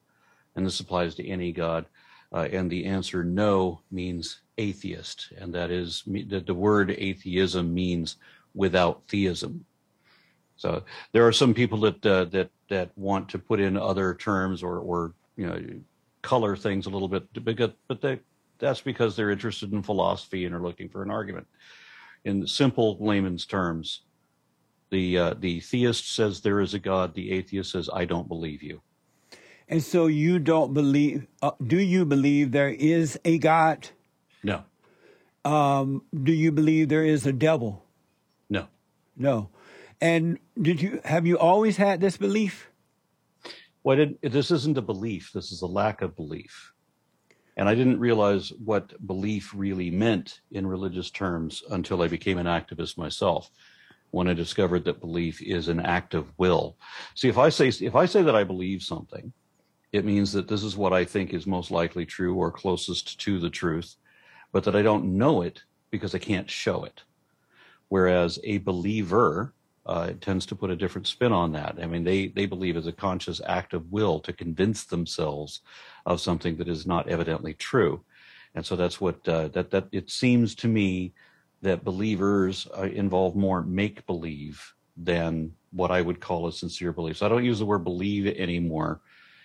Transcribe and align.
and 0.57 0.65
this 0.65 0.81
applies 0.81 1.15
to 1.17 1.29
any 1.29 1.53
God. 1.53 1.85
Uh, 2.33 2.49
and 2.51 2.71
the 2.71 2.87
answer, 2.87 3.23
no, 3.23 3.83
means 3.91 4.41
atheist. 4.57 5.33
And 5.37 5.55
that 5.55 5.71
is 5.71 6.03
that 6.29 6.47
the 6.47 6.55
word 6.55 6.91
atheism 6.91 7.75
means 7.75 8.17
without 8.55 9.03
theism. 9.09 9.67
So 10.57 10.85
there 11.13 11.27
are 11.27 11.33
some 11.33 11.53
people 11.53 11.81
that 11.81 12.07
uh, 12.07 12.25
that 12.27 12.51
that 12.71 12.97
want 12.97 13.29
to 13.31 13.39
put 13.39 13.61
in 13.61 13.77
other 13.77 14.15
terms 14.15 14.63
or 14.63 14.79
or 14.79 15.13
you 15.37 15.47
know 15.47 15.61
color 16.23 16.57
things 16.57 16.87
a 16.87 16.91
little 16.91 17.09
bit, 17.09 17.27
but 17.45 17.75
but 17.87 18.01
they 18.01 18.21
that's 18.63 18.81
because 18.81 19.17
they're 19.17 19.31
interested 19.31 19.73
in 19.73 19.83
philosophy 19.83 20.47
and 20.47 20.55
are 20.55 20.63
looking 20.63 20.89
for 20.89 21.03
an 21.03 21.11
argument. 21.11 21.49
In 22.25 22.47
simple 22.47 22.97
layman's 23.01 23.45
terms, 23.45 24.03
the 24.91 25.19
uh, 25.19 25.35
the 25.39 25.61
theist 25.61 26.15
says 26.15 26.41
there 26.41 26.61
is 26.61 26.73
a 26.73 26.79
God. 26.79 27.15
The 27.15 27.33
atheist 27.33 27.73
says 27.73 27.91
I 27.93 28.05
don't 28.05 28.29
believe 28.29 28.63
you. 28.63 28.81
And 29.69 29.83
so 29.83 30.07
you 30.07 30.39
don't 30.39 30.73
believe? 30.73 31.27
Uh, 31.43 31.53
do 31.67 31.79
you 31.79 32.05
believe 32.05 32.53
there 32.53 32.69
is 32.69 33.19
a 33.25 33.39
God? 33.39 33.89
No. 34.45 34.63
Um, 35.45 36.05
do 36.23 36.33
you 36.33 36.53
believe 36.53 36.89
there 36.89 37.05
is 37.05 37.27
a 37.27 37.33
devil? 37.33 37.85
No. 38.49 38.69
No. 39.17 39.49
And 40.01 40.39
did 40.61 40.81
you 40.81 41.01
have 41.05 41.27
you 41.27 41.37
always 41.39 41.77
had 41.79 42.01
this 42.01 42.17
belief? 42.17 42.69
Well, 43.83 44.07
this 44.23 44.53
isn't 44.53 44.79
a 44.79 44.83
belief. 44.83 45.33
This 45.35 45.51
is 45.51 45.63
a 45.63 45.67
lack 45.67 46.03
of 46.03 46.15
belief. 46.15 46.72
And 47.57 47.69
I 47.69 47.75
didn't 47.75 48.01
realize 48.01 48.51
what 48.65 49.07
belief 49.07 49.53
really 49.55 49.91
meant 49.91 50.41
in 50.53 50.67
religious 50.67 51.11
terms 51.11 51.63
until 51.71 52.03
I 52.03 52.09
became 52.09 52.39
an 52.39 52.47
activist 52.47 52.97
myself. 52.97 53.51
When 54.11 54.29
I 54.29 54.35
discovered 54.35 54.85
that 54.85 55.01
belief 55.01 55.41
is 55.41 55.69
an 55.69 55.81
act 55.81 56.15
of 56.15 56.33
will. 56.39 56.77
See, 57.15 57.29
if 57.29 57.39
I 57.39 57.49
say 57.49 57.69
if 57.69 57.95
I 57.95 58.05
say 58.05 58.23
that 58.23 58.37
I 58.37 58.45
believe 58.45 58.83
something, 58.83 59.33
it 59.93 60.05
means 60.05 60.33
that 60.33 60.49
this 60.49 60.63
is 60.63 60.77
what 60.77 60.93
I 60.93 61.05
think 61.05 61.33
is 61.33 61.47
most 61.47 61.71
likely 61.71 62.05
true 62.05 62.35
or 62.35 62.51
closest 62.51 63.19
to 63.21 63.39
the 63.39 63.51
truth, 63.51 63.97
but 64.53 64.65
that 64.65 64.77
I 64.77 64.83
don't 64.83 65.17
know 65.17 65.43
it 65.43 65.63
because 65.91 66.15
I 66.15 66.19
can't 66.19 66.51
show 66.51 66.85
it. 66.85 67.03
Whereas 67.89 68.39
a 68.45 68.59
believer 68.59 69.55
uh, 69.85 70.07
it 70.11 70.21
tends 70.21 70.47
to 70.47 70.55
put 70.55 70.71
a 70.71 70.77
different 70.77 71.07
spin 71.07 71.33
on 71.33 71.53
that. 71.53 71.79
I 71.81 71.87
mean, 71.87 72.05
they 72.05 72.29
they 72.29 72.47
believe 72.47 72.77
as 72.77 72.87
a 72.87 72.93
conscious 72.93 73.41
act 73.47 73.75
of 73.75 73.91
will 73.91 74.21
to 74.21 74.33
convince 74.33 74.85
themselves 74.85 75.61
of 76.07 76.21
something 76.21 76.57
that 76.57 76.69
is 76.69 76.87
not 76.87 77.09
evidently 77.09 77.55
true, 77.55 78.05
and 78.55 78.65
so 78.65 78.77
that's 78.77 79.01
what 79.01 79.27
uh, 79.29 79.49
that 79.49 79.71
that 79.71 79.89
it 79.93 80.11
seems 80.11 80.55
to 80.57 80.69
me 80.69 81.13
that 81.63 81.85
believers 81.85 82.69
uh, 82.77 82.83
involve 82.83 83.37
more 83.37 83.63
make 83.63 84.07
believe 84.07 84.75
than 84.97 85.53
what 85.71 85.91
I 85.91 86.03
would 86.03 86.21
call 86.21 86.47
a 86.47 86.53
sincere 86.53 86.93
belief. 86.93 87.19
So 87.19 87.27
I 87.27 87.29
don't 87.29 87.45
use 87.45 87.59
the 87.59 87.67
word 87.67 87.85
believe 87.85 88.27
anymore 88.27 89.01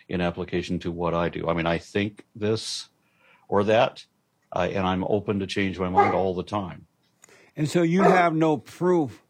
in 0.09 0.21
application 0.21 0.79
to 0.79 0.91
what 0.91 1.13
I 1.13 1.29
do. 1.29 1.47
I 1.47 1.53
mean, 1.53 1.65
I 1.65 1.77
think 1.77 2.25
this 2.35 2.89
or 3.47 3.63
that, 3.65 4.03
uh, 4.51 4.67
and 4.71 4.85
I'm 4.85 5.03
open 5.05 5.39
to 5.39 5.47
change 5.47 5.79
my 5.79 5.89
mind 5.89 6.13
all 6.13 6.33
the 6.33 6.43
time. 6.43 6.87
And 7.55 7.69
so 7.69 7.81
you 7.81 8.03
have 8.03 8.35
no 8.35 8.57
proof 8.57 9.23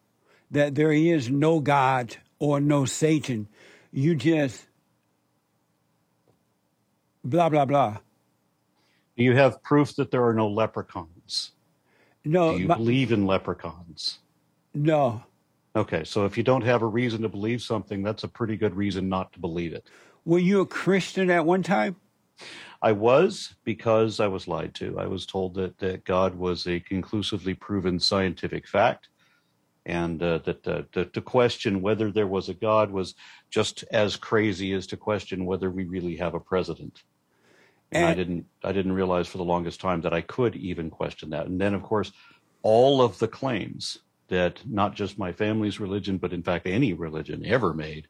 that 0.51 0.75
there 0.75 0.91
is 0.91 1.29
no 1.29 1.59
God 1.59 2.17
or 2.39 2.59
no 2.59 2.85
Satan. 2.85 3.47
You 3.91 4.15
just 4.15 4.67
blah, 7.23 7.49
blah, 7.49 7.65
blah. 7.65 7.97
Do 9.17 9.23
you 9.23 9.35
have 9.35 9.61
proof 9.63 9.95
that 9.95 10.11
there 10.11 10.25
are 10.25 10.33
no 10.33 10.47
leprechauns? 10.47 11.51
No. 12.23 12.53
Do 12.53 12.61
you 12.61 12.67
my, 12.67 12.75
believe 12.75 13.11
in 13.11 13.25
leprechauns? 13.25 14.19
No. 14.73 15.23
Okay, 15.75 16.03
so 16.03 16.25
if 16.25 16.37
you 16.37 16.43
don't 16.43 16.63
have 16.63 16.81
a 16.81 16.87
reason 16.87 17.21
to 17.21 17.29
believe 17.29 17.61
something, 17.61 18.03
that's 18.03 18.23
a 18.23 18.27
pretty 18.27 18.57
good 18.57 18.75
reason 18.75 19.09
not 19.09 19.33
to 19.33 19.39
believe 19.39 19.73
it. 19.73 19.87
Were 20.25 20.39
you 20.39 20.61
a 20.61 20.65
Christian 20.65 21.29
at 21.29 21.45
one 21.45 21.63
time? 21.63 21.95
I 22.81 22.91
was 22.91 23.55
because 23.63 24.19
I 24.19 24.27
was 24.27 24.47
lied 24.47 24.75
to. 24.75 24.99
I 24.99 25.07
was 25.07 25.25
told 25.25 25.55
that, 25.55 25.77
that 25.79 26.03
God 26.03 26.35
was 26.35 26.67
a 26.67 26.79
conclusively 26.79 27.53
proven 27.53 27.99
scientific 27.99 28.67
fact 28.67 29.09
and 29.87 30.21
uh, 30.21 30.39
that 30.39 30.67
uh, 30.67 30.81
to, 30.91 31.05
to, 31.05 31.21
question 31.21 31.81
whether 31.81 32.11
there 32.11 32.27
was 32.27 32.49
a 32.49 32.53
God 32.53 32.91
was 32.91 33.15
just 33.49 33.85
as 33.89 34.17
crazy 34.17 34.73
as 34.73 34.85
to 34.87 34.97
question 34.97 35.45
whether 35.45 35.71
we 35.71 35.85
really 35.85 36.17
have 36.17 36.33
a 36.33 36.41
president. 36.41 37.01
And, 37.93 38.03
and 38.03 38.11
I 38.11 38.13
didn't 38.13 38.45
I 38.65 38.71
didn't 38.73 38.91
realize 38.91 39.27
for 39.27 39.37
the 39.37 39.45
longest 39.45 39.79
time 39.79 40.01
that 40.01 40.13
I 40.13 40.19
could 40.19 40.57
even 40.57 40.89
question 40.89 41.29
that. 41.29 41.47
And 41.47 41.59
then 41.59 41.73
of 41.73 41.83
course 41.83 42.11
all 42.63 43.01
of 43.01 43.17
the 43.19 43.29
claims 43.29 43.99
that 44.27 44.59
not 44.67 44.93
just 44.93 45.17
my 45.17 45.31
family's 45.31 45.79
religion, 45.79 46.17
but 46.17 46.33
in 46.33 46.43
fact 46.43 46.67
any 46.67 46.91
religion 46.91 47.45
ever 47.45 47.73
made 47.73 48.07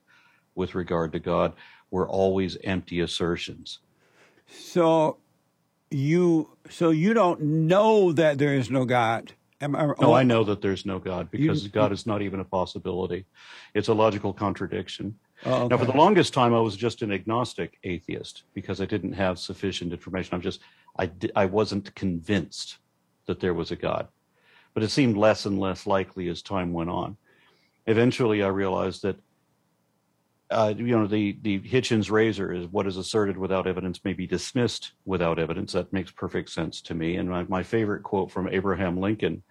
with 0.55 0.73
regard 0.73 1.11
to 1.11 1.19
God 1.19 1.53
were 1.91 2.09
always 2.09 2.57
empty 2.63 3.01
assertions. 3.01 3.79
So 4.47 5.17
you 5.91 6.57
so 6.71 6.89
you 6.89 7.13
don't 7.13 7.41
know 7.41 8.11
that 8.13 8.39
there 8.39 8.55
is 8.55 8.71
no 8.71 8.83
God. 8.83 9.33
Am 9.59 9.75
I, 9.75 9.87
no, 9.99 10.13
I 10.13 10.21
know 10.21 10.43
that 10.43 10.61
there's 10.61 10.85
no 10.85 10.99
God 10.99 11.31
because 11.31 11.63
you, 11.63 11.69
God 11.69 11.91
is 11.91 12.05
not 12.05 12.21
even 12.21 12.39
a 12.39 12.45
possibility. 12.45 13.25
It's 13.73 13.87
a 13.87 13.93
logical 13.93 14.31
contradiction. 14.31 15.15
Oh, 15.45 15.63
okay. 15.63 15.67
Now, 15.69 15.77
for 15.77 15.85
the 15.85 15.97
longest 15.97 16.33
time, 16.33 16.53
I 16.53 16.59
was 16.59 16.75
just 16.75 17.01
an 17.01 17.11
agnostic 17.11 17.79
atheist 17.83 18.43
because 18.53 18.81
I 18.81 18.85
didn't 18.85 19.13
have 19.13 19.39
sufficient 19.39 19.91
information. 19.91 20.35
I'm 20.35 20.41
just, 20.41 20.61
I, 20.99 21.09
I 21.35 21.45
wasn't 21.45 21.93
convinced 21.95 22.77
that 23.25 23.39
there 23.39 23.55
was 23.55 23.71
a 23.71 23.75
God, 23.75 24.07
but 24.75 24.83
it 24.83 24.91
seemed 24.91 25.17
less 25.17 25.47
and 25.47 25.59
less 25.59 25.87
likely 25.87 26.29
as 26.29 26.43
time 26.43 26.71
went 26.71 26.91
on. 26.91 27.17
Eventually, 27.87 28.43
I 28.43 28.49
realized 28.49 29.01
that, 29.03 29.17
uh, 30.49 30.73
you 30.77 30.97
know, 30.97 31.07
the 31.07 31.37
the 31.41 31.59
Hitchens 31.59 32.09
razor 32.09 32.53
is 32.53 32.67
what 32.67 32.87
is 32.87 32.97
asserted 32.97 33.37
without 33.37 33.67
evidence 33.67 34.05
may 34.05 34.13
be 34.13 34.27
dismissed 34.27 34.93
without 35.05 35.39
evidence. 35.39 35.73
That 35.73 35.91
makes 35.91 36.11
perfect 36.11 36.49
sense 36.49 36.81
to 36.83 36.93
me. 36.93 37.17
And 37.17 37.29
my, 37.29 37.43
my 37.43 37.63
favorite 37.63 38.03
quote 38.03 38.31
from 38.31 38.47
Abraham 38.47 38.99
Lincoln 38.99 39.43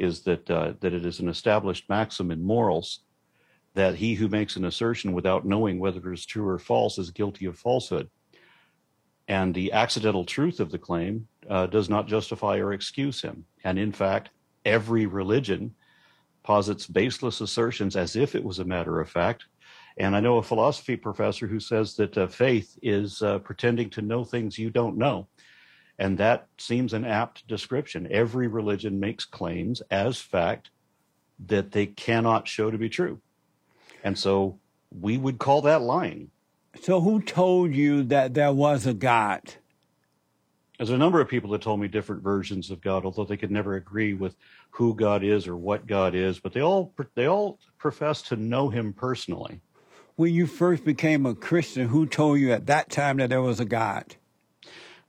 is 0.00 0.22
that 0.22 0.50
uh, 0.50 0.72
that 0.80 0.92
it 0.92 1.04
is 1.04 1.20
an 1.20 1.28
established 1.28 1.88
maxim 1.88 2.30
in 2.30 2.42
morals 2.42 3.00
that 3.74 3.94
he 3.94 4.14
who 4.14 4.28
makes 4.28 4.56
an 4.56 4.64
assertion 4.64 5.12
without 5.12 5.46
knowing 5.46 5.78
whether 5.78 6.10
it 6.10 6.14
is 6.14 6.26
true 6.26 6.48
or 6.48 6.58
false 6.58 6.98
is 6.98 7.10
guilty 7.10 7.46
of 7.46 7.58
falsehood. 7.58 8.10
And 9.28 9.54
the 9.54 9.72
accidental 9.72 10.24
truth 10.24 10.58
of 10.58 10.72
the 10.72 10.78
claim 10.78 11.28
uh, 11.48 11.66
does 11.66 11.88
not 11.88 12.08
justify 12.08 12.58
or 12.58 12.72
excuse 12.72 13.22
him. 13.22 13.44
And 13.62 13.78
in 13.78 13.92
fact, 13.92 14.30
every 14.64 15.06
religion 15.06 15.74
posits 16.42 16.86
baseless 16.86 17.40
assertions 17.40 17.94
as 17.96 18.16
if 18.16 18.34
it 18.34 18.42
was 18.42 18.58
a 18.58 18.64
matter 18.64 19.00
of 19.00 19.08
fact, 19.08 19.44
And 19.96 20.16
I 20.16 20.20
know 20.20 20.38
a 20.38 20.42
philosophy 20.42 20.96
professor 20.96 21.46
who 21.46 21.60
says 21.60 21.94
that 21.96 22.16
uh, 22.16 22.26
faith 22.26 22.78
is 22.82 23.22
uh, 23.22 23.38
pretending 23.40 23.90
to 23.90 24.02
know 24.02 24.24
things 24.24 24.58
you 24.58 24.70
don't 24.70 24.96
know. 24.96 25.28
And 26.00 26.16
that 26.16 26.46
seems 26.56 26.94
an 26.94 27.04
apt 27.04 27.46
description. 27.46 28.08
Every 28.10 28.48
religion 28.48 28.98
makes 28.98 29.26
claims 29.26 29.82
as 29.90 30.18
fact 30.18 30.70
that 31.46 31.72
they 31.72 31.84
cannot 31.84 32.48
show 32.48 32.70
to 32.70 32.78
be 32.78 32.88
true. 32.88 33.20
And 34.02 34.18
so 34.18 34.58
we 34.90 35.18
would 35.18 35.38
call 35.38 35.60
that 35.62 35.82
lying. 35.82 36.30
So, 36.80 37.02
who 37.02 37.20
told 37.20 37.74
you 37.74 38.04
that 38.04 38.32
there 38.32 38.52
was 38.52 38.86
a 38.86 38.94
God? 38.94 39.42
There's 40.78 40.88
a 40.88 40.96
number 40.96 41.20
of 41.20 41.28
people 41.28 41.50
that 41.50 41.60
told 41.60 41.80
me 41.80 41.88
different 41.88 42.22
versions 42.22 42.70
of 42.70 42.80
God, 42.80 43.04
although 43.04 43.26
they 43.26 43.36
could 43.36 43.50
never 43.50 43.74
agree 43.74 44.14
with 44.14 44.36
who 44.70 44.94
God 44.94 45.22
is 45.22 45.46
or 45.46 45.56
what 45.56 45.86
God 45.86 46.14
is. 46.14 46.40
But 46.40 46.54
they 46.54 46.62
all 46.62 46.94
they 47.14 47.26
all 47.26 47.58
profess 47.76 48.22
to 48.22 48.36
know 48.36 48.70
Him 48.70 48.94
personally. 48.94 49.60
When 50.16 50.32
you 50.32 50.46
first 50.46 50.82
became 50.82 51.26
a 51.26 51.34
Christian, 51.34 51.88
who 51.88 52.06
told 52.06 52.40
you 52.40 52.52
at 52.52 52.66
that 52.66 52.88
time 52.88 53.18
that 53.18 53.28
there 53.28 53.42
was 53.42 53.60
a 53.60 53.66
God? 53.66 54.16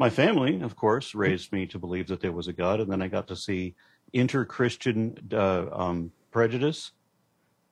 My 0.02 0.10
family, 0.10 0.60
of 0.62 0.76
course, 0.76 1.14
raised 1.14 1.52
me 1.52 1.68
to 1.68 1.78
believe 1.78 2.08
that 2.08 2.22
there 2.22 2.32
was 2.32 2.48
a 2.48 2.54
God, 2.54 2.80
and 2.80 2.92
then 2.92 3.04
I 3.04 3.08
got 3.08 3.28
to 3.28 3.36
see 3.36 3.76
inter-Christian 4.14 5.30
uh, 5.32 5.68
um, 5.72 6.12
prejudice. 6.32 6.94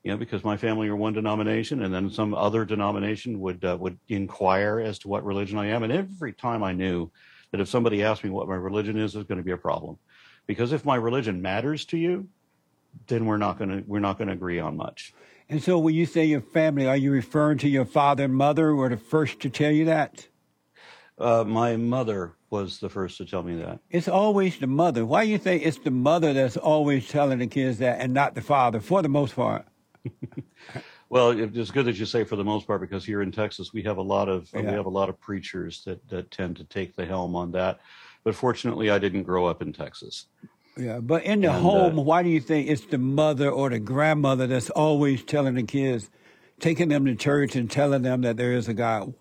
You 0.04 0.12
know, 0.12 0.18
because 0.18 0.44
my 0.44 0.56
family 0.56 0.90
are 0.90 0.96
one 0.96 1.14
denomination, 1.14 1.82
and 1.82 1.92
then 1.92 2.12
some 2.12 2.36
other 2.36 2.66
denomination 2.66 3.40
would 3.40 3.66
uh, 3.66 3.76
would 3.80 3.98
inquire 4.10 4.80
as 4.80 5.00
to 5.00 5.08
what 5.08 5.26
religion 5.26 5.58
I 5.58 5.70
am, 5.70 5.82
and 5.82 5.92
every 5.92 6.32
time 6.32 6.62
I 6.62 6.72
knew 6.72 7.10
that 7.50 7.62
if 7.62 7.68
somebody 7.68 8.04
asked 8.04 8.24
me 8.24 8.30
what 8.30 8.48
my 8.48 8.54
religion 8.54 8.96
is, 8.96 9.16
it's 9.16 9.28
going 9.28 9.40
to 9.40 9.44
be 9.44 9.50
a 9.50 9.58
problem. 9.58 9.98
Because 10.46 10.72
if 10.72 10.86
my 10.86 10.98
religion 10.98 11.42
matters 11.42 11.84
to 11.86 11.98
you, 11.98 12.28
then 13.08 13.26
we're 13.26 13.38
not 13.38 13.58
going 13.58 13.72
to 13.72 13.84
we're 13.88 13.98
not 13.98 14.20
going 14.20 14.28
to 14.28 14.36
agree 14.36 14.60
on 14.60 14.78
much. 14.78 15.16
And 15.50 15.64
so, 15.64 15.80
when 15.80 15.96
you 15.96 16.06
say 16.06 16.26
your 16.26 16.42
family, 16.42 16.86
are 16.86 16.96
you 16.96 17.10
referring 17.10 17.58
to 17.58 17.68
your 17.68 17.86
father 17.86 18.26
and 18.26 18.36
mother 18.36 18.70
who 18.70 18.76
were 18.76 18.90
the 18.90 18.98
first 18.98 19.40
to 19.40 19.50
tell 19.50 19.72
you 19.72 19.86
that? 19.86 20.28
Uh, 21.20 21.44
my 21.46 21.76
mother 21.76 22.34
was 22.50 22.80
the 22.80 22.90
first 22.90 23.18
to 23.18 23.26
tell 23.26 23.44
me 23.44 23.56
that. 23.56 23.80
It's 23.90 24.08
always 24.08 24.58
the 24.58 24.68
mother. 24.68 25.06
Why 25.06 25.26
do 25.26 25.32
you 25.32 25.38
think 25.38 25.66
it's 25.66 25.78
the 25.80 25.92
mother 25.92 26.34
that's 26.34 26.58
always 26.58 27.08
telling 27.08 27.40
the 27.40 27.48
kids 27.48 27.80
that, 27.80 28.00
and 28.00 28.14
not 28.14 28.36
the 28.36 28.42
father, 28.42 28.80
for 28.80 29.02
the 29.02 29.10
most 29.10 29.36
part? 29.36 29.66
Well, 31.10 31.32
it's 31.32 31.72
good 31.72 31.86
that 31.86 31.98
you 31.98 32.06
say 32.06 32.24
for 32.24 32.36
the 32.36 32.44
most 32.44 32.68
part 32.68 32.82
because 32.82 33.04
here 33.04 33.24
in 33.24 33.32
Texas 33.32 33.74
we 33.74 33.82
have 33.82 33.98
a 33.98 34.02
lot 34.02 34.30
of 34.30 34.50
yeah. 34.54 34.62
we 34.62 34.68
have 34.68 34.86
a 34.86 34.90
lot 34.90 35.10
of 35.10 35.20
preachers 35.20 35.84
that 35.86 36.08
that 36.10 36.30
tend 36.30 36.58
to 36.58 36.64
take 36.64 36.96
the 36.96 37.06
helm 37.06 37.36
on 37.36 37.52
that. 37.54 37.80
But 38.24 38.36
fortunately, 38.36 38.92
I 38.92 39.00
didn't 39.00 39.24
grow 39.24 39.48
up 39.48 39.62
in 39.62 39.74
Texas. 39.74 40.28
Yeah, 40.78 41.00
but 41.00 41.24
in 41.24 41.42
the 41.42 41.52
and, 41.52 41.64
home, 41.64 41.98
uh, 41.98 42.04
why 42.04 42.22
do 42.22 42.30
you 42.30 42.40
think 42.40 42.70
it's 42.70 42.86
the 42.86 43.00
mother 43.00 43.50
or 43.50 43.70
the 43.70 43.80
grandmother 43.80 44.46
that's 44.46 44.70
always 44.70 45.24
telling 45.24 45.56
the 45.56 45.64
kids, 45.64 46.12
taking 46.60 46.90
them 46.90 47.06
to 47.06 47.16
church 47.16 47.56
and 47.56 47.72
telling 47.72 48.04
them 48.04 48.22
that 48.22 48.38
there 48.38 48.54
is 48.54 48.68
a 48.68 48.74
God? 48.74 49.14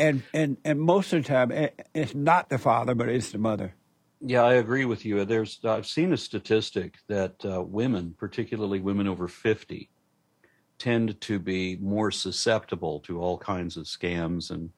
And 0.00 0.22
and 0.32 0.56
and 0.64 0.80
most 0.80 1.12
of 1.12 1.22
the 1.22 1.28
time, 1.28 1.52
it's 1.94 2.14
not 2.14 2.48
the 2.48 2.58
father, 2.58 2.94
but 2.94 3.08
it's 3.08 3.32
the 3.32 3.38
mother. 3.38 3.74
Yeah, 4.22 4.42
I 4.42 4.54
agree 4.54 4.86
with 4.86 5.04
you. 5.04 5.24
There's 5.24 5.60
I've 5.64 5.86
seen 5.86 6.12
a 6.12 6.16
statistic 6.16 6.96
that 7.08 7.44
uh, 7.44 7.62
women, 7.62 8.14
particularly 8.18 8.80
women 8.80 9.06
over 9.06 9.28
fifty, 9.28 9.90
tend 10.78 11.20
to 11.20 11.38
be 11.38 11.76
more 11.76 12.10
susceptible 12.10 13.00
to 13.00 13.20
all 13.20 13.36
kinds 13.36 13.76
of 13.76 13.84
scams 13.84 14.50
and 14.50 14.70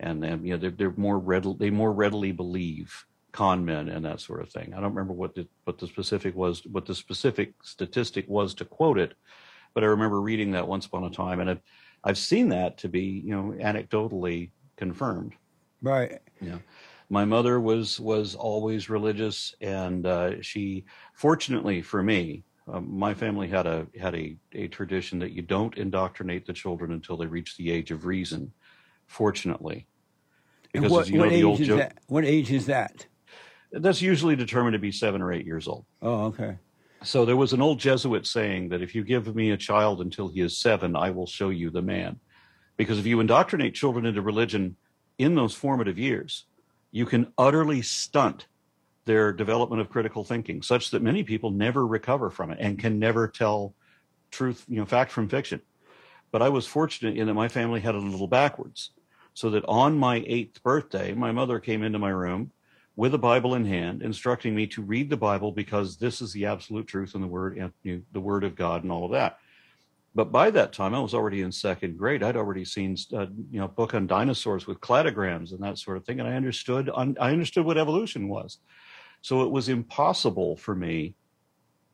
and, 0.00 0.24
and 0.24 0.46
you 0.46 0.54
know 0.54 0.58
they're, 0.58 0.70
they're 0.70 0.94
more 0.96 1.18
readily 1.18 1.56
they 1.58 1.70
more 1.70 1.92
readily 1.92 2.32
believe 2.32 3.06
con 3.32 3.64
men 3.64 3.88
and 3.88 4.04
that 4.04 4.20
sort 4.20 4.40
of 4.40 4.50
thing. 4.50 4.72
I 4.74 4.80
don't 4.80 4.94
remember 4.94 5.12
what 5.12 5.34
the 5.34 5.46
what 5.64 5.78
the 5.78 5.86
specific 5.86 6.34
was 6.34 6.64
what 6.66 6.86
the 6.86 6.94
specific 6.94 7.54
statistic 7.62 8.24
was 8.28 8.54
to 8.54 8.64
quote 8.64 8.98
it, 8.98 9.14
but 9.74 9.84
I 9.84 9.88
remember 9.88 10.20
reading 10.20 10.52
that 10.52 10.66
once 10.66 10.86
upon 10.86 11.04
a 11.04 11.10
time, 11.10 11.40
and 11.40 11.50
I've 11.50 11.60
I've 12.04 12.18
seen 12.18 12.48
that 12.48 12.78
to 12.78 12.88
be 12.88 13.22
you 13.24 13.34
know 13.34 13.54
anecdotally 13.58 14.50
confirmed. 14.82 15.34
Right. 15.80 16.18
Yeah. 16.40 16.58
My 17.08 17.24
mother 17.24 17.60
was 17.60 18.00
was 18.00 18.34
always 18.34 18.90
religious, 18.90 19.54
and 19.60 20.04
uh, 20.06 20.42
she, 20.42 20.86
fortunately 21.14 21.82
for 21.82 22.02
me, 22.02 22.42
um, 22.66 22.98
my 22.98 23.14
family 23.14 23.46
had 23.46 23.66
a 23.66 23.86
had 24.00 24.14
a, 24.16 24.36
a 24.52 24.66
tradition 24.68 25.20
that 25.20 25.30
you 25.30 25.42
don't 25.42 25.76
indoctrinate 25.76 26.46
the 26.46 26.52
children 26.52 26.90
until 26.92 27.16
they 27.16 27.26
reach 27.26 27.56
the 27.56 27.70
age 27.70 27.92
of 27.92 28.06
reason. 28.06 28.52
Fortunately, 29.06 29.86
because 30.72 30.90
what, 30.90 31.08
you 31.08 31.18
know 31.18 31.30
the 31.30 31.44
old 31.44 31.62
joke. 31.62 31.78
That? 31.78 31.98
What 32.08 32.24
age 32.24 32.50
is 32.50 32.66
that? 32.66 33.06
That's 33.70 34.02
usually 34.02 34.36
determined 34.36 34.74
to 34.74 34.80
be 34.80 34.92
seven 34.92 35.22
or 35.22 35.32
eight 35.32 35.46
years 35.46 35.68
old. 35.68 35.84
Oh, 36.00 36.24
okay. 36.26 36.58
So 37.04 37.24
there 37.24 37.36
was 37.36 37.52
an 37.52 37.62
old 37.62 37.78
Jesuit 37.78 38.26
saying 38.26 38.70
that 38.70 38.82
if 38.82 38.94
you 38.94 39.04
give 39.04 39.34
me 39.34 39.50
a 39.50 39.56
child 39.56 40.00
until 40.00 40.28
he 40.28 40.40
is 40.40 40.58
seven, 40.58 40.96
I 40.96 41.10
will 41.10 41.26
show 41.26 41.50
you 41.50 41.70
the 41.70 41.82
man. 41.82 42.18
Because 42.82 42.98
if 42.98 43.06
you 43.06 43.20
indoctrinate 43.20 43.74
children 43.74 44.04
into 44.04 44.20
religion 44.20 44.74
in 45.16 45.36
those 45.36 45.54
formative 45.54 46.00
years, 46.00 46.46
you 46.90 47.06
can 47.06 47.32
utterly 47.38 47.80
stunt 47.80 48.48
their 49.04 49.32
development 49.32 49.80
of 49.80 49.88
critical 49.88 50.24
thinking, 50.24 50.62
such 50.62 50.90
that 50.90 51.00
many 51.00 51.22
people 51.22 51.52
never 51.52 51.86
recover 51.86 52.28
from 52.28 52.50
it 52.50 52.58
and 52.60 52.80
can 52.80 52.98
never 52.98 53.28
tell 53.28 53.74
truth, 54.32 54.64
you 54.66 54.80
know, 54.80 54.84
fact 54.84 55.12
from 55.12 55.28
fiction. 55.28 55.60
But 56.32 56.42
I 56.42 56.48
was 56.48 56.66
fortunate 56.66 57.16
in 57.16 57.28
that 57.28 57.34
my 57.34 57.46
family 57.46 57.78
had 57.78 57.94
a 57.94 57.98
little 57.98 58.26
backwards, 58.26 58.90
so 59.32 59.50
that 59.50 59.64
on 59.66 59.96
my 59.96 60.24
eighth 60.26 60.60
birthday, 60.64 61.14
my 61.14 61.30
mother 61.30 61.60
came 61.60 61.84
into 61.84 62.00
my 62.00 62.10
room 62.10 62.50
with 62.96 63.14
a 63.14 63.18
Bible 63.18 63.54
in 63.54 63.64
hand, 63.64 64.02
instructing 64.02 64.56
me 64.56 64.66
to 64.66 64.82
read 64.82 65.08
the 65.08 65.16
Bible 65.16 65.52
because 65.52 65.98
this 65.98 66.20
is 66.20 66.32
the 66.32 66.46
absolute 66.46 66.88
truth 66.88 67.14
and 67.14 67.22
the 67.22 67.28
word, 67.28 67.56
and, 67.56 67.72
you 67.84 67.96
know, 67.96 68.02
the 68.10 68.20
word 68.20 68.42
of 68.42 68.56
God, 68.56 68.82
and 68.82 68.90
all 68.90 69.04
of 69.04 69.12
that. 69.12 69.38
But 70.14 70.30
by 70.30 70.50
that 70.50 70.72
time, 70.72 70.94
I 70.94 71.00
was 71.00 71.14
already 71.14 71.40
in 71.40 71.50
second 71.50 71.96
grade. 71.96 72.22
I'd 72.22 72.36
already 72.36 72.64
seen, 72.64 72.96
uh, 73.14 73.26
you 73.50 73.58
know, 73.58 73.64
a 73.64 73.68
book 73.68 73.94
on 73.94 74.06
dinosaurs 74.06 74.66
with 74.66 74.80
cladograms 74.80 75.52
and 75.52 75.62
that 75.62 75.78
sort 75.78 75.96
of 75.96 76.04
thing, 76.04 76.20
and 76.20 76.28
I 76.28 76.34
understood. 76.34 76.90
I 76.94 77.32
understood 77.32 77.64
what 77.64 77.78
evolution 77.78 78.28
was. 78.28 78.58
So 79.22 79.42
it 79.42 79.50
was 79.50 79.68
impossible 79.68 80.56
for 80.56 80.74
me 80.74 81.14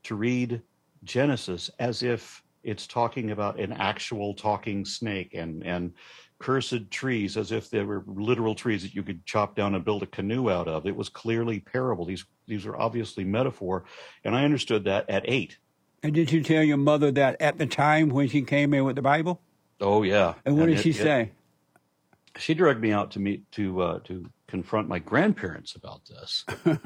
to 0.05 0.15
read 0.15 0.63
Genesis 1.05 1.71
as 1.79 2.03
if 2.03 2.43
it's 2.65 2.87
talking 2.87 3.31
about 3.31 3.61
an 3.61 3.73
actual 3.73 4.35
talking 4.35 4.85
snake 4.85 5.35
and, 5.35 5.65
and 5.65 5.93
cursed 6.39 6.91
trees 6.91 7.37
as 7.37 7.53
if 7.53 7.71
they 7.71 7.83
were 7.83 8.05
literal 8.07 8.55
trees 8.55 8.83
that 8.83 8.95
you 8.95 9.03
could 9.03 9.25
chop 9.27 9.55
down 9.55 9.75
and 9.75 9.85
build 9.85 10.03
a 10.03 10.07
canoe 10.07 10.51
out 10.51 10.69
of. 10.69 10.87
It 10.87 10.97
was 10.97 11.09
clearly 11.09 11.61
parable. 11.61 12.05
These 12.05 12.25
these 12.47 12.67
are 12.67 12.77
obviously 12.77 13.25
metaphor, 13.25 13.85
and 14.25 14.35
I 14.35 14.45
understood 14.45 14.85
that 14.85 15.09
at 15.11 15.25
eight. 15.27 15.59
And 16.03 16.15
did 16.15 16.31
you 16.33 16.43
tell 16.43 16.63
your 16.63 16.77
mother 16.77 17.11
that 17.13 17.41
at 17.41 17.59
the 17.59 17.67
time 17.67 18.09
when 18.09 18.29
she 18.29 18.43
came 18.43 18.73
in 18.75 18.85
with 18.85 18.97
the 18.97 19.03
Bible? 19.03 19.41
Oh 19.81 20.03
yeah. 20.03 20.35
And 20.45 20.57
what 20.57 20.69
and 20.69 20.73
did 20.73 20.81
it, 20.81 20.83
she 20.83 20.93
say? 20.93 21.23
It, 21.23 22.41
she 22.41 22.55
dragged 22.55 22.81
me 22.81 22.93
out 22.93 23.11
to 23.13 23.21
meet 23.21 23.51
to 23.53 23.83
uh, 23.83 23.99
to 24.05 24.29
confront 24.47 24.89
my 24.89 24.99
grandparents 24.99 25.75
about 25.75 26.03
this. 26.07 26.45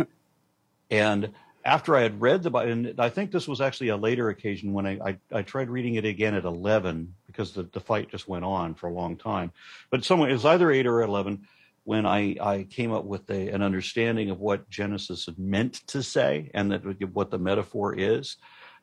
And 0.92 1.32
after 1.64 1.96
I 1.96 2.02
had 2.02 2.20
read 2.20 2.42
the 2.42 2.50
Bible, 2.50 2.70
and 2.70 3.00
I 3.00 3.08
think 3.08 3.30
this 3.30 3.48
was 3.48 3.62
actually 3.62 3.88
a 3.88 3.96
later 3.96 4.28
occasion 4.28 4.74
when 4.74 4.86
I, 4.86 4.98
I, 5.02 5.18
I 5.32 5.42
tried 5.42 5.70
reading 5.70 5.94
it 5.94 6.04
again 6.04 6.34
at 6.34 6.44
11 6.44 7.14
because 7.26 7.52
the, 7.52 7.62
the 7.62 7.80
fight 7.80 8.10
just 8.10 8.28
went 8.28 8.44
on 8.44 8.74
for 8.74 8.88
a 8.88 8.92
long 8.92 9.16
time. 9.16 9.52
But 9.90 10.04
somewhere, 10.04 10.28
it 10.28 10.34
was 10.34 10.44
either 10.44 10.70
8 10.70 10.86
or 10.86 11.00
11 11.00 11.46
when 11.84 12.04
I, 12.04 12.36
I 12.40 12.66
came 12.68 12.92
up 12.92 13.06
with 13.06 13.28
a, 13.30 13.48
an 13.48 13.62
understanding 13.62 14.28
of 14.28 14.38
what 14.38 14.68
Genesis 14.68 15.28
meant 15.38 15.86
to 15.88 16.02
say 16.02 16.50
and 16.52 16.70
that 16.70 16.82
what 17.14 17.30
the 17.30 17.38
metaphor 17.38 17.94
is, 17.98 18.36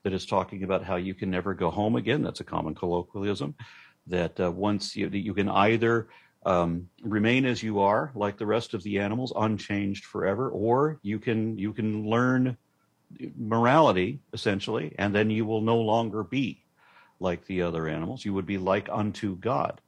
that 0.04 0.14
is 0.14 0.26
talking 0.26 0.64
about 0.64 0.84
how 0.84 0.96
you 0.96 1.14
can 1.14 1.30
never 1.30 1.54
go 1.54 1.70
home 1.70 1.96
again. 1.96 2.22
That's 2.22 2.40
a 2.40 2.46
common 2.46 2.76
colloquialism. 2.76 3.56
That 4.08 4.40
uh, 4.40 4.52
once 4.52 4.96
you, 4.96 5.10
that 5.10 5.20
you 5.20 5.34
can 5.34 5.50
either 5.50 6.08
um, 6.46 6.90
remain 7.04 7.46
as 7.46 7.62
you 7.62 7.80
are, 7.80 8.12
like 8.16 8.38
the 8.38 8.46
rest 8.46 8.74
of 8.74 8.82
the 8.84 9.00
animals, 9.00 9.34
unchanged 9.36 10.06
forever, 10.06 10.50
or 10.50 11.00
you 11.02 11.20
can 11.20 11.58
you 11.58 11.74
can 11.74 12.10
learn 12.10 12.58
morality 13.38 14.20
essentially, 14.34 14.96
and 14.98 15.14
then 15.14 15.30
you 15.30 15.46
will 15.46 15.62
no 15.62 15.80
longer 15.80 16.24
be 16.24 16.64
like 17.20 17.46
the 17.46 17.62
other 17.62 17.88
animals. 17.88 18.24
You 18.24 18.34
would 18.34 18.46
be 18.46 18.58
like 18.58 18.88
unto 18.90 19.36
God, 19.36 19.82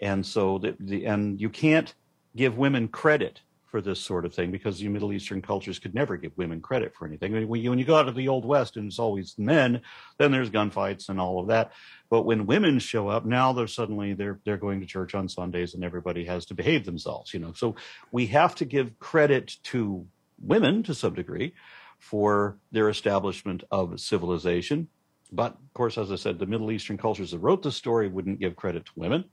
and 0.00 0.24
so 0.24 0.58
the, 0.58 0.76
the 0.78 1.06
and 1.06 1.40
you 1.40 1.48
can't 1.48 1.92
give 2.36 2.58
women 2.58 2.86
credit 2.88 3.40
for 3.70 3.80
this 3.80 4.00
sort 4.00 4.24
of 4.24 4.34
thing 4.34 4.50
because 4.50 4.78
the 4.78 4.88
Middle 4.88 5.12
Eastern 5.12 5.40
cultures 5.40 5.78
could 5.78 5.94
never 5.94 6.16
give 6.16 6.36
women 6.36 6.60
credit 6.60 6.94
for 6.94 7.06
anything. 7.06 7.32
When, 7.32 7.62
you, 7.62 7.70
when 7.70 7.78
you 7.78 7.84
go 7.84 7.96
out 7.96 8.08
of 8.08 8.16
the 8.16 8.28
Old 8.28 8.44
West 8.44 8.76
and 8.76 8.88
it's 8.88 8.98
always 8.98 9.38
men, 9.38 9.82
then 10.18 10.32
there's 10.32 10.50
gunfights 10.50 11.08
and 11.08 11.20
all 11.20 11.38
of 11.38 11.48
that. 11.48 11.72
But 12.08 12.22
when 12.22 12.46
women 12.46 12.80
show 12.80 13.08
up, 13.08 13.24
now 13.24 13.52
they're 13.52 13.68
suddenly 13.68 14.14
they're 14.14 14.40
they're 14.44 14.56
going 14.56 14.80
to 14.80 14.86
church 14.86 15.14
on 15.14 15.28
Sundays 15.28 15.74
and 15.74 15.84
everybody 15.84 16.24
has 16.24 16.46
to 16.46 16.54
behave 16.54 16.84
themselves, 16.84 17.32
you 17.32 17.38
know. 17.38 17.52
So 17.52 17.76
we 18.10 18.26
have 18.26 18.56
to 18.56 18.64
give 18.64 18.98
credit 18.98 19.56
to 19.64 20.06
women 20.40 20.82
to 20.84 20.94
some 20.94 21.14
degree 21.14 21.54
for 21.98 22.58
their 22.72 22.88
establishment 22.88 23.62
of 23.70 24.00
civilization. 24.00 24.88
But 25.30 25.52
of 25.52 25.74
course, 25.74 25.96
as 25.96 26.10
I 26.10 26.16
said, 26.16 26.38
the 26.38 26.46
Middle 26.46 26.72
Eastern 26.72 26.98
cultures 26.98 27.30
that 27.30 27.38
wrote 27.38 27.62
the 27.62 27.70
story 27.70 28.08
wouldn't 28.08 28.40
give 28.40 28.56
credit 28.56 28.86
to 28.86 28.92
women. 28.96 29.26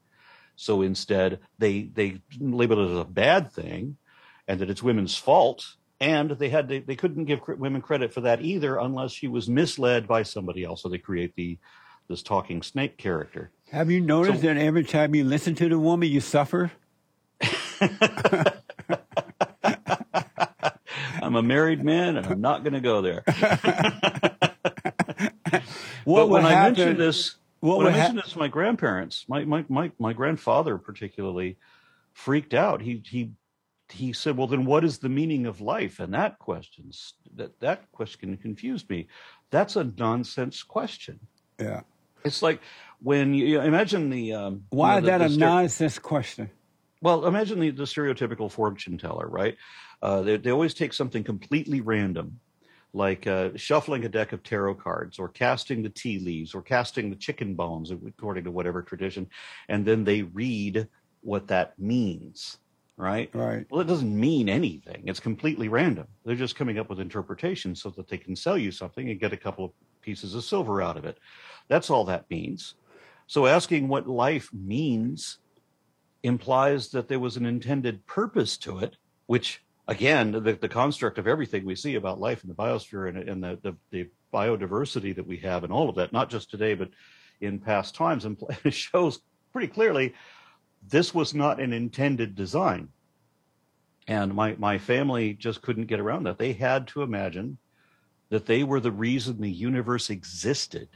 So 0.55 0.83
instead, 0.83 1.39
they 1.57 1.83
they 1.83 2.21
label 2.39 2.87
it 2.87 2.91
as 2.91 2.99
a 2.99 3.05
bad 3.05 3.51
thing 3.51 3.97
and 4.47 4.59
that 4.59 4.69
it's 4.69 4.83
women's 4.83 5.17
fault. 5.17 5.75
And 5.99 6.31
they 6.31 6.49
had 6.49 6.67
they, 6.67 6.79
they 6.79 6.95
couldn't 6.95 7.25
give 7.25 7.39
women 7.47 7.81
credit 7.81 8.13
for 8.13 8.21
that 8.21 8.41
either 8.41 8.77
unless 8.77 9.11
she 9.11 9.27
was 9.27 9.49
misled 9.49 10.07
by 10.07 10.23
somebody 10.23 10.63
else. 10.63 10.83
So 10.83 10.89
they 10.89 10.99
create 10.99 11.35
the 11.35 11.57
this 12.07 12.21
talking 12.23 12.61
snake 12.61 12.97
character. 12.97 13.51
Have 13.71 13.89
you 13.91 13.99
noticed 13.99 14.41
So- 14.41 14.47
that 14.47 14.57
every 14.57 14.83
time 14.83 15.13
you 15.15 15.23
listen 15.23 15.55
to 15.55 15.67
the 15.69 15.79
woman, 15.79 16.09
you 16.09 16.21
suffer? 16.21 16.71
I'm 21.21 21.35
a 21.35 21.43
married 21.43 21.83
man, 21.83 22.15
and 22.17 22.25
I'm 22.27 22.41
not 22.41 22.63
going 22.63 22.73
to 22.73 22.79
go 22.79 23.01
there. 23.01 23.23
What 26.05 26.29
when 26.29 26.45
I 26.45 26.51
happen? 26.51 26.73
mentioned 26.77 26.99
this, 27.01 27.35
what 27.59 27.79
when 27.79 27.87
I 27.87 27.91
mentioned 27.91 28.19
this 28.19 28.31
to 28.31 28.39
my 28.39 28.47
grandparents, 28.47 29.25
my, 29.27 29.43
my 29.43 29.65
my 29.67 29.91
my 29.99 30.13
grandfather 30.13 30.77
particularly 30.77 31.57
freaked 32.13 32.53
out. 32.53 32.81
He 32.81 33.03
he 33.05 33.31
he 33.91 34.13
said, 34.13 34.37
"Well, 34.37 34.47
then 34.47 34.65
what 34.65 34.83
is 34.83 34.97
the 34.99 35.09
meaning 35.09 35.45
of 35.45 35.61
life?" 35.61 35.99
And 35.99 36.13
that 36.13 36.39
question 36.39 36.91
that 37.35 37.59
that 37.59 37.91
question 37.91 38.35
confused 38.37 38.89
me. 38.89 39.07
That's 39.51 39.75
a 39.75 39.83
nonsense 39.85 40.63
question. 40.63 41.19
yeah. 41.59 41.81
It's 42.25 42.41
like 42.41 42.59
when 43.01 43.33
you, 43.33 43.45
you 43.45 43.61
imagine 43.61 44.09
the 44.09 44.33
um, 44.33 44.63
Why 44.71 44.93
you 44.93 44.97
is 44.99 45.03
know, 45.03 45.05
the- 45.05 45.17
that 45.19 45.25
a 45.25 45.29
the 45.29 45.35
stere- 45.35 45.39
nonsense 45.39 45.99
question? 45.99 46.49
well, 47.01 47.25
imagine 47.27 47.59
the, 47.59 47.69
the 47.69 47.83
stereotypical 47.83 48.51
fortune 48.51 48.97
teller, 48.97 49.27
right? 49.27 49.55
Uh, 50.01 50.21
they, 50.23 50.37
they 50.37 50.51
always 50.51 50.73
take 50.73 50.93
something 50.93 51.23
completely 51.23 51.79
random, 51.79 52.39
like 52.91 53.27
uh, 53.27 53.49
shuffling 53.55 54.03
a 54.03 54.09
deck 54.09 54.33
of 54.33 54.41
tarot 54.43 54.75
cards, 54.75 55.19
or 55.19 55.29
casting 55.29 55.83
the 55.83 55.89
tea 55.89 56.19
leaves, 56.19 56.53
or 56.55 56.61
casting 56.61 57.09
the 57.11 57.15
chicken 57.15 57.53
bones, 57.53 57.91
according 57.91 58.43
to 58.43 58.51
whatever 58.51 58.81
tradition, 58.81 59.27
and 59.69 59.85
then 59.85 60.03
they 60.03 60.23
read 60.23 60.87
what 61.21 61.47
that 61.47 61.77
means, 61.79 62.57
right? 62.97 63.29
Right. 63.33 63.65
Well, 63.69 63.81
it 63.81 63.87
doesn't 63.87 64.19
mean 64.19 64.49
anything. 64.49 65.03
It's 65.05 65.19
completely 65.19 65.69
random. 65.69 66.07
They're 66.25 66.35
just 66.35 66.55
coming 66.55 66.79
up 66.79 66.89
with 66.89 66.99
interpretations 66.99 67.81
so 67.81 67.89
that 67.91 68.09
they 68.09 68.17
can 68.17 68.35
sell 68.35 68.57
you 68.57 68.71
something 68.71 69.09
and 69.09 69.19
get 69.19 69.33
a 69.33 69.37
couple 69.37 69.65
of 69.65 69.71
pieces 70.01 70.35
of 70.35 70.43
silver 70.43 70.81
out 70.81 70.97
of 70.97 71.05
it. 71.05 71.19
That's 71.67 71.89
all 71.89 72.05
that 72.05 72.29
means. 72.29 72.75
So 73.27 73.45
asking 73.45 73.87
what 73.87 74.07
life 74.07 74.49
means 74.51 75.37
implies 76.23 76.89
that 76.89 77.07
there 77.07 77.19
was 77.19 77.37
an 77.37 77.45
intended 77.45 78.05
purpose 78.07 78.57
to 78.57 78.79
it, 78.79 78.95
which 79.27 79.63
again, 79.87 80.31
the, 80.31 80.57
the 80.59 80.69
construct 80.69 81.17
of 81.17 81.27
everything 81.27 81.65
we 81.65 81.75
see 81.75 81.95
about 81.95 82.19
life 82.19 82.43
in 82.43 82.49
the 82.49 82.55
biosphere 82.55 83.09
and, 83.09 83.17
and 83.17 83.43
the, 83.43 83.59
the, 83.61 83.75
the 83.91 84.09
biodiversity 84.33 85.15
that 85.15 85.25
we 85.25 85.37
have 85.37 85.63
and 85.63 85.71
all 85.71 85.89
of 85.89 85.95
that, 85.95 86.11
not 86.11 86.29
just 86.29 86.49
today, 86.49 86.73
but 86.73 86.89
in 87.41 87.59
past 87.59 87.95
times, 87.95 88.25
and 88.25 88.37
shows 88.73 89.19
pretty 89.53 89.67
clearly 89.67 90.13
this 90.89 91.13
was 91.13 91.33
not 91.33 91.59
an 91.59 91.73
intended 91.73 92.35
design. 92.35 92.89
And 94.07 94.33
my, 94.33 94.55
my 94.57 94.77
family 94.77 95.33
just 95.33 95.61
couldn't 95.61 95.87
get 95.87 95.99
around 95.99 96.23
that. 96.23 96.37
They 96.37 96.53
had 96.53 96.87
to 96.89 97.01
imagine 97.01 97.57
that 98.29 98.45
they 98.45 98.63
were 98.63 98.79
the 98.79 98.91
reason 98.91 99.41
the 99.41 99.49
universe 99.49 100.09
existed. 100.09 100.87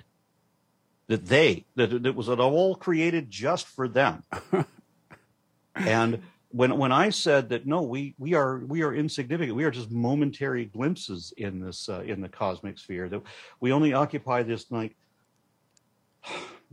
That 1.08 1.26
they, 1.26 1.66
that 1.76 1.94
it 1.94 2.16
was 2.16 2.30
all 2.30 2.76
created 2.76 3.30
just 3.30 3.68
for 3.68 3.88
them. 3.88 4.24
and 5.76 6.22
when 6.54 6.78
when 6.78 6.92
I 6.92 7.10
said 7.10 7.50
that 7.50 7.66
no, 7.66 7.82
we 7.82 8.14
we 8.18 8.34
are 8.34 8.60
we 8.60 8.82
are 8.84 8.94
insignificant. 8.94 9.56
We 9.56 9.64
are 9.64 9.72
just 9.72 9.92
momentary 9.92 10.66
glimpses 10.66 11.34
in 11.38 11.60
this 11.60 11.88
uh, 11.90 12.02
in 12.02 12.22
the 12.22 12.30
cosmic 12.30 12.78
sphere. 12.78 13.10
That 13.10 13.22
we 13.60 13.72
only 13.72 13.94
occupy 13.94 14.44
this 14.44 14.70
like 14.70 14.96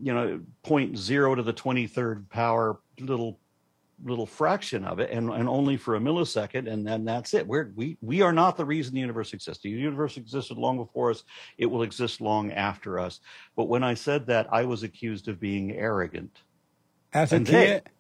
you 0.00 0.14
know 0.14 0.40
point 0.62 0.96
zero 0.96 1.34
to 1.34 1.42
the 1.42 1.52
twenty 1.52 1.86
third 1.86 2.28
power 2.28 2.78
little 3.00 3.38
little 4.04 4.26
fraction 4.26 4.84
of 4.84 5.00
it 5.00 5.10
and, 5.10 5.28
and 5.30 5.48
only 5.48 5.76
for 5.76 5.96
a 5.96 6.00
millisecond 6.00 6.70
and 6.70 6.86
then 6.86 7.04
that's 7.04 7.34
it. 7.34 7.46
We're 7.46 7.72
we 7.74 7.96
we 8.00 8.22
are 8.22 8.32
not 8.32 8.56
the 8.56 8.64
reason 8.64 8.94
the 8.94 9.00
universe 9.00 9.32
exists. 9.32 9.62
The 9.62 9.70
universe 9.70 10.16
existed 10.16 10.56
long 10.56 10.76
before 10.76 11.10
us. 11.10 11.24
It 11.56 11.66
will 11.66 11.82
exist 11.82 12.20
long 12.20 12.52
after 12.52 12.98
us. 12.98 13.20
But 13.56 13.64
when 13.64 13.82
i 13.82 13.94
said 13.94 14.26
that 14.26 14.46
i 14.52 14.64
was 14.64 14.82
accused 14.82 15.28
of 15.28 15.40
being 15.40 15.72
arrogant. 15.72 16.42
As 17.12 17.32
a 17.32 17.40
kid, 17.40 17.90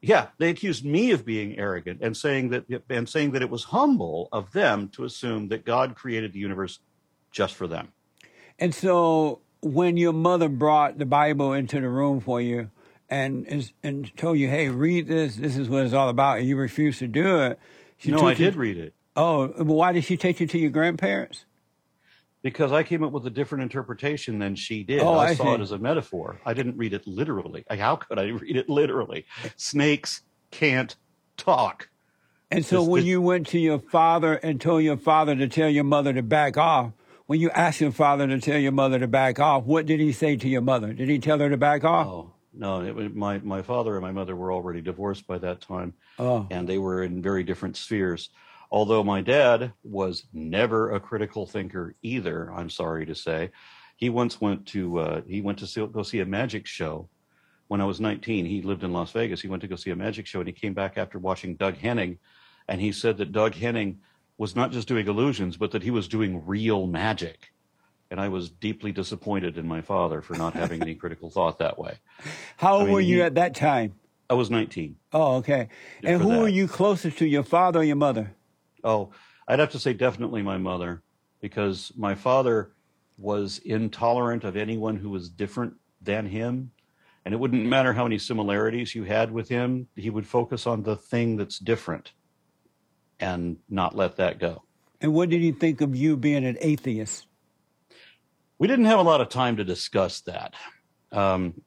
yeah 0.00 0.28
they 0.38 0.50
accused 0.50 0.84
me 0.84 1.10
of 1.10 1.24
being 1.24 1.58
arrogant 1.58 2.00
and 2.02 2.16
saying 2.16 2.50
that 2.50 2.64
and 2.88 3.08
saying 3.08 3.32
that 3.32 3.42
it 3.42 3.50
was 3.50 3.64
humble 3.64 4.28
of 4.32 4.50
them 4.52 4.88
to 4.90 5.04
assume 5.04 5.48
that 5.48 5.64
god 5.64 5.94
created 5.94 6.32
the 6.32 6.38
universe 6.38 6.78
just 7.30 7.54
for 7.54 7.66
them. 7.66 7.88
And 8.58 8.74
so 8.74 9.40
when 9.64 9.96
your 9.96 10.12
mother 10.12 10.48
brought 10.48 10.98
the 10.98 11.06
Bible 11.06 11.52
into 11.52 11.80
the 11.80 11.88
room 11.88 12.20
for 12.20 12.40
you 12.40 12.70
and 13.08 13.46
and, 13.48 13.72
and 13.82 14.16
told 14.16 14.38
you, 14.38 14.48
"Hey, 14.48 14.68
read 14.68 15.08
this. 15.08 15.36
This 15.36 15.56
is 15.56 15.68
what 15.68 15.84
it's 15.84 15.94
all 15.94 16.08
about," 16.08 16.38
and 16.38 16.46
you 16.46 16.56
refused 16.56 16.98
to 17.00 17.08
do 17.08 17.40
it, 17.40 17.58
she 17.96 18.10
no 18.10 18.26
i 18.26 18.30
you- 18.30 18.36
did 18.36 18.56
read 18.56 18.76
it 18.76 18.94
Oh, 19.16 19.46
but 19.48 19.66
why 19.66 19.92
did 19.92 20.04
she 20.04 20.16
take 20.16 20.40
you 20.40 20.46
to 20.48 20.58
your 20.58 20.70
grandparents? 20.70 21.44
because 22.42 22.72
I 22.72 22.82
came 22.82 23.02
up 23.02 23.10
with 23.12 23.24
a 23.26 23.30
different 23.30 23.62
interpretation 23.62 24.38
than 24.38 24.54
she 24.54 24.82
did. 24.82 25.00
Oh, 25.00 25.14
I, 25.14 25.28
I 25.28 25.34
saw 25.34 25.44
see. 25.44 25.54
it 25.54 25.60
as 25.62 25.70
a 25.72 25.78
metaphor. 25.78 26.38
I 26.44 26.52
didn't 26.52 26.76
read 26.76 26.92
it 26.92 27.06
literally. 27.06 27.64
How 27.70 27.96
could 27.96 28.18
I 28.18 28.24
read 28.42 28.56
it 28.56 28.68
literally? 28.68 29.24
Snakes 29.56 30.20
can't 30.50 30.94
talk. 31.38 31.88
And 32.50 32.66
so 32.66 32.82
when 32.82 33.06
you 33.06 33.22
went 33.22 33.46
to 33.48 33.58
your 33.58 33.78
father 33.78 34.34
and 34.34 34.60
told 34.60 34.82
your 34.82 34.98
father 34.98 35.34
to 35.34 35.48
tell 35.48 35.70
your 35.70 35.84
mother 35.84 36.12
to 36.12 36.22
back 36.22 36.58
off, 36.58 36.92
when 37.26 37.40
you 37.40 37.50
asked 37.50 37.80
your 37.80 37.92
father 37.92 38.26
to 38.26 38.40
tell 38.40 38.58
your 38.58 38.72
mother 38.72 38.98
to 38.98 39.06
back 39.08 39.38
off, 39.40 39.64
what 39.64 39.86
did 39.86 40.00
he 40.00 40.12
say 40.12 40.36
to 40.36 40.48
your 40.48 40.60
mother? 40.62 40.92
Did 40.92 41.08
he 41.08 41.18
tell 41.18 41.38
her 41.38 41.48
to 41.50 41.56
back 41.56 41.84
off? 41.84 42.06
Oh 42.06 42.32
no! 42.52 42.82
It, 42.82 42.94
was- 42.94 43.12
my 43.14 43.38
my 43.38 43.62
father 43.62 43.94
and 43.94 44.02
my 44.02 44.12
mother 44.12 44.36
were 44.36 44.52
already 44.52 44.80
divorced 44.80 45.26
by 45.26 45.38
that 45.38 45.60
time, 45.60 45.94
Oh, 46.18 46.46
and 46.50 46.68
they 46.68 46.78
were 46.78 47.02
in 47.02 47.22
very 47.22 47.42
different 47.42 47.76
spheres. 47.76 48.30
Although 48.70 49.04
my 49.04 49.20
dad 49.20 49.72
was 49.84 50.24
never 50.32 50.92
a 50.94 51.00
critical 51.00 51.46
thinker 51.46 51.94
either, 52.02 52.52
I'm 52.52 52.70
sorry 52.70 53.06
to 53.06 53.14
say. 53.14 53.50
He 53.96 54.10
once 54.10 54.40
went 54.40 54.66
to 54.68 54.98
uh, 54.98 55.20
he 55.28 55.40
went 55.40 55.58
to 55.60 55.66
see, 55.66 55.86
go 55.86 56.02
see 56.02 56.20
a 56.20 56.26
magic 56.26 56.66
show 56.66 57.08
when 57.68 57.80
I 57.80 57.84
was 57.84 58.00
19. 58.00 58.44
He 58.44 58.62
lived 58.62 58.82
in 58.82 58.92
Las 58.92 59.12
Vegas. 59.12 59.40
He 59.40 59.48
went 59.48 59.62
to 59.62 59.68
go 59.68 59.76
see 59.76 59.90
a 59.90 59.96
magic 59.96 60.26
show, 60.26 60.40
and 60.40 60.48
he 60.48 60.52
came 60.52 60.74
back 60.74 60.98
after 60.98 61.18
watching 61.20 61.54
Doug 61.54 61.76
Henning, 61.76 62.18
and 62.68 62.80
he 62.80 62.90
said 62.90 63.16
that 63.18 63.30
Doug 63.32 63.54
Henning 63.54 64.00
was 64.38 64.56
not 64.56 64.72
just 64.72 64.88
doing 64.88 65.06
illusions, 65.06 65.56
but 65.56 65.70
that 65.72 65.82
he 65.82 65.90
was 65.90 66.08
doing 66.08 66.44
real 66.46 66.86
magic. 66.86 67.52
And 68.10 68.20
I 68.20 68.28
was 68.28 68.50
deeply 68.50 68.92
disappointed 68.92 69.56
in 69.58 69.66
my 69.66 69.80
father 69.80 70.22
for 70.22 70.34
not 70.34 70.54
having 70.54 70.82
any 70.82 70.94
critical 71.02 71.30
thought 71.30 71.58
that 71.58 71.78
way. 71.78 71.98
how 72.56 72.74
old 72.76 72.84
mean, 72.84 72.94
were 72.94 73.00
you 73.00 73.16
he- 73.16 73.22
at 73.22 73.34
that 73.36 73.54
time? 73.54 73.94
I 74.28 74.34
was 74.34 74.50
19. 74.50 74.96
Oh, 75.12 75.36
okay. 75.36 75.68
And 76.02 76.20
who 76.22 76.40
were 76.40 76.48
you 76.48 76.66
closest 76.66 77.18
to, 77.18 77.26
your 77.26 77.42
father 77.42 77.80
or 77.80 77.84
your 77.84 77.96
mother? 77.96 78.34
Oh, 78.82 79.10
I'd 79.46 79.58
have 79.58 79.72
to 79.72 79.78
say 79.78 79.92
definitely 79.92 80.40
my 80.42 80.56
mother, 80.56 81.02
because 81.40 81.92
my 81.94 82.14
father 82.14 82.72
was 83.18 83.58
intolerant 83.58 84.42
of 84.44 84.56
anyone 84.56 84.96
who 84.96 85.10
was 85.10 85.28
different 85.28 85.74
than 86.00 86.26
him. 86.26 86.70
And 87.24 87.34
it 87.34 87.36
wouldn't 87.38 87.66
matter 87.66 87.92
how 87.92 88.04
many 88.04 88.18
similarities 88.18 88.94
you 88.94 89.04
had 89.04 89.30
with 89.30 89.48
him, 89.48 89.88
he 89.94 90.10
would 90.10 90.26
focus 90.26 90.66
on 90.66 90.82
the 90.82 90.96
thing 90.96 91.36
that's 91.36 91.58
different 91.58 92.12
and 93.24 93.56
not 93.70 93.96
let 93.96 94.16
that 94.16 94.38
go. 94.38 94.62
And 95.00 95.14
what 95.14 95.30
did 95.30 95.40
he 95.40 95.52
think 95.52 95.80
of 95.80 95.96
you 95.96 96.16
being 96.16 96.44
an 96.44 96.58
atheist? 96.60 97.26
We 98.58 98.68
didn't 98.68 98.84
have 98.84 98.98
a 98.98 99.02
lot 99.02 99.22
of 99.22 99.30
time 99.30 99.56
to 99.56 99.64
discuss 99.64 100.20
that. 100.22 100.54
Um, 101.10 101.62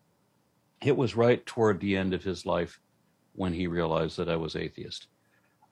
it 0.83 0.95
was 0.95 1.15
right 1.15 1.43
toward 1.45 1.79
the 1.79 1.97
end 1.97 2.13
of 2.13 2.23
his 2.23 2.45
life 2.45 2.79
when 3.33 3.53
he 3.53 3.65
realized 3.65 4.17
that 4.17 4.29
I 4.29 4.35
was 4.35 4.55
atheist, 4.55 5.07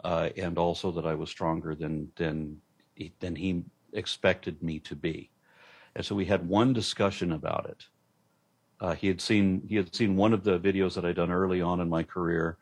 uh, 0.03 0.29
and 0.35 0.57
also 0.57 0.91
that 0.91 1.05
I 1.05 1.13
was 1.13 1.29
stronger 1.29 1.75
than 1.75 2.11
than 2.15 2.61
he- 2.95 3.13
than 3.19 3.35
he 3.35 3.63
expected 3.93 4.61
me 4.63 4.79
to 4.79 4.95
be. 4.95 5.29
And 5.95 6.05
so 6.05 6.15
we 6.15 6.25
had 6.25 6.49
one 6.49 6.73
discussion 6.73 7.31
about 7.31 7.67
it. 7.69 7.85
Uh, 8.79 8.95
he 8.95 9.07
had 9.07 9.21
seen 9.21 9.61
he 9.67 9.75
had 9.75 9.95
seen 9.95 10.15
one 10.15 10.33
of 10.33 10.43
the 10.43 10.59
videos 10.59 10.95
that 10.95 11.05
I'd 11.05 11.15
done 11.15 11.31
early 11.31 11.61
on 11.61 11.79
in 11.79 11.89
my 11.89 12.03
career, 12.03 12.57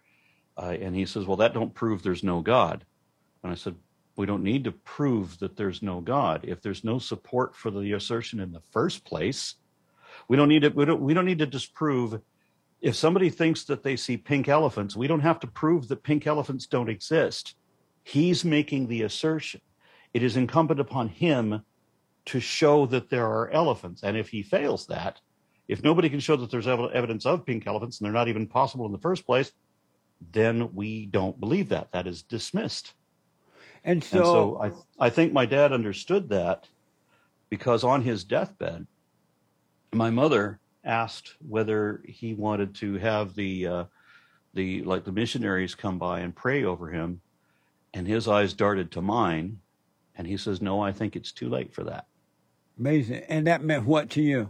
uh, 0.57 0.75
and 0.79 0.93
he 0.95 1.05
says, 1.05 1.25
"Well, 1.25 1.37
that 1.37 1.53
don't 1.53 1.73
prove 1.73 2.03
there's 2.03 2.23
no 2.23 2.41
God." 2.41 2.85
And 3.43 3.51
I 3.51 3.55
said, 3.55 3.75
"We 4.15 4.25
don't 4.25 4.43
need 4.43 4.63
to 4.63 4.71
prove 4.71 5.39
that 5.39 5.57
there's 5.57 5.81
no 5.81 6.01
God. 6.01 6.45
If 6.47 6.61
there's 6.61 6.83
no 6.83 6.99
support 6.99 7.55
for 7.55 7.71
the 7.71 7.93
assertion 7.93 8.39
in 8.39 8.51
the 8.51 8.61
first 8.71 9.03
place, 9.05 9.55
we 10.27 10.37
don't 10.37 10.49
need 10.49 10.61
to. 10.61 10.69
We 10.69 10.85
don't. 10.85 11.01
We 11.01 11.13
don't 11.13 11.25
need 11.25 11.39
to 11.39 11.45
disprove." 11.45 12.21
If 12.81 12.95
somebody 12.95 13.29
thinks 13.29 13.63
that 13.65 13.81
they 13.81 13.95
see 13.95 14.17
pink 14.17 14.49
elephants, 14.49 14.95
we 14.95 15.07
don't 15.07 15.21
have 15.21 15.39
to 15.39 15.47
prove 15.47 15.87
that 15.87 16.03
pink 16.03 16.27
elephants 16.27 16.67
don't 16.67 16.89
exist. 16.89 17.55
He's 18.03 18.43
making 18.43 18.87
the 18.87 19.03
assertion. 19.03 19.61
It 20.13 20.21
is 20.21 20.35
incumbent 20.35 20.81
upon 20.81 21.07
him 21.07 21.63
to 22.25 22.39
show 22.41 22.85
that 22.87 23.09
there 23.09 23.25
are 23.25 23.49
elephants. 23.51 24.03
And 24.03 24.17
if 24.17 24.27
he 24.27 24.43
fails 24.43 24.87
that, 24.87 25.21
if 25.69 25.81
nobody 25.81 26.09
can 26.09 26.19
show 26.19 26.35
that 26.35 26.51
there's 26.51 26.67
ev- 26.67 26.91
evidence 26.93 27.25
of 27.25 27.45
pink 27.45 27.65
elephants 27.67 27.99
and 27.99 28.05
they're 28.05 28.13
not 28.13 28.27
even 28.27 28.47
possible 28.47 28.85
in 28.85 28.91
the 28.91 28.97
first 28.97 29.25
place, 29.25 29.53
then 30.31 30.73
we 30.73 31.05
don't 31.05 31.39
believe 31.39 31.69
that. 31.69 31.91
That 31.93 32.05
is 32.05 32.21
dismissed. 32.21 32.93
And 33.83 34.03
so, 34.03 34.17
and 34.17 34.25
so 34.25 34.85
I, 34.99 35.07
I 35.07 35.09
think 35.09 35.33
my 35.33 35.45
dad 35.45 35.73
understood 35.73 36.29
that 36.29 36.67
because 37.49 37.83
on 37.83 38.01
his 38.01 38.23
deathbed, 38.23 38.87
my 39.91 40.09
mother 40.09 40.59
asked 40.83 41.35
whether 41.47 42.01
he 42.07 42.33
wanted 42.33 42.75
to 42.75 42.97
have 42.97 43.35
the 43.35 43.67
uh, 43.67 43.83
the 44.53 44.83
like 44.83 45.03
the 45.03 45.11
missionaries 45.11 45.75
come 45.75 45.97
by 45.97 46.19
and 46.19 46.35
pray 46.35 46.63
over 46.63 46.89
him, 46.89 47.21
and 47.93 48.07
his 48.07 48.27
eyes 48.27 48.53
darted 48.53 48.91
to 48.91 49.01
mine, 49.01 49.59
and 50.15 50.27
he 50.27 50.37
says, 50.37 50.61
"No, 50.61 50.81
I 50.81 50.91
think 50.91 51.15
it's 51.15 51.31
too 51.31 51.49
late 51.49 51.73
for 51.73 51.83
that." 51.83 52.07
amazing. 52.77 53.23
And 53.29 53.47
that 53.47 53.63
meant 53.63 53.85
what 53.85 54.09
to 54.11 54.21
you? 54.21 54.49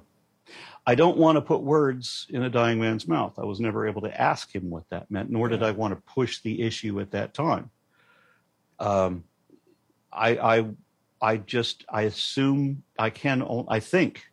I 0.86 0.96
don't 0.96 1.18
want 1.18 1.38
to 1.38 1.42
put 1.42 1.62
words 1.62 2.28
in 2.30 2.44
a 2.44 2.50
dying 2.50 2.80
man's 2.80 3.08
mouth. 3.08 3.40
I 3.40 3.46
was 3.46 3.60
never 3.60 3.88
able 3.88 4.02
to 4.02 4.22
ask 4.22 4.54
him 4.54 4.70
what 4.70 4.90
that 4.90 5.10
meant, 5.10 5.30
nor 5.30 5.48
did 5.48 5.63
I 5.63 5.72
want 5.72 5.94
to 5.94 6.13
push 6.13 6.42
the 6.42 6.62
issue 6.62 7.00
at 7.00 7.12
that 7.12 7.34
time. 7.34 7.70
Um, 8.84 9.24
I, 10.12 10.30
I, 10.38 10.66
I 11.22 11.38
just, 11.38 11.86
I 11.88 12.02
assume 12.02 12.84
I 13.00 13.10
can, 13.12 13.42
I 13.70 13.80
think 13.80 14.25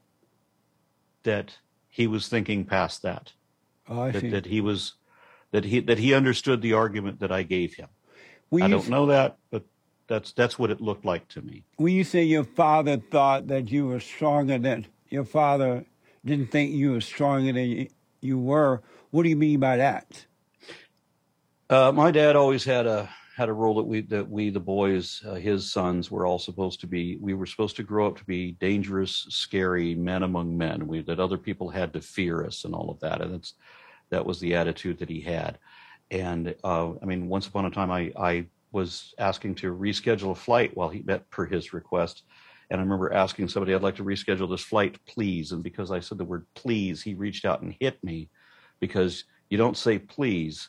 that 1.22 1.56
he 1.88 2.08
was 2.08 2.26
thinking 2.26 2.64
past 2.64 3.02
that. 3.02 3.32
Oh, 3.88 4.02
I 4.02 4.10
that, 4.10 4.20
see. 4.20 4.30
that 4.30 4.46
he 4.46 4.60
was, 4.60 4.94
that 5.52 5.64
he, 5.64 5.80
that 5.80 5.98
he 5.98 6.14
understood 6.14 6.62
the 6.62 6.72
argument 6.72 7.20
that 7.20 7.30
I 7.30 7.44
gave 7.44 7.74
him. 7.74 7.88
When 8.48 8.64
I 8.64 8.68
don't 8.68 8.88
know 8.88 9.06
that, 9.06 9.38
but 9.52 9.64
that's, 10.08 10.32
that's 10.32 10.58
what 10.58 10.72
it 10.72 10.80
looked 10.80 11.04
like 11.04 11.28
to 11.28 11.42
me. 11.42 11.62
when 11.76 11.94
you 11.94 12.02
say 12.02 12.24
your 12.24 12.44
father 12.44 12.96
thought 12.96 13.46
that 13.46 13.70
you 13.70 13.86
were 13.86 14.00
stronger 14.00 14.58
than 14.58 14.86
your 15.08 15.24
father 15.24 15.84
didn't 16.24 16.50
think 16.50 16.72
you 16.72 16.90
were 16.90 17.00
stronger 17.00 17.52
than 17.52 17.68
you, 17.70 17.88
you 18.20 18.38
were, 18.38 18.82
what 19.12 19.22
do 19.22 19.28
you 19.28 19.36
mean 19.36 19.60
by 19.60 19.76
that? 19.76 20.26
Uh, 21.68 21.92
my 21.92 22.10
dad 22.10 22.34
always 22.34 22.64
had 22.64 22.86
a 22.86 23.08
had 23.40 23.48
a 23.48 23.54
rule 23.54 23.76
that 23.76 23.84
we 23.84 24.02
that 24.02 24.28
we 24.28 24.50
the 24.50 24.60
boys, 24.60 25.22
uh, 25.26 25.32
his 25.32 25.72
sons, 25.72 26.10
were 26.10 26.26
all 26.26 26.38
supposed 26.38 26.78
to 26.78 26.86
be. 26.86 27.16
We 27.22 27.32
were 27.32 27.46
supposed 27.46 27.74
to 27.76 27.82
grow 27.82 28.06
up 28.06 28.18
to 28.18 28.24
be 28.26 28.52
dangerous, 28.52 29.26
scary 29.30 29.94
men 29.94 30.24
among 30.24 30.58
men. 30.58 30.86
We 30.86 31.00
that 31.00 31.18
other 31.18 31.38
people 31.38 31.70
had 31.70 31.90
to 31.94 32.02
fear 32.02 32.44
us 32.44 32.66
and 32.66 32.74
all 32.74 32.90
of 32.90 33.00
that. 33.00 33.22
And 33.22 33.32
that's 33.32 33.54
that 34.10 34.26
was 34.26 34.40
the 34.40 34.54
attitude 34.54 34.98
that 34.98 35.08
he 35.08 35.22
had. 35.22 35.58
And 36.10 36.54
uh, 36.62 36.90
I 37.02 37.06
mean, 37.06 37.28
once 37.28 37.46
upon 37.46 37.64
a 37.64 37.70
time, 37.70 37.90
I 37.90 38.12
I 38.14 38.46
was 38.72 39.14
asking 39.16 39.54
to 39.56 39.74
reschedule 39.74 40.32
a 40.32 40.34
flight 40.34 40.76
while 40.76 40.90
he 40.90 41.00
met 41.00 41.30
per 41.30 41.46
his 41.46 41.72
request. 41.72 42.24
And 42.68 42.78
I 42.78 42.84
remember 42.84 43.10
asking 43.10 43.48
somebody, 43.48 43.74
I'd 43.74 43.80
like 43.80 43.96
to 43.96 44.04
reschedule 44.04 44.50
this 44.50 44.64
flight, 44.64 44.98
please. 45.06 45.52
And 45.52 45.62
because 45.62 45.90
I 45.90 46.00
said 46.00 46.18
the 46.18 46.26
word 46.26 46.44
please, 46.54 47.00
he 47.02 47.14
reached 47.14 47.46
out 47.46 47.62
and 47.62 47.74
hit 47.80 48.04
me 48.04 48.28
because 48.80 49.24
you 49.48 49.56
don't 49.56 49.78
say 49.78 49.98
please 49.98 50.68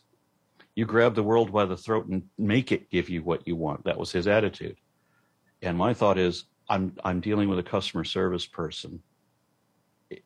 you 0.82 0.88
grab 0.88 1.14
the 1.14 1.22
world 1.22 1.54
by 1.54 1.64
the 1.64 1.78
throat 1.78 2.08
and 2.08 2.24
make 2.40 2.72
it 2.72 2.90
give 2.90 3.08
you 3.08 3.22
what 3.22 3.48
you 3.48 3.56
want. 3.56 3.84
That 3.84 4.00
was 4.00 4.12
his 4.12 4.26
attitude. 4.26 4.78
And 5.62 5.78
my 5.78 5.94
thought 5.94 6.18
is, 6.18 6.46
I'm 6.70 6.96
I'm 7.04 7.22
dealing 7.22 7.50
with 7.50 7.60
a 7.60 7.72
customer 7.76 8.04
service 8.04 8.48
person. 8.48 9.00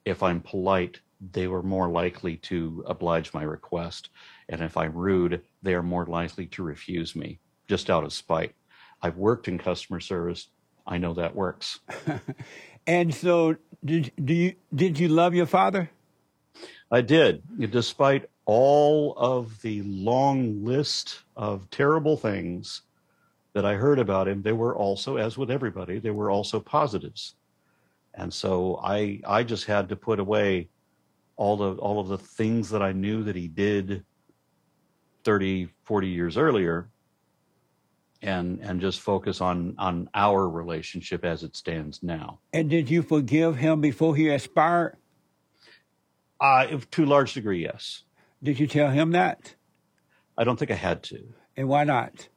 If 0.05 0.23
I'm 0.23 0.39
polite, 0.39 1.01
they 1.33 1.47
were 1.47 1.61
more 1.61 1.89
likely 1.89 2.37
to 2.49 2.85
oblige 2.87 3.33
my 3.33 3.43
request, 3.43 4.11
and 4.47 4.61
if 4.61 4.77
I'm 4.77 4.93
rude, 4.93 5.41
they 5.61 5.73
are 5.73 5.83
more 5.83 6.05
likely 6.05 6.45
to 6.45 6.63
refuse 6.63 7.17
me, 7.17 7.39
just 7.67 7.89
out 7.89 8.05
of 8.05 8.13
spite. 8.13 8.55
I've 9.01 9.17
worked 9.17 9.49
in 9.49 9.57
customer 9.57 9.99
service. 9.99 10.47
I 10.87 10.99
know 10.99 11.13
that 11.15 11.35
works. 11.35 11.81
And 12.87 13.13
so, 13.13 13.55
did 13.83 14.11
do 14.23 14.33
you 14.33 14.53
did 14.73 14.99
you 14.99 15.07
love 15.07 15.33
your 15.33 15.47
father? 15.47 15.89
I 16.95 17.01
did, 17.01 17.43
despite 17.71 18.29
all 18.45 19.15
of 19.17 19.61
the 19.61 19.81
long 19.81 20.63
list 20.63 21.23
of 21.35 21.69
terrible 21.69 22.15
things 22.15 22.83
that 23.51 23.65
I 23.65 23.75
heard 23.75 23.99
about 23.99 24.29
him. 24.29 24.41
There 24.41 24.55
were 24.55 24.77
also, 24.77 25.17
as 25.17 25.37
with 25.37 25.51
everybody, 25.51 25.99
there 25.99 26.13
were 26.13 26.31
also 26.31 26.61
positives, 26.61 27.35
and 28.13 28.33
so 28.33 28.79
I 28.81 29.19
I 29.27 29.43
just 29.43 29.65
had 29.65 29.89
to 29.89 29.97
put 29.97 30.21
away 30.21 30.69
all 31.35 31.57
the 31.57 31.73
all 31.81 31.99
of 31.99 32.07
the 32.07 32.17
things 32.17 32.69
that 32.69 32.81
I 32.81 32.93
knew 32.93 33.23
that 33.23 33.35
he 33.35 33.49
did 33.49 34.05
30, 35.25 35.67
40 35.83 36.07
years 36.07 36.37
earlier, 36.37 36.89
and 38.21 38.61
and 38.61 38.79
just 38.79 39.01
focus 39.01 39.41
on 39.41 39.75
on 39.77 40.09
our 40.13 40.47
relationship 40.47 41.25
as 41.25 41.43
it 41.43 41.57
stands 41.57 42.01
now. 42.03 42.39
And 42.53 42.69
did 42.69 42.89
you 42.89 43.01
forgive 43.01 43.57
him 43.57 43.81
before 43.81 44.15
he 44.15 44.29
expired? 44.29 44.95
Uh, 46.39 46.79
to 46.91 47.03
a 47.03 47.05
large 47.05 47.33
degree, 47.33 47.63
yes. 47.63 48.03
Did 48.43 48.59
you 48.59 48.67
tell 48.67 48.89
him 48.89 49.11
that? 49.11 49.55
I 50.37 50.43
don't 50.43 50.57
think 50.57 50.71
I 50.71 50.75
had 50.75 51.01
to. 51.03 51.23
And 51.55 51.67
why 51.67 51.83
not? 51.83 52.27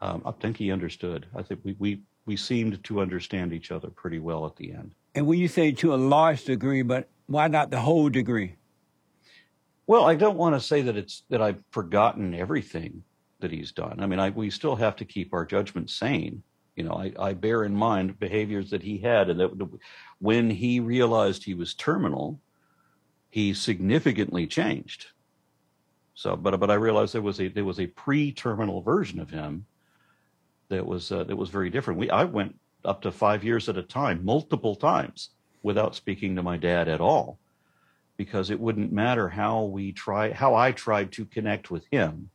Um, 0.00 0.22
I 0.24 0.30
think 0.30 0.56
he 0.56 0.70
understood. 0.70 1.26
I 1.34 1.42
think 1.42 1.60
we, 1.64 1.74
we, 1.78 2.00
we 2.24 2.36
seemed 2.36 2.82
to 2.84 3.00
understand 3.00 3.52
each 3.52 3.72
other 3.72 3.88
pretty 3.88 4.20
well 4.20 4.46
at 4.46 4.56
the 4.56 4.72
end. 4.72 4.94
And 5.14 5.26
when 5.26 5.40
you 5.40 5.48
say 5.48 5.72
to 5.72 5.94
a 5.94 5.96
large 5.96 6.44
degree, 6.44 6.82
but 6.82 7.08
why 7.26 7.48
not 7.48 7.70
the 7.70 7.80
whole 7.80 8.08
degree? 8.08 8.54
Well, 9.86 10.04
I 10.04 10.14
don't 10.14 10.36
want 10.36 10.54
to 10.54 10.60
say 10.60 10.82
that 10.82 10.96
it's 10.96 11.24
that 11.30 11.42
I've 11.42 11.62
forgotten 11.70 12.34
everything 12.34 13.02
that 13.40 13.50
he's 13.50 13.72
done. 13.72 14.00
I 14.00 14.06
mean, 14.06 14.20
I, 14.20 14.30
we 14.30 14.50
still 14.50 14.76
have 14.76 14.96
to 14.96 15.04
keep 15.04 15.32
our 15.32 15.44
judgment 15.44 15.90
sane. 15.90 16.42
You 16.76 16.84
know, 16.84 16.92
I, 16.92 17.12
I 17.18 17.32
bear 17.32 17.64
in 17.64 17.74
mind 17.74 18.20
behaviors 18.20 18.70
that 18.70 18.82
he 18.82 18.98
had, 18.98 19.30
and 19.30 19.40
that 19.40 19.78
when 20.20 20.50
he 20.50 20.78
realized 20.78 21.42
he 21.42 21.54
was 21.54 21.74
terminal, 21.74 22.38
he 23.38 23.54
significantly 23.54 24.48
changed. 24.48 25.06
So, 26.14 26.34
but 26.34 26.58
but 26.58 26.72
I 26.72 26.74
realized 26.74 27.14
there 27.14 27.22
was 27.22 27.40
a 27.40 27.46
there 27.46 27.64
was 27.64 27.78
a 27.78 27.86
pre-terminal 27.86 28.82
version 28.82 29.20
of 29.20 29.30
him 29.30 29.64
that 30.70 30.84
was 30.84 31.12
uh, 31.12 31.22
that 31.22 31.36
was 31.36 31.48
very 31.48 31.70
different. 31.70 32.00
We 32.00 32.10
I 32.10 32.24
went 32.24 32.58
up 32.84 33.00
to 33.02 33.12
five 33.12 33.44
years 33.44 33.68
at 33.68 33.76
a 33.76 33.82
time, 33.82 34.24
multiple 34.24 34.74
times, 34.74 35.30
without 35.62 35.94
speaking 35.94 36.34
to 36.34 36.42
my 36.42 36.56
dad 36.56 36.88
at 36.88 37.00
all, 37.00 37.38
because 38.16 38.50
it 38.50 38.58
wouldn't 38.58 38.90
matter 38.90 39.28
how 39.28 39.62
we 39.62 39.92
try 39.92 40.32
how 40.32 40.56
I 40.56 40.72
tried 40.72 41.12
to 41.12 41.24
connect 41.24 41.70
with 41.70 41.84
him, 41.92 42.30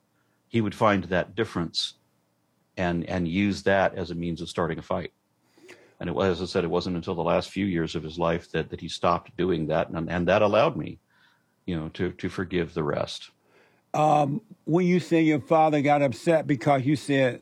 he 0.48 0.62
would 0.62 0.76
find 0.76 1.04
that 1.06 1.36
difference, 1.36 1.96
and 2.78 3.04
and 3.10 3.28
use 3.28 3.64
that 3.64 3.96
as 3.96 4.10
a 4.10 4.16
means 4.16 4.40
of 4.40 4.48
starting 4.48 4.80
a 4.80 4.82
fight. 4.82 5.12
And 6.00 6.10
it 6.10 6.14
was, 6.16 6.42
as 6.42 6.50
I 6.50 6.52
said, 6.52 6.64
it 6.64 6.70
wasn't 6.70 6.96
until 6.96 7.16
the 7.16 7.24
last 7.24 7.50
few 7.50 7.66
years 7.66 7.96
of 7.96 8.04
his 8.04 8.18
life 8.20 8.52
that 8.52 8.70
that 8.70 8.82
he 8.82 8.90
stopped 8.90 9.36
doing 9.38 9.68
that, 9.68 9.90
and 9.90 10.10
and 10.10 10.28
that 10.28 10.42
allowed 10.42 10.76
me, 10.76 11.00
you 11.66 11.80
know, 11.80 11.90
to 11.90 12.12
to 12.12 12.30
forgive 12.30 12.74
the 12.74 12.84
rest. 12.84 13.32
Um, 13.94 14.42
when 14.66 14.86
you 14.88 15.00
say 15.00 15.22
your 15.22 15.40
father 15.40 15.82
got 15.82 16.02
upset 16.02 16.48
because 16.48 16.84
you 16.84 16.96
said 16.96 17.42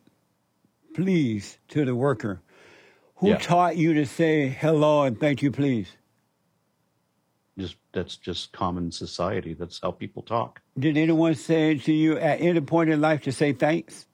please 0.93 1.57
to 1.69 1.85
the 1.85 1.95
worker, 1.95 2.41
who 3.15 3.29
Yeah. 3.29 3.37
taught 3.37 3.77
you 3.77 3.93
to 3.93 4.05
say 4.05 4.49
hello 4.49 5.03
and 5.03 5.17
thank 5.19 5.41
you, 5.41 5.49
please? 5.51 5.95
Just 7.57 7.77
that's 7.93 8.17
just 8.17 8.51
common 8.51 8.91
society. 8.91 9.53
That's 9.53 9.79
how 9.81 9.91
people 9.91 10.23
talk. 10.23 10.61
Did 10.77 10.97
anyone 10.97 11.35
say 11.35 11.77
to 11.77 11.93
you 11.93 12.17
at 12.17 12.41
any 12.41 12.61
point 12.61 12.89
in 12.89 12.99
life 13.01 13.21
to 13.23 13.31
say 13.31 13.53
thanks? 13.53 14.07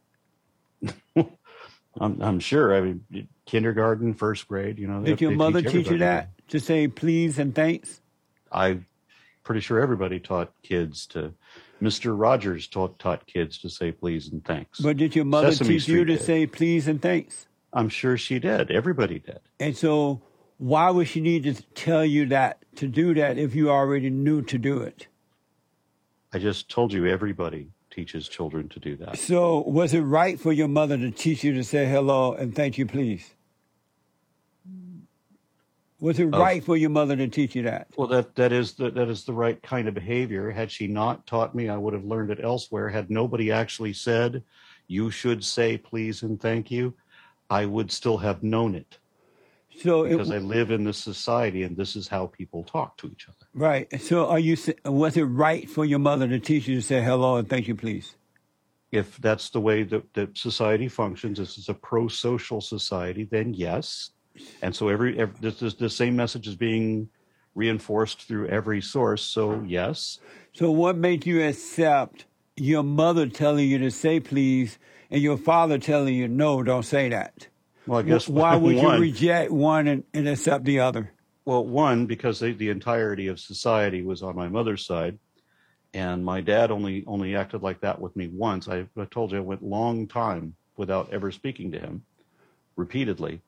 I'm 1.16 2.22
I'm 2.22 2.40
sure. 2.40 2.76
I 2.76 2.82
mean, 2.82 3.28
kindergarten, 3.48 4.14
first 4.14 4.48
grade. 4.48 4.78
You 4.78 4.88
know, 4.88 5.02
they- 5.02 5.12
Did 5.12 5.22
your 5.22 5.32
they 5.32 5.38
mother 5.38 5.62
teach 5.64 5.90
you 5.90 5.98
that 5.98 6.30
to 6.50 6.60
say 6.60 6.88
please 6.88 7.40
and 7.40 7.56
thanks? 7.56 8.02
I'm 8.52 8.86
pretty 9.44 9.62
sure 9.62 9.80
everybody 9.80 10.20
taught 10.20 10.52
kids 10.62 11.08
to. 11.08 11.34
Mr. 11.82 12.20
Rogers 12.20 12.68
taught 12.68 12.98
taught 13.00 13.26
kids 13.28 13.58
to 13.60 13.70
say 13.70 13.92
please 13.92 14.32
and 14.32 14.44
thanks. 14.44 14.80
But 14.80 14.98
did 14.98 15.16
your 15.16 15.26
mother 15.26 15.52
Sesame 15.52 15.76
teach 15.76 15.88
you 15.88 16.06
to 16.06 16.14
did. 16.18 16.22
say 16.24 16.46
please 16.48 16.88
and 16.88 17.02
thanks? 17.02 17.48
I'm 17.74 17.90
sure 17.90 18.18
she 18.18 18.40
did. 18.40 18.72
Everybody 18.72 19.20
did. 19.20 19.40
And 19.60 19.78
so, 19.78 20.22
why 20.58 20.90
would 20.90 21.08
she 21.08 21.22
need 21.22 21.44
to 21.44 21.54
tell 21.76 22.04
you 22.04 22.26
that 22.28 22.64
to 22.78 22.88
do 22.88 23.14
that 23.14 23.38
if 23.38 23.54
you 23.54 23.70
already 23.70 24.10
knew 24.10 24.42
to 24.44 24.58
do 24.58 24.80
it? 24.82 25.08
I 26.34 26.40
just 26.40 26.68
told 26.70 26.92
you 26.94 27.06
everybody 27.06 27.70
teaches 27.92 28.28
children 28.28 28.70
to 28.70 28.80
do 28.80 28.96
that. 28.98 29.20
So, 29.20 29.60
was 29.62 29.94
it 29.94 30.02
right 30.02 30.40
for 30.40 30.52
your 30.52 30.68
mother 30.68 30.98
to 30.98 31.12
teach 31.12 31.44
you 31.44 31.54
to 31.54 31.64
say 31.64 31.86
hello 31.86 32.34
and 32.34 32.56
thank 32.56 32.78
you, 32.80 32.86
please? 32.88 33.36
Was 36.00 36.20
it 36.20 36.26
Of- 36.28 36.34
right 36.40 36.64
for 36.64 36.78
your 36.78 36.92
mother 36.92 37.16
to 37.16 37.28
teach 37.28 37.56
you 37.56 37.64
that? 37.64 37.88
Well, 37.98 38.08
that 38.10 38.36
that 38.36 38.52
is 38.52 38.74
the 38.74 38.92
that 38.92 39.10
is 39.10 39.24
the 39.26 39.34
right 39.34 39.62
kind 39.64 39.88
of 39.88 39.94
behavior. 39.96 40.52
Had 40.52 40.72
she 40.72 40.88
not 40.88 41.26
taught 41.26 41.56
me, 41.56 41.70
I 41.70 41.78
would 41.78 41.94
have 41.94 42.06
learned 42.06 42.30
it 42.32 42.40
elsewhere. 42.44 42.90
Had 42.90 43.10
nobody 43.10 43.52
actually 43.52 43.94
said, 43.94 44.44
"You 44.88 45.10
should 45.10 45.44
say 45.44 45.78
please 45.78 46.22
and 46.22 46.40
thank 46.40 46.70
you," 46.70 46.94
I 47.50 47.66
would 47.66 47.92
still 47.92 48.18
have 48.18 48.44
known 48.44 48.76
it 48.76 49.00
So, 49.82 50.04
it, 50.04 50.12
because 50.12 50.30
I 50.32 50.38
live 50.38 50.70
in 50.70 50.84
this 50.84 50.98
society 51.00 51.64
and 51.64 51.76
this 51.76 51.96
is 51.96 52.08
how 52.08 52.28
people 52.28 52.64
talk 52.64 52.98
to 52.98 53.08
each 53.08 53.28
other. 53.28 53.48
right. 53.54 53.88
So, 54.00 54.28
are 54.28 54.40
you? 54.40 54.56
Was 54.86 55.18
it 55.18 55.24
right 55.24 55.68
for 55.68 55.84
your 55.84 56.00
mother 56.00 56.28
to 56.28 56.40
teach 56.40 56.68
you 56.68 56.76
to 56.76 56.82
say 56.82 57.02
hello 57.02 57.38
and 57.38 57.50
thank 57.50 57.68
you, 57.68 57.76
please? 57.76 58.16
If 58.92 59.18
that's 59.18 59.50
the 59.50 59.60
way 59.60 59.84
that, 59.84 60.14
that 60.14 60.38
society 60.38 60.88
functions, 60.88 61.40
this 61.40 61.58
is 61.58 61.68
a 61.70 61.74
pro-social 61.74 62.62
society, 62.62 63.24
then 63.26 63.54
yes. 63.54 64.12
And 64.62 64.76
so 64.76 64.90
every, 64.90 65.18
every 65.20 65.36
this 65.40 65.62
is 65.62 65.76
the 65.76 65.90
same 65.90 66.16
message 66.16 66.48
is 66.48 66.56
being 66.56 67.10
reinforced 67.56 68.22
through 68.22 68.48
every 68.48 68.82
source. 68.82 69.24
So 69.24 69.64
yes, 69.66 70.20
So, 70.54 70.72
what 70.72 70.96
made 70.96 71.26
you 71.26 71.44
accept 71.44 72.26
your 72.56 72.84
mother 72.84 73.28
telling 73.28 73.68
you 73.68 73.78
to 73.80 73.92
say 73.92 74.20
please 74.20 74.78
and 75.10 75.22
your 75.22 75.38
father 75.38 75.78
telling 75.78 76.16
you 76.16 76.28
no, 76.28 76.64
don't 76.64 76.84
say 76.84 77.10
that? 77.10 77.48
well, 77.88 78.00
I 78.00 78.04
guess 78.04 78.28
Why 78.30 78.56
would 78.56 78.76
you 78.76 78.92
reject 78.92 79.52
one 79.52 79.88
and, 79.88 80.04
and 80.14 80.28
accept 80.28 80.66
the 80.66 80.80
other? 80.80 81.12
Well, 81.46 81.66
one 81.66 82.06
because 82.06 82.40
the, 82.40 82.52
the 82.52 82.70
entirety 82.70 83.28
of 83.28 83.40
society 83.40 84.04
was 84.04 84.22
on 84.22 84.36
my 84.36 84.50
mother's 84.50 84.86
side, 84.86 85.18
and 85.94 86.24
my 86.24 86.42
dad 86.42 86.72
only 86.72 87.06
only 87.08 87.36
acted 87.36 87.64
like 87.64 87.80
that 87.82 88.00
with 88.00 88.16
me 88.16 88.28
once. 88.28 88.68
I, 88.68 88.86
I 88.98 89.06
told 89.06 89.32
you 89.32 89.38
I 89.38 89.42
went 89.42 89.64
long 89.64 90.08
time 90.08 90.56
without 90.76 91.12
ever 91.12 91.32
speaking 91.32 91.72
to 91.72 91.80
him, 91.80 92.04
repeatedly, 92.76 93.42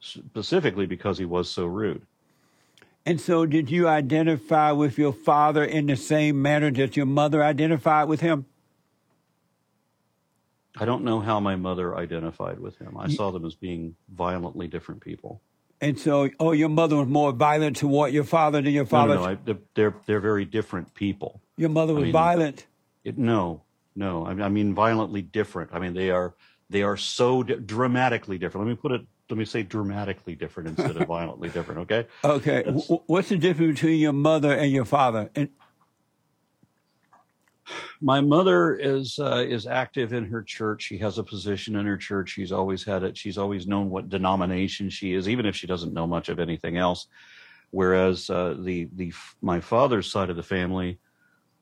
specifically 0.00 0.86
because 0.86 1.18
he 1.18 1.24
was 1.24 1.50
so 1.50 1.66
rude. 1.66 2.02
And 3.06 3.20
so, 3.20 3.46
did 3.46 3.70
you 3.70 3.88
identify 3.88 4.72
with 4.72 4.98
your 4.98 5.12
father 5.12 5.64
in 5.64 5.86
the 5.86 5.96
same 5.96 6.42
manner 6.42 6.70
that 6.72 6.96
your 6.96 7.06
mother 7.06 7.42
identified 7.42 8.08
with 8.08 8.20
him? 8.20 8.46
I 10.76 10.84
don't 10.84 11.04
know 11.04 11.20
how 11.20 11.40
my 11.40 11.56
mother 11.56 11.96
identified 11.96 12.60
with 12.60 12.78
him. 12.78 12.96
I 12.98 13.08
saw 13.08 13.30
them 13.30 13.44
as 13.44 13.54
being 13.54 13.96
violently 14.14 14.68
different 14.68 15.00
people. 15.00 15.40
And 15.80 15.98
so, 15.98 16.28
oh, 16.40 16.52
your 16.52 16.68
mother 16.68 16.96
was 16.96 17.08
more 17.08 17.32
violent 17.32 17.76
toward 17.76 18.12
your 18.12 18.24
father 18.24 18.60
than 18.60 18.72
your 18.72 18.86
father. 18.86 19.14
no, 19.14 19.24
no. 19.24 19.30
I, 19.30 19.54
they're 19.74 19.94
they're 20.06 20.20
very 20.20 20.44
different 20.44 20.94
people. 20.94 21.40
your 21.56 21.70
mother 21.70 21.94
was 21.94 22.04
mean- 22.04 22.12
violent. 22.12 22.66
It, 23.04 23.16
no, 23.16 23.62
no. 23.94 24.26
I, 24.26 24.32
I 24.32 24.48
mean 24.48 24.74
violently 24.74 25.22
different. 25.22 25.70
I 25.72 25.78
mean 25.78 25.94
they 25.94 26.10
are 26.10 26.34
they 26.68 26.82
are 26.82 26.96
so 26.96 27.42
dramatically 27.42 28.38
different. 28.38 28.66
Let 28.66 28.70
me 28.70 28.76
put 28.76 28.92
it. 28.92 29.06
Let 29.30 29.36
me 29.36 29.44
say 29.44 29.62
dramatically 29.62 30.34
different 30.34 30.70
instead 30.70 30.96
of 30.96 31.06
violently 31.08 31.50
different. 31.50 31.80
Okay. 31.82 32.06
Okay, 32.24 32.62
That's- 32.64 32.90
what's 33.06 33.28
the 33.28 33.36
difference 33.36 33.80
between 33.80 34.00
your 34.00 34.12
mother 34.14 34.52
and 34.54 34.72
your 34.72 34.84
father? 34.86 35.30
And 35.34 35.50
My 38.00 38.20
mother 38.22 38.74
is 38.74 39.18
uh, 39.18 39.44
is 39.46 39.66
active 39.66 40.14
in 40.14 40.24
her 40.26 40.42
church. 40.42 40.84
She 40.84 40.96
has 40.98 41.18
a 41.18 41.22
position 41.24 41.76
in 41.76 41.84
her 41.84 41.98
church. 41.98 42.30
She's 42.30 42.52
always 42.52 42.84
had 42.84 43.02
it. 43.02 43.16
She's 43.16 43.36
always 43.36 43.66
known 43.66 43.90
what 43.90 44.08
denomination 44.08 44.88
she 44.88 45.12
is, 45.12 45.28
even 45.28 45.44
if 45.44 45.54
she 45.54 45.66
doesn't 45.66 45.92
know 45.92 46.06
much 46.06 46.30
of 46.30 46.38
anything 46.38 46.78
else. 46.78 47.06
Whereas 47.70 48.30
uh, 48.30 48.56
the 48.58 48.88
the 48.94 49.12
my 49.42 49.60
father's 49.60 50.10
side 50.10 50.30
of 50.30 50.36
the 50.36 50.42
family 50.42 50.98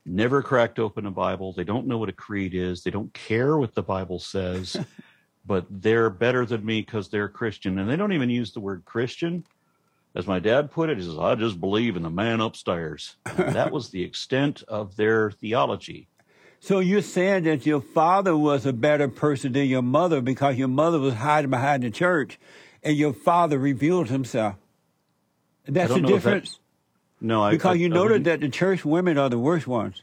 never 0.05 0.41
cracked 0.41 0.79
open 0.79 1.07
a 1.07 1.11
Bible. 1.11 1.53
They 1.53 1.65
don't 1.65 1.89
know 1.89 1.99
what 1.99 2.09
a 2.09 2.13
creed 2.13 2.55
is. 2.55 2.85
They 2.85 2.93
don't 2.93 3.13
care 3.13 3.59
what 3.59 3.75
the 3.75 3.83
Bible 3.83 4.21
says. 4.21 4.77
but 5.47 5.67
they're 5.71 6.11
better 6.11 6.45
than 6.45 6.65
me 6.65 6.81
because 6.81 7.09
they're 7.09 7.29
Christian, 7.29 7.79
and 7.79 7.89
they 7.89 7.97
don't 7.97 8.13
even 8.13 8.31
use 8.31 8.53
the 8.53 8.61
word 8.61 8.85
Christian. 8.85 9.45
As 10.15 10.27
my 10.27 10.39
dad 10.39 10.71
put 10.71 10.89
it, 10.91 10.99
he 10.99 11.05
says, 11.05 11.19
"I 11.19 11.35
just 11.35 11.61
believe 11.61 11.97
in 11.97 12.03
the 12.03 12.11
man 12.11 12.41
upstairs." 12.41 13.17
And 13.27 13.55
that 13.55 13.71
was 13.73 13.91
the 13.91 14.03
extent 14.03 14.63
of 14.67 14.97
their 14.97 15.31
theology. 15.31 16.09
so 16.59 16.79
you're 16.81 17.03
saying 17.03 17.45
that 17.45 17.67
your 17.67 17.81
father 17.83 18.37
was 18.37 18.65
a 18.67 18.73
better 18.73 19.09
person 19.09 19.53
than 19.53 19.67
your 19.67 19.83
mother 19.83 20.21
because 20.21 20.57
your 20.57 20.69
mother 20.69 20.99
was 20.99 21.15
hiding 21.15 21.51
behind 21.51 21.83
the 21.83 21.91
church, 21.91 22.39
and 22.83 22.97
your 22.97 23.13
father 23.13 23.59
revealed 23.59 24.09
himself. 24.09 24.57
That's 25.67 25.93
the 25.93 26.01
that- 26.01 26.07
difference. 26.07 26.59
No, 27.21 27.43
I 27.43 27.51
Because 27.51 27.73
I- 27.77 27.79
you 27.79 27.87
I 27.87 27.89
noted 27.89 28.09
wouldn't- 28.11 28.25
that 28.25 28.41
the 28.41 28.49
church 28.49 28.85
women 28.85 29.17
are 29.19 29.29
the 29.31 29.39
worst 29.39 29.67
ones. 29.67 30.03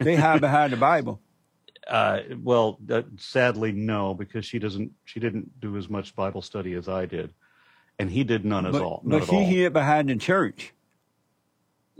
They 0.00 0.16
hide 0.16 0.40
behind 0.40 0.72
the 0.72 0.76
Bible. 0.76 1.20
Uh, 1.86 2.20
well, 2.42 2.78
uh, 2.90 3.02
sadly, 3.16 3.70
no, 3.72 4.12
because 4.14 4.44
she 4.44 4.58
doesn't. 4.58 4.90
She 5.04 5.20
didn't 5.20 5.60
do 5.60 5.76
as 5.76 5.88
much 5.88 6.16
Bible 6.16 6.42
study 6.42 6.74
as 6.74 6.88
I 6.88 7.06
did, 7.06 7.32
and 7.98 8.10
he 8.10 8.24
did 8.24 8.44
none 8.44 8.66
at 8.66 8.72
But, 8.72 8.82
all. 8.82 9.02
but 9.04 9.24
she 9.26 9.36
all. 9.36 9.44
hid 9.44 9.72
behind 9.72 10.08
the 10.08 10.16
church. 10.16 10.72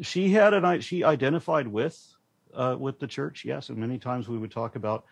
she 0.02 0.30
had 0.30 0.52
an 0.54 0.64
i- 0.64 0.80
she 0.80 1.04
identified 1.04 1.68
with 1.68 1.96
uh, 2.52 2.76
with 2.78 2.98
the 2.98 3.06
church. 3.06 3.44
Yes, 3.44 3.68
and 3.68 3.78
many 3.78 3.98
times 3.98 4.28
we 4.28 4.38
would 4.38 4.50
talk 4.50 4.74
about, 4.76 5.04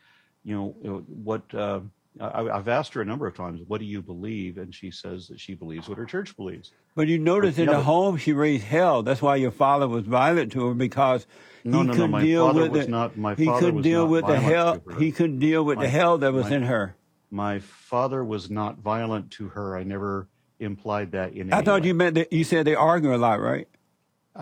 you 0.45 0.57
know, 0.57 0.77
you 0.83 0.91
know, 0.91 0.99
what 1.07 1.55
uh, 1.55 1.81
I, 2.21 2.49
I've 2.49 2.69
asked 2.69 2.95
her 2.95 3.01
a 3.03 3.05
number 3.05 3.27
of 3.27 3.37
times, 3.37 3.61
"What 3.67 3.81
do 3.81 3.85
you 3.87 4.01
believe?" 4.03 4.59
And 4.59 4.73
she 4.75 4.91
says 4.91 5.27
that 5.29 5.41
she 5.41 5.55
believes 5.55 5.89
what 5.89 5.99
her 5.99 6.05
church 6.07 6.37
believes. 6.37 6.73
But 6.95 7.09
you 7.09 7.19
notice 7.19 7.57
But 7.57 7.63
in 7.63 7.69
yeah, 7.69 7.73
the 7.75 7.79
but- 7.79 7.85
home 7.85 8.17
she 8.19 8.33
raised 8.33 8.65
hell. 8.65 9.03
That's 9.03 9.21
why 9.21 9.37
your 9.37 9.51
father 9.51 9.89
was 9.89 10.05
violent 10.07 10.53
to 10.53 10.69
her 10.69 10.75
because 10.75 11.27
No, 11.65 11.79
he 11.81 11.85
no, 11.85 11.89
no. 11.89 11.93
couldn't 11.95 12.11
My 12.13 12.23
deal 12.23 12.47
father 12.47 12.63
with 12.63 12.71
was 12.73 12.85
the, 12.87 12.91
not. 12.91 13.17
My 13.17 13.35
he 13.35 13.47
couldn't 13.47 13.75
was 13.77 13.83
deal 13.83 14.07
with 14.07 14.27
the 14.27 14.39
hell. 14.39 14.81
He 14.99 15.11
couldn't 15.11 15.41
deal 15.41 15.65
with 15.65 15.81
the 15.81 15.89
hell 15.89 16.19
that 16.19 16.33
was 16.33 16.51
my- 16.51 16.57
in 16.57 16.63
her. 16.63 16.97
My 17.31 17.59
father 17.59 18.25
was 18.25 18.49
not 18.49 18.79
violent 18.79 19.33
to 19.33 19.49
her. 19.49 19.77
I 19.77 19.83
never 19.83 20.29
implied 20.61 21.13
that 21.13 21.33
in. 21.33 21.53
I 21.53 21.63
thought 21.63 21.83
way. 21.83 21.89
you 21.89 21.95
meant 21.95 22.15
that 22.15 22.33
you 22.33 22.45
said 22.45 22.65
they 22.65 22.77
argue 22.77 23.13
a 23.13 23.19
lot, 23.19 23.41
right? 23.41 23.67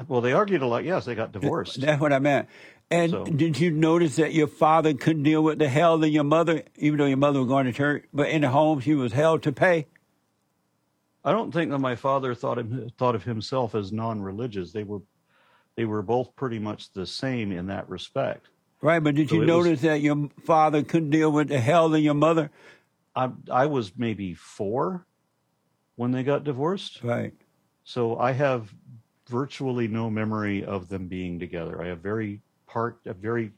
Well, 0.09 0.21
they 0.23 0.33
argued 0.33 0.61
a 0.63 0.67
lot. 0.67 0.85
Yes, 0.85 1.05
they 1.07 1.15
got 1.15 1.33
divorced. 1.33 1.81
That's 1.81 2.01
what 2.01 2.13
I 2.13 2.19
meant. 2.19 2.49
And 2.93 3.11
So- 3.11 3.25
did 3.25 3.59
you 3.59 3.71
notice 3.71 4.17
that 4.17 4.35
your 4.35 4.47
father 4.47 4.93
couldn't 4.93 5.23
deal 5.23 5.43
with 5.43 5.59
the 5.59 5.69
hell 5.69 5.97
than 5.97 6.13
your 6.13 6.25
mother, 6.25 6.63
even 6.77 6.99
though 6.99 7.07
your 7.07 7.17
mother 7.17 7.39
was 7.41 7.49
going 7.49 7.65
to 7.65 7.73
church, 7.73 8.05
but 8.13 8.29
in 8.29 8.43
the 8.43 8.51
home 8.51 8.81
she 8.81 8.95
was 8.95 9.13
held 9.15 9.43
to 9.45 9.53
pay? 9.53 9.87
I 11.25 11.33
don't 11.33 11.53
think 11.53 11.71
that 11.71 11.79
my 11.79 11.95
father 11.97 12.35
thought 12.35 12.59
him, 12.59 12.91
thought 12.99 13.15
of 13.15 13.25
himself 13.25 13.75
as 13.75 13.93
non-religious. 13.93 14.73
They 14.73 14.85
were 14.85 15.01
they 15.75 15.87
were 15.87 16.03
both 16.03 16.37
pretty 16.37 16.59
much 16.59 16.93
the 16.93 17.07
same 17.07 17.51
in 17.51 17.69
that 17.69 17.89
respect. 17.89 18.49
Right, 18.83 19.03
but 19.03 19.15
did 19.15 19.31
So 19.31 19.37
you 19.37 19.43
it 19.43 19.45
was- 19.47 19.49
notice 19.67 19.81
that 19.83 20.03
your 20.03 20.29
father 20.45 20.83
couldn't 20.83 21.09
deal 21.11 21.33
with 21.33 21.49
the 21.49 21.61
hell 21.61 21.89
than 21.89 22.03
your 22.03 22.13
mother? 22.15 22.51
I 23.17 23.31
I 23.51 23.67
was 23.67 23.97
maybe 23.97 24.35
four 24.35 25.07
when 25.97 26.11
they 26.11 26.25
got 26.25 26.45
divorced, 26.45 27.03
Right. 27.03 27.33
so 27.85 28.19
I 28.19 28.33
have 28.33 28.75
virtually 29.29 29.89
no 29.89 30.11
memory 30.11 30.63
of 30.63 30.89
them 30.91 31.09
being 31.09 31.39
together. 31.39 31.81
I 31.81 31.87
have 31.87 32.01
very 32.01 32.43
part 32.73 32.99
of 33.07 33.17
very 33.17 33.53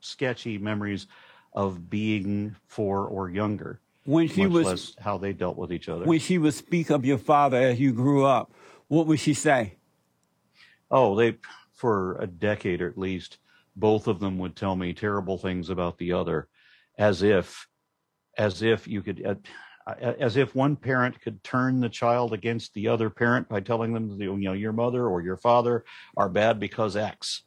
sketchy 0.00 0.58
memories 0.58 1.06
of 1.54 1.88
being 1.90 2.56
four 2.66 3.06
or 3.06 3.30
younger, 3.30 3.80
When 4.04 4.28
she 4.28 4.44
much 4.44 4.52
was 4.52 4.66
less 4.66 4.94
how 4.98 5.18
they 5.18 5.32
dealt 5.32 5.56
with 5.56 5.72
each 5.72 5.88
other. 5.88 6.04
when 6.04 6.18
she 6.18 6.38
would 6.38 6.54
speak 6.54 6.90
of 6.90 7.04
your 7.04 7.18
father 7.18 7.58
as 7.58 7.78
you 7.78 7.92
grew 7.92 8.24
up, 8.24 8.52
what 8.88 9.06
would 9.06 9.20
she 9.20 9.34
say? 9.34 9.76
Oh, 10.90 11.14
they 11.14 11.36
for 11.72 12.16
a 12.20 12.26
decade 12.26 12.80
or 12.80 12.88
at 12.88 12.98
least, 12.98 13.38
both 13.76 14.06
of 14.06 14.20
them 14.20 14.38
would 14.38 14.56
tell 14.56 14.76
me 14.76 14.92
terrible 14.92 15.36
things 15.36 15.68
about 15.68 15.98
the 15.98 16.12
other, 16.12 16.48
as 16.98 17.22
if, 17.22 17.66
as 18.38 18.62
if 18.62 18.86
you 18.86 19.02
could, 19.02 19.22
uh, 19.26 19.94
as 20.00 20.36
if 20.36 20.54
one 20.54 20.76
parent 20.76 21.20
could 21.20 21.42
turn 21.42 21.80
the 21.80 21.88
child 21.88 22.32
against 22.32 22.72
the 22.74 22.88
other 22.88 23.10
parent 23.10 23.48
by 23.48 23.60
telling 23.60 23.92
them, 23.92 24.08
that 24.08 24.24
you 24.24 24.36
know, 24.36 24.52
your 24.52 24.72
mother 24.72 25.06
or 25.08 25.20
your 25.20 25.36
father 25.36 25.84
are 26.16 26.28
bad 26.28 26.58
because 26.60 26.96
X, 26.96 27.42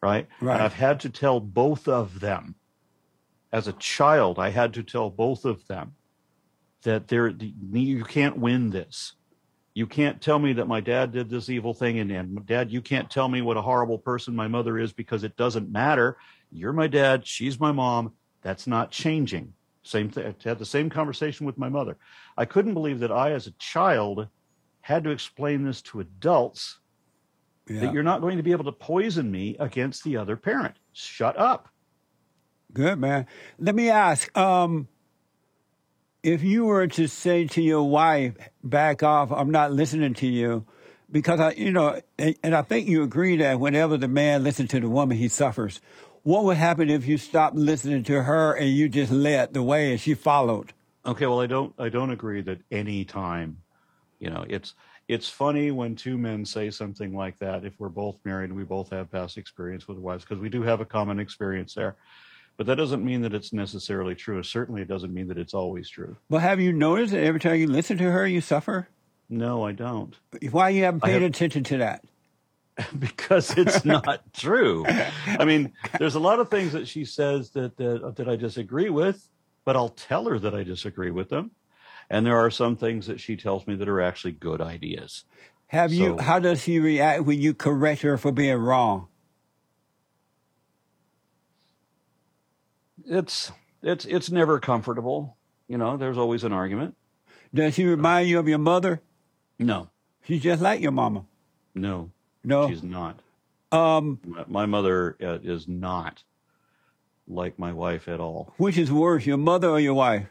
right? 0.00 0.26
Right. 0.40 0.54
And 0.54 0.62
I've 0.62 0.74
had 0.74 1.00
to 1.00 1.10
tell 1.10 1.40
both 1.40 1.88
of 1.88 2.20
them. 2.20 2.54
As 3.50 3.66
a 3.66 3.72
child, 3.74 4.38
I 4.38 4.50
had 4.50 4.74
to 4.74 4.82
tell 4.82 5.08
both 5.08 5.46
of 5.46 5.66
them 5.68 5.94
that 6.82 7.08
there 7.08 7.28
you 7.28 8.04
can't 8.04 8.38
win 8.38 8.70
this 8.70 9.14
you 9.78 9.86
can't 9.86 10.20
tell 10.20 10.40
me 10.40 10.54
that 10.54 10.66
my 10.66 10.80
dad 10.80 11.12
did 11.12 11.30
this 11.30 11.48
evil 11.48 11.72
thing 11.72 12.00
and, 12.00 12.10
and 12.10 12.44
dad 12.46 12.68
you 12.70 12.82
can't 12.82 13.08
tell 13.08 13.28
me 13.28 13.42
what 13.42 13.56
a 13.56 13.62
horrible 13.62 13.96
person 13.96 14.34
my 14.34 14.48
mother 14.48 14.76
is 14.76 14.92
because 14.92 15.22
it 15.22 15.36
doesn't 15.36 15.70
matter 15.70 16.16
you're 16.50 16.72
my 16.72 16.88
dad 16.88 17.24
she's 17.24 17.60
my 17.60 17.70
mom 17.70 18.12
that's 18.42 18.66
not 18.66 18.90
changing 18.90 19.52
same 19.84 20.10
thing 20.10 20.26
I 20.26 20.48
had 20.48 20.58
the 20.58 20.66
same 20.66 20.90
conversation 20.90 21.46
with 21.46 21.58
my 21.58 21.68
mother 21.68 21.96
i 22.36 22.44
couldn't 22.44 22.74
believe 22.74 22.98
that 23.00 23.12
i 23.12 23.32
as 23.32 23.46
a 23.46 23.52
child 23.52 24.26
had 24.80 25.04
to 25.04 25.10
explain 25.10 25.62
this 25.62 25.80
to 25.82 26.00
adults 26.00 26.80
Yeah. 27.68 27.80
that 27.80 27.92
you're 27.92 28.02
not 28.02 28.20
going 28.20 28.36
to 28.36 28.42
be 28.42 28.52
able 28.52 28.64
to 28.64 28.72
poison 28.72 29.30
me 29.30 29.56
against 29.60 30.04
the 30.04 30.16
other 30.16 30.36
parent 30.36 30.76
shut 30.92 31.36
up 31.38 31.68
Good 32.72 32.98
man. 32.98 33.26
Let 33.58 33.74
me 33.74 33.88
ask, 33.88 34.36
um, 34.36 34.88
if 36.22 36.42
you 36.42 36.66
were 36.66 36.86
to 36.88 37.06
say 37.06 37.46
to 37.46 37.62
your 37.62 37.88
wife, 37.88 38.34
back 38.62 39.02
off, 39.02 39.32
I'm 39.32 39.50
not 39.50 39.72
listening 39.72 40.14
to 40.14 40.26
you, 40.26 40.66
because 41.10 41.40
I, 41.40 41.52
you 41.52 41.72
know, 41.72 42.00
and, 42.18 42.36
and 42.42 42.54
I 42.54 42.62
think 42.62 42.88
you 42.88 43.02
agree 43.02 43.36
that 43.38 43.58
whenever 43.58 43.96
the 43.96 44.08
man 44.08 44.44
listens 44.44 44.70
to 44.70 44.80
the 44.80 44.88
woman, 44.88 45.16
he 45.16 45.28
suffers. 45.28 45.80
What 46.24 46.44
would 46.44 46.58
happen 46.58 46.90
if 46.90 47.06
you 47.06 47.16
stopped 47.16 47.56
listening 47.56 48.02
to 48.04 48.24
her 48.24 48.52
and 48.52 48.68
you 48.68 48.90
just 48.90 49.10
led 49.10 49.54
the 49.54 49.62
way 49.62 49.92
and 49.92 50.00
she 50.00 50.12
followed? 50.12 50.74
Okay, 51.06 51.26
well, 51.26 51.40
I 51.40 51.46
don't, 51.46 51.72
I 51.78 51.88
don't 51.88 52.10
agree 52.10 52.42
that 52.42 52.58
any 52.70 53.06
time, 53.06 53.62
you 54.18 54.28
know, 54.28 54.44
it's, 54.46 54.74
it's 55.08 55.28
funny 55.28 55.70
when 55.70 55.96
two 55.96 56.18
men 56.18 56.44
say 56.44 56.70
something 56.70 57.14
like 57.14 57.38
that. 57.38 57.64
If 57.64 57.80
we're 57.80 57.88
both 57.88 58.20
married 58.24 58.50
and 58.50 58.56
we 58.58 58.64
both 58.64 58.90
have 58.90 59.10
past 59.10 59.38
experience 59.38 59.88
with 59.88 59.98
wives, 59.98 60.24
because 60.24 60.38
we 60.38 60.50
do 60.50 60.62
have 60.62 60.80
a 60.80 60.84
common 60.84 61.18
experience 61.18 61.74
there, 61.74 61.96
but 62.58 62.66
that 62.66 62.76
doesn't 62.76 63.04
mean 63.04 63.22
that 63.22 63.34
it's 63.34 63.52
necessarily 63.52 64.14
true. 64.14 64.42
Certainly, 64.42 64.82
it 64.82 64.88
doesn't 64.88 65.12
mean 65.14 65.28
that 65.28 65.38
it's 65.38 65.54
always 65.54 65.88
true. 65.88 66.16
But 66.28 66.42
have 66.42 66.60
you 66.60 66.72
noticed 66.72 67.12
that 67.12 67.22
every 67.24 67.40
time 67.40 67.56
you 67.56 67.66
listen 67.66 67.96
to 67.98 68.10
her, 68.10 68.26
you 68.26 68.40
suffer? 68.40 68.88
No, 69.30 69.64
I 69.64 69.72
don't, 69.72 70.14
Why 70.50 70.70
you 70.70 70.84
haven't 70.84 71.02
paid 71.02 71.22
have- 71.22 71.30
attention 71.30 71.64
to 71.64 71.78
that? 71.78 72.04
because 72.98 73.56
it's 73.56 73.84
not 73.86 74.32
true. 74.32 74.86
I 75.26 75.44
mean, 75.44 75.72
there's 75.98 76.14
a 76.14 76.20
lot 76.20 76.38
of 76.38 76.48
things 76.48 76.72
that 76.72 76.86
she 76.86 77.04
says 77.04 77.50
that 77.50 77.76
that, 77.76 78.14
that 78.16 78.28
I 78.28 78.36
disagree 78.36 78.88
with, 78.88 79.26
but 79.64 79.74
I'll 79.76 79.88
tell 79.88 80.26
her 80.26 80.38
that 80.38 80.54
I 80.54 80.62
disagree 80.62 81.10
with 81.10 81.28
them. 81.28 81.50
And 82.10 82.24
there 82.24 82.36
are 82.38 82.50
some 82.50 82.76
things 82.76 83.06
that 83.06 83.20
she 83.20 83.36
tells 83.36 83.66
me 83.66 83.74
that 83.76 83.88
are 83.88 84.00
actually 84.00 84.32
good 84.32 84.60
ideas. 84.60 85.24
Have 85.68 85.92
you? 85.92 86.16
How 86.18 86.38
does 86.38 86.62
she 86.62 86.78
react 86.78 87.24
when 87.24 87.38
you 87.40 87.52
correct 87.52 88.00
her 88.02 88.16
for 88.16 88.32
being 88.32 88.56
wrong? 88.56 89.08
it's 93.06 93.52
it's 93.82 94.04
it's 94.04 94.30
never 94.30 94.58
comfortable. 94.60 95.36
You 95.68 95.78
know, 95.78 95.96
there's 95.96 96.18
always 96.18 96.44
an 96.44 96.52
argument. 96.52 96.96
Does 97.54 97.74
she 97.74 97.84
remind 97.84 98.28
you 98.28 98.38
of 98.38 98.48
your 98.48 98.58
mother? 98.58 99.02
No, 99.58 99.90
She's 100.24 100.42
just 100.42 100.62
like 100.62 100.80
your 100.80 100.92
mama. 100.92 101.24
no, 101.74 102.10
No. 102.44 102.68
she's 102.68 102.82
not. 102.82 103.20
Um, 103.72 104.20
My, 104.24 104.44
my 104.46 104.66
mother 104.66 105.16
uh, 105.22 105.38
is 105.42 105.66
not 105.66 106.22
like 107.26 107.58
my 107.58 107.72
wife 107.72 108.08
at 108.08 108.20
all. 108.20 108.52
which 108.56 108.78
is 108.78 108.92
worse, 108.92 109.26
your 109.26 109.36
mother 109.38 109.68
or 109.68 109.80
your 109.80 109.94
wife? 109.94 110.26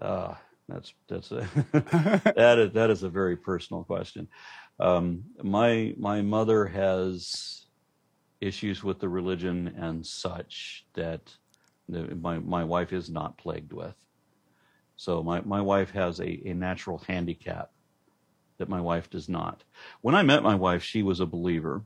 Uh, 0.00 0.34
That's 0.70 0.94
that's 1.08 1.32
a 1.32 1.48
that 2.36 2.58
is 2.58 2.72
that 2.72 2.90
is 2.90 3.02
a 3.02 3.08
very 3.08 3.36
personal 3.36 3.84
question. 3.84 4.28
Um, 4.78 5.24
my 5.42 5.94
my 5.98 6.22
mother 6.22 6.66
has 6.66 7.66
issues 8.40 8.82
with 8.82 8.98
the 9.00 9.08
religion 9.08 9.74
and 9.76 10.06
such 10.06 10.86
that 10.94 11.20
my 11.88 12.38
my 12.38 12.64
wife 12.64 12.92
is 12.92 13.10
not 13.10 13.36
plagued 13.36 13.72
with. 13.72 13.94
So 14.96 15.22
my 15.22 15.40
my 15.42 15.60
wife 15.60 15.90
has 15.92 16.20
a, 16.20 16.48
a 16.48 16.54
natural 16.54 16.98
handicap 17.06 17.70
that 18.58 18.68
my 18.68 18.80
wife 18.80 19.10
does 19.10 19.28
not. 19.28 19.64
When 20.02 20.14
I 20.14 20.22
met 20.22 20.42
my 20.42 20.54
wife, 20.54 20.82
she 20.82 21.02
was 21.02 21.20
a 21.20 21.26
believer, 21.26 21.82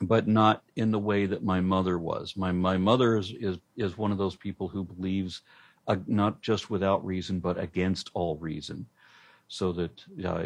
but 0.00 0.26
not 0.26 0.62
in 0.76 0.90
the 0.90 0.98
way 0.98 1.26
that 1.26 1.44
my 1.44 1.60
mother 1.60 1.98
was. 1.98 2.36
My 2.36 2.52
my 2.52 2.78
mother 2.78 3.16
is 3.16 3.32
is, 3.38 3.58
is 3.76 3.98
one 3.98 4.12
of 4.12 4.18
those 4.18 4.36
people 4.36 4.68
who 4.68 4.84
believes 4.84 5.42
uh, 5.86 5.96
not 6.06 6.40
just 6.42 6.70
without 6.70 7.04
reason, 7.04 7.40
but 7.40 7.58
against 7.58 8.10
all 8.14 8.36
reason, 8.36 8.86
so 9.48 9.72
that 9.72 10.04
uh, 10.24 10.44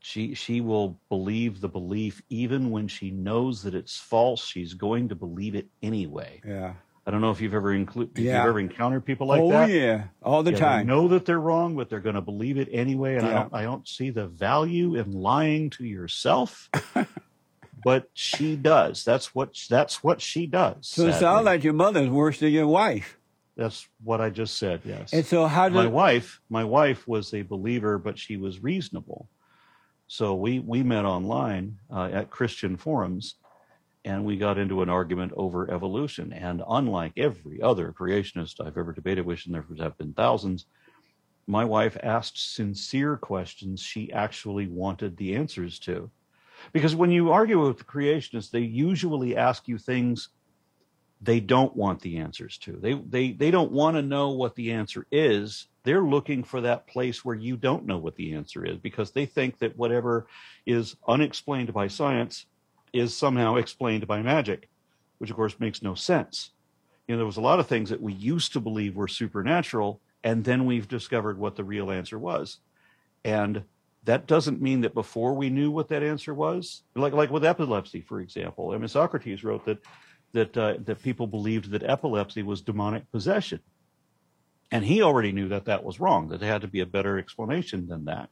she 0.00 0.34
she 0.34 0.60
will 0.60 0.98
believe 1.08 1.60
the 1.60 1.68
belief 1.68 2.22
even 2.30 2.70
when 2.70 2.88
she 2.88 3.10
knows 3.10 3.62
that 3.62 3.74
it's 3.74 3.96
false. 3.98 4.46
She's 4.46 4.74
going 4.74 5.08
to 5.10 5.14
believe 5.14 5.54
it 5.54 5.68
anyway. 5.82 6.40
Yeah. 6.44 6.74
I 7.06 7.10
don't 7.10 7.22
know 7.22 7.30
if 7.30 7.40
you've 7.40 7.54
ever 7.54 7.72
include 7.72 8.10
if 8.14 8.24
Yeah. 8.24 8.36
you've 8.38 8.46
ever 8.48 8.60
encountered 8.60 9.04
people 9.06 9.26
like 9.26 9.42
oh 9.42 9.48
that. 9.50 9.70
Oh 9.70 9.72
yeah, 9.72 10.04
all 10.22 10.42
the 10.42 10.52
Yeah, 10.52 10.58
time. 10.58 10.86
They 10.86 10.92
know 10.92 11.08
that 11.08 11.24
they're 11.24 11.40
wrong, 11.40 11.74
but 11.76 11.88
they're 11.88 12.00
going 12.00 12.14
to 12.14 12.20
believe 12.20 12.58
it 12.58 12.68
anyway. 12.70 13.16
And 13.16 13.26
I 13.26 13.32
don't 13.32 13.54
I 13.54 13.62
don't 13.62 13.88
see 13.88 14.10
the 14.10 14.26
value 14.26 14.94
in 14.96 15.12
lying 15.12 15.70
to 15.70 15.84
yourself. 15.84 16.68
but 17.84 18.10
she 18.12 18.56
does. 18.56 19.04
That's 19.04 19.34
what 19.34 19.56
that's 19.68 20.04
what 20.04 20.20
she 20.20 20.46
does. 20.46 20.88
so 20.88 21.06
it 21.06 21.14
sounds 21.14 21.46
like 21.46 21.64
your 21.64 21.72
mother's 21.72 22.10
worse 22.10 22.38
than 22.38 22.52
your 22.52 22.66
wife. 22.66 23.18
That's 23.60 23.86
what 24.02 24.22
I 24.22 24.30
just 24.30 24.56
said. 24.56 24.80
Yes. 24.84 25.12
And 25.12 25.24
so 25.24 25.46
how 25.46 25.68
did 25.68 25.74
my 25.74 25.86
wife 25.86 26.40
my 26.48 26.64
wife 26.64 27.06
was 27.06 27.34
a 27.34 27.42
believer 27.42 27.98
but 27.98 28.18
she 28.18 28.38
was 28.38 28.62
reasonable 28.62 29.28
so 30.06 30.34
we 30.34 30.58
we 30.60 30.82
met 30.82 31.04
online 31.04 31.78
uh, 31.94 32.08
at 32.12 32.30
christian 32.30 32.76
forums 32.76 33.34
and 34.06 34.24
we 34.24 34.36
got 34.36 34.56
into 34.58 34.80
an 34.80 34.88
argument 34.88 35.30
over 35.36 35.70
evolution 35.70 36.32
and 36.32 36.62
unlike 36.68 37.12
every 37.16 37.60
other 37.60 37.92
creationist 37.92 38.64
i've 38.66 38.78
ever 38.78 38.92
debated 38.92 39.26
with 39.26 39.44
and 39.44 39.54
there 39.54 39.64
have 39.78 39.96
been 39.98 40.14
thousands 40.14 40.66
my 41.46 41.64
wife 41.64 41.96
asked 42.02 42.54
sincere 42.54 43.16
questions 43.16 43.80
she 43.80 44.10
actually 44.12 44.66
wanted 44.66 45.16
the 45.16 45.36
answers 45.36 45.78
to 45.78 46.10
because 46.72 46.96
when 46.96 47.10
you 47.10 47.30
argue 47.30 47.64
with 47.64 47.78
the 47.78 47.84
creationists 47.84 48.50
they 48.50 48.60
usually 48.60 49.36
ask 49.36 49.68
you 49.68 49.78
things 49.78 50.30
they 51.20 51.40
don't 51.40 51.76
want 51.76 52.00
the 52.00 52.18
answers 52.18 52.56
to. 52.58 52.72
They 52.72 52.94
they 52.94 53.32
they 53.32 53.50
don't 53.50 53.72
want 53.72 53.96
to 53.96 54.02
know 54.02 54.30
what 54.30 54.54
the 54.54 54.72
answer 54.72 55.06
is. 55.10 55.66
They're 55.82 56.02
looking 56.02 56.44
for 56.44 56.62
that 56.62 56.86
place 56.86 57.24
where 57.24 57.34
you 57.34 57.56
don't 57.56 57.86
know 57.86 57.98
what 57.98 58.16
the 58.16 58.34
answer 58.34 58.64
is 58.64 58.78
because 58.78 59.10
they 59.10 59.26
think 59.26 59.58
that 59.58 59.76
whatever 59.76 60.26
is 60.66 60.96
unexplained 61.06 61.72
by 61.72 61.88
science 61.88 62.46
is 62.92 63.16
somehow 63.16 63.56
explained 63.56 64.06
by 64.06 64.22
magic, 64.22 64.68
which 65.18 65.30
of 65.30 65.36
course 65.36 65.60
makes 65.60 65.82
no 65.82 65.94
sense. 65.94 66.50
You 67.06 67.14
know, 67.14 67.18
there 67.18 67.26
was 67.26 67.36
a 67.38 67.42
lot 67.42 67.60
of 67.60 67.66
things 67.66 67.90
that 67.90 68.00
we 68.00 68.12
used 68.12 68.52
to 68.54 68.60
believe 68.60 68.96
were 68.96 69.08
supernatural, 69.08 70.00
and 70.22 70.44
then 70.44 70.64
we've 70.64 70.88
discovered 70.88 71.38
what 71.38 71.56
the 71.56 71.64
real 71.64 71.90
answer 71.90 72.18
was. 72.18 72.58
And 73.24 73.64
that 74.04 74.26
doesn't 74.26 74.62
mean 74.62 74.80
that 74.82 74.94
before 74.94 75.34
we 75.34 75.50
knew 75.50 75.70
what 75.70 75.88
that 75.88 76.02
answer 76.02 76.32
was, 76.32 76.82
like 76.94 77.12
like 77.12 77.30
with 77.30 77.44
epilepsy, 77.44 78.00
for 78.00 78.20
example. 78.20 78.72
I 78.72 78.78
mean, 78.78 78.88
Socrates 78.88 79.44
wrote 79.44 79.66
that 79.66 79.84
that 80.32 80.56
uh, 80.56 80.74
that 80.84 81.02
people 81.02 81.26
believed 81.26 81.70
that 81.70 81.82
epilepsy 81.82 82.42
was 82.42 82.62
demonic 82.62 83.10
possession, 83.10 83.60
and 84.70 84.84
he 84.84 85.02
already 85.02 85.32
knew 85.32 85.48
that 85.48 85.66
that 85.66 85.84
was 85.84 86.00
wrong. 86.00 86.28
That 86.28 86.40
there 86.40 86.52
had 86.52 86.62
to 86.62 86.68
be 86.68 86.80
a 86.80 86.86
better 86.86 87.18
explanation 87.18 87.86
than 87.86 88.04
that. 88.06 88.30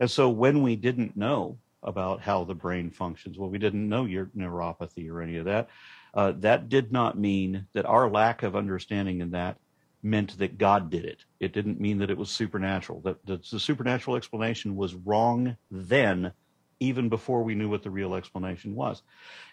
And 0.00 0.10
so 0.10 0.28
when 0.28 0.62
we 0.62 0.76
didn't 0.76 1.16
know 1.16 1.58
about 1.82 2.20
how 2.20 2.44
the 2.44 2.54
brain 2.54 2.90
functions, 2.90 3.38
well, 3.38 3.50
we 3.50 3.58
didn't 3.58 3.88
know 3.88 4.04
your 4.04 4.26
neuropathy 4.36 5.10
or 5.10 5.22
any 5.22 5.36
of 5.36 5.44
that. 5.46 5.68
Uh, 6.14 6.32
that 6.38 6.68
did 6.68 6.92
not 6.92 7.18
mean 7.18 7.66
that 7.74 7.86
our 7.86 8.10
lack 8.10 8.42
of 8.42 8.56
understanding 8.56 9.20
in 9.20 9.32
that 9.32 9.58
meant 10.02 10.38
that 10.38 10.58
God 10.58 10.90
did 10.90 11.04
it. 11.04 11.24
It 11.40 11.52
didn't 11.52 11.80
mean 11.80 11.98
that 11.98 12.10
it 12.10 12.16
was 12.16 12.30
supernatural. 12.30 13.00
That, 13.00 13.24
that 13.26 13.44
the 13.50 13.60
supernatural 13.60 14.16
explanation 14.16 14.76
was 14.76 14.94
wrong 14.94 15.56
then, 15.70 16.32
even 16.80 17.08
before 17.08 17.42
we 17.42 17.54
knew 17.54 17.68
what 17.68 17.82
the 17.82 17.90
real 17.90 18.14
explanation 18.14 18.74
was. 18.74 19.02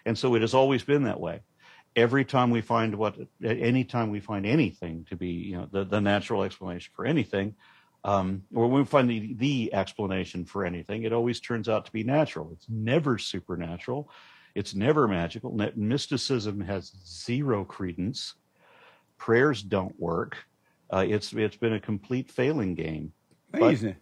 And 0.04 0.16
so 0.16 0.34
it 0.34 0.42
has 0.42 0.54
always 0.54 0.84
been 0.84 1.04
that 1.04 1.20
way. 1.20 1.40
Every 1.96 2.24
time 2.24 2.50
we 2.50 2.60
find 2.60 2.94
what, 2.94 3.16
any 3.42 3.82
time 3.84 4.10
we 4.10 4.20
find 4.20 4.46
anything 4.46 5.06
to 5.08 5.16
be, 5.16 5.28
you 5.28 5.56
know, 5.56 5.68
the, 5.72 5.84
the 5.84 6.00
natural 6.00 6.42
explanation 6.42 6.92
for 6.94 7.06
anything, 7.06 7.54
um, 8.04 8.42
or 8.54 8.68
when 8.68 8.82
we 8.82 8.84
find 8.84 9.10
the, 9.10 9.34
the 9.34 9.74
explanation 9.74 10.44
for 10.44 10.64
anything, 10.64 11.02
it 11.02 11.12
always 11.12 11.40
turns 11.40 11.68
out 11.68 11.86
to 11.86 11.92
be 11.92 12.04
natural. 12.04 12.50
It's 12.52 12.66
never 12.68 13.18
supernatural. 13.18 14.10
It's 14.54 14.74
never 14.74 15.08
magical. 15.08 15.58
Mysticism 15.74 16.60
has 16.60 16.92
zero 17.04 17.64
credence. 17.64 18.34
Prayers 19.18 19.62
don't 19.62 19.98
work. 19.98 20.36
Uh, 20.92 21.04
it's 21.08 21.32
it's 21.32 21.56
been 21.56 21.72
a 21.72 21.80
complete 21.80 22.30
failing 22.30 22.74
game. 22.74 23.12
amazing. 23.52 23.96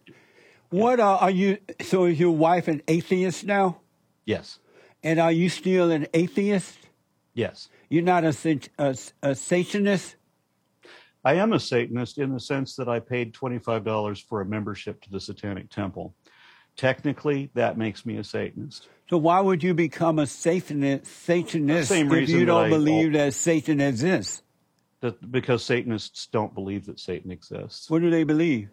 What 0.69 0.99
uh, 0.99 1.17
are 1.17 1.31
you? 1.31 1.57
So 1.81 2.05
is 2.05 2.19
your 2.19 2.35
wife 2.35 2.67
an 2.67 2.81
atheist 2.87 3.45
now? 3.45 3.77
Yes, 4.25 4.59
And 5.03 5.19
are 5.19 5.31
you 5.31 5.49
still 5.49 5.91
an 5.91 6.07
atheist? 6.13 6.77
yes. 7.33 7.69
You're 7.89 8.03
not 8.03 8.23
a, 8.23 8.59
a, 8.77 8.95
a 9.21 9.35
Satanist? 9.35 10.15
I 11.23 11.35
am 11.35 11.53
a 11.53 11.59
Satanist 11.59 12.17
in 12.19 12.33
the 12.33 12.39
sense 12.39 12.75
that 12.75 12.87
I 12.87 12.99
paid 12.99 13.33
twenty 13.33 13.59
five 13.59 13.83
dollars 13.83 14.19
for 14.19 14.41
a 14.41 14.45
membership 14.45 15.01
to 15.01 15.09
the 15.11 15.19
Satanic 15.19 15.69
Temple. 15.69 16.13
Technically, 16.77 17.49
that 17.53 17.77
makes 17.77 18.05
me 18.05 18.17
a 18.17 18.23
Satanist. 18.23 18.89
So 19.09 19.17
why 19.17 19.39
would 19.39 19.63
you 19.63 19.73
become 19.73 20.19
a 20.19 20.27
Satanist, 20.27 21.05
Satanist 21.05 21.91
if 21.91 22.29
you 22.29 22.45
don't 22.45 22.65
I- 22.65 22.69
believe 22.69 23.13
that 23.13 23.33
Satan 23.33 23.79
exists? 23.79 24.41
That 25.01 25.31
because 25.31 25.63
Satanists 25.63 26.27
don't 26.27 26.53
believe 26.53 26.85
that 26.85 26.99
Satan 26.99 27.31
exists. 27.31 27.89
What 27.89 28.01
do 28.01 28.09
they 28.09 28.23
believe? 28.23 28.69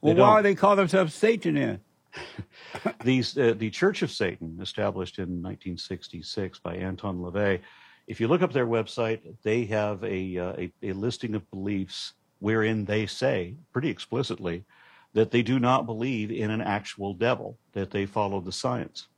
Well, 0.00 0.14
They 0.14 0.20
why 0.20 0.34
don't. 0.36 0.42
they 0.44 0.54
call 0.54 0.76
themselves 0.76 1.14
Satanists? 1.14 1.84
These 3.04 3.38
uh, 3.38 3.54
the 3.56 3.70
Church 3.70 4.02
of 4.02 4.10
Satan, 4.10 4.58
established 4.60 5.18
in 5.18 5.42
1966 5.42 6.58
by 6.60 6.76
Anton 6.76 7.18
LaVey. 7.18 7.60
If 8.06 8.20
you 8.20 8.28
look 8.28 8.42
up 8.42 8.52
their 8.52 8.66
website, 8.66 9.20
they 9.42 9.64
have 9.66 10.02
a, 10.02 10.36
uh, 10.36 10.52
a 10.58 10.72
a 10.82 10.92
listing 10.92 11.34
of 11.34 11.48
beliefs 11.50 12.14
wherein 12.40 12.84
they 12.84 13.06
say 13.06 13.56
pretty 13.72 13.88
explicitly 13.88 14.64
that 15.12 15.30
they 15.30 15.42
do 15.42 15.58
not 15.58 15.86
believe 15.86 16.30
in 16.30 16.50
an 16.50 16.60
actual 16.60 17.14
devil, 17.14 17.58
that 17.72 17.90
they 17.90 18.06
follow 18.06 18.40
the 18.40 18.52
science. 18.52 19.08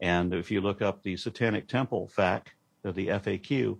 And 0.00 0.32
if 0.32 0.50
you 0.50 0.60
look 0.60 0.80
up 0.80 1.02
the 1.02 1.16
Satanic 1.16 1.66
Temple 1.66 2.10
FAQ, 2.16 2.42
uh, 2.84 2.92
the 2.92 3.08
FAQ, 3.08 3.78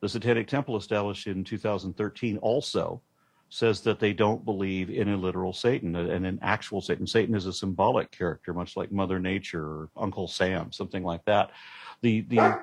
the 0.00 0.08
Satanic 0.08 0.48
Temple 0.48 0.76
established 0.76 1.26
in 1.26 1.44
2013 1.44 2.38
also 2.38 3.02
says 3.50 3.80
that 3.82 3.98
they 3.98 4.12
don't 4.12 4.44
believe 4.44 4.90
in 4.90 5.08
a 5.08 5.16
literal 5.16 5.52
Satan 5.52 5.94
and 5.96 6.24
an 6.24 6.38
actual 6.40 6.80
Satan. 6.80 7.06
Satan 7.06 7.34
is 7.34 7.46
a 7.46 7.52
symbolic 7.52 8.10
character, 8.12 8.54
much 8.54 8.76
like 8.76 8.92
Mother 8.92 9.18
Nature 9.18 9.64
or 9.64 9.90
Uncle 9.96 10.28
Sam, 10.28 10.72
something 10.72 11.02
like 11.02 11.24
that. 11.26 11.50
The 12.00 12.22
the 12.22 12.58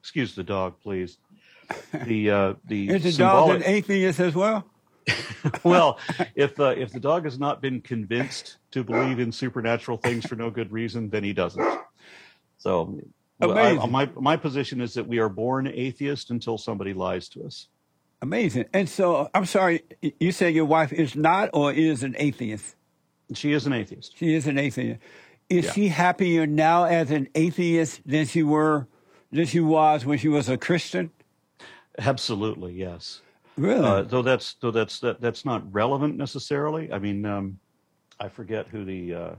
excuse 0.00 0.34
the 0.34 0.42
dog, 0.42 0.80
please. 0.82 1.18
The 1.92 2.30
uh, 2.30 2.54
the 2.64 2.88
Is 2.88 3.02
the 3.02 3.12
dog 3.12 3.50
an 3.50 3.62
atheist 3.64 4.20
as 4.20 4.34
well? 4.34 4.66
well, 5.64 5.98
if 6.34 6.58
uh, 6.58 6.74
if 6.76 6.92
the 6.92 7.00
dog 7.00 7.24
has 7.24 7.38
not 7.38 7.60
been 7.60 7.80
convinced 7.80 8.56
to 8.70 8.82
believe 8.82 9.18
in 9.18 9.32
supernatural 9.32 9.98
things 9.98 10.26
for 10.26 10.36
no 10.36 10.50
good 10.50 10.72
reason, 10.72 11.10
then 11.10 11.24
he 11.24 11.32
doesn't. 11.32 11.66
So, 12.58 13.00
I, 13.40 13.74
my 13.86 14.08
my 14.16 14.36
position 14.36 14.80
is 14.80 14.94
that 14.94 15.06
we 15.06 15.18
are 15.18 15.28
born 15.28 15.66
atheist 15.66 16.30
until 16.30 16.56
somebody 16.56 16.94
lies 16.94 17.28
to 17.30 17.44
us. 17.44 17.68
Amazing. 18.22 18.66
And 18.72 18.88
so, 18.88 19.28
I'm 19.34 19.46
sorry, 19.46 19.82
you 20.20 20.30
say 20.32 20.50
your 20.50 20.64
wife 20.64 20.92
is 20.92 21.16
not 21.16 21.50
or 21.52 21.72
is 21.72 22.04
an 22.04 22.14
atheist? 22.18 22.76
She 23.34 23.52
is 23.52 23.66
an 23.66 23.72
atheist. 23.72 24.16
She 24.16 24.34
is 24.34 24.46
an 24.46 24.58
atheist. 24.58 25.00
Is 25.48 25.64
Yeah. 25.66 25.72
she 25.72 25.88
happier 25.88 26.46
now 26.46 26.84
as 26.84 27.10
an 27.10 27.28
atheist 27.34 28.00
than 28.06 28.26
she 28.26 28.42
were 28.42 28.86
than 29.32 29.46
she 29.46 29.60
was 29.60 30.06
when 30.06 30.18
she 30.18 30.28
was 30.28 30.48
a 30.48 30.56
Christian? 30.56 31.10
Absolutely, 31.98 32.72
yes. 32.74 33.22
Really? 33.56 33.84
Uh, 33.84 34.02
though 34.02 34.22
that's 34.22 34.54
though 34.54 34.70
that's 34.70 35.00
that, 35.00 35.20
that's 35.20 35.44
not 35.44 35.70
relevant 35.72 36.16
necessarily. 36.16 36.92
I 36.92 36.98
mean, 36.98 37.26
um, 37.26 37.58
I 38.20 38.28
forget 38.28 38.68
who 38.68 38.84
the 38.84 39.14
uh, 39.14 39.30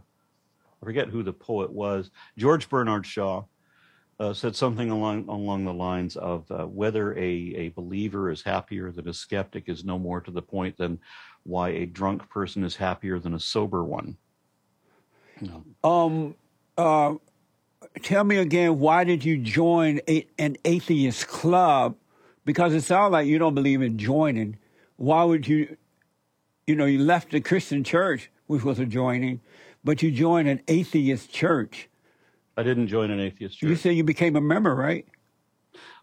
I 0.81 0.85
forget 0.85 1.07
who 1.07 1.23
the 1.23 1.33
poet 1.33 1.71
was. 1.71 2.11
George 2.37 2.69
Bernard 2.69 3.05
Shaw 3.05 3.45
uh, 4.19 4.33
said 4.33 4.55
something 4.55 4.89
along 4.89 5.27
along 5.27 5.65
the 5.65 5.73
lines 5.73 6.15
of 6.15 6.49
uh, 6.51 6.65
whether 6.65 7.17
a 7.17 7.53
a 7.55 7.69
believer 7.69 8.29
is 8.29 8.43
happier 8.43 8.91
than 8.91 9.07
a 9.07 9.13
skeptic 9.13 9.65
is 9.67 9.83
no 9.83 9.97
more 9.97 10.21
to 10.21 10.31
the 10.31 10.41
point 10.41 10.77
than 10.77 10.99
why 11.43 11.69
a 11.69 11.85
drunk 11.85 12.29
person 12.29 12.63
is 12.63 12.75
happier 12.75 13.19
than 13.19 13.33
a 13.33 13.39
sober 13.39 13.83
one. 13.83 14.17
um, 15.83 16.35
uh, 16.77 17.15
tell 18.01 18.23
me 18.23 18.37
again, 18.37 18.79
why 18.79 19.03
did 19.03 19.25
you 19.25 19.37
join 19.37 19.99
a, 20.07 20.25
an 20.39 20.57
atheist 20.63 21.27
club? 21.27 21.95
Because 22.45 22.73
it 22.73 22.81
sounds 22.81 23.11
like 23.11 23.27
you 23.27 23.39
don't 23.39 23.55
believe 23.55 23.81
in 23.81 23.97
joining. 23.97 24.57
Why 24.95 25.23
would 25.23 25.47
you? 25.47 25.77
you 26.67 26.75
know, 26.75 26.85
you 26.85 26.99
left 26.99 27.31
the 27.31 27.41
Christian 27.41 27.83
church, 27.83 28.31
which 28.47 28.63
was 28.63 28.79
adjoining, 28.79 29.41
but 29.83 30.01
you 30.01 30.11
joined 30.11 30.47
an 30.47 30.61
atheist 30.67 31.31
church. 31.31 31.89
I 32.55 32.63
didn't 32.63 32.87
join 32.87 33.11
an 33.11 33.19
atheist 33.19 33.59
church. 33.59 33.69
You 33.69 33.75
say 33.75 33.93
you 33.93 34.03
became 34.03 34.35
a 34.35 34.41
member, 34.41 34.75
right? 34.75 35.07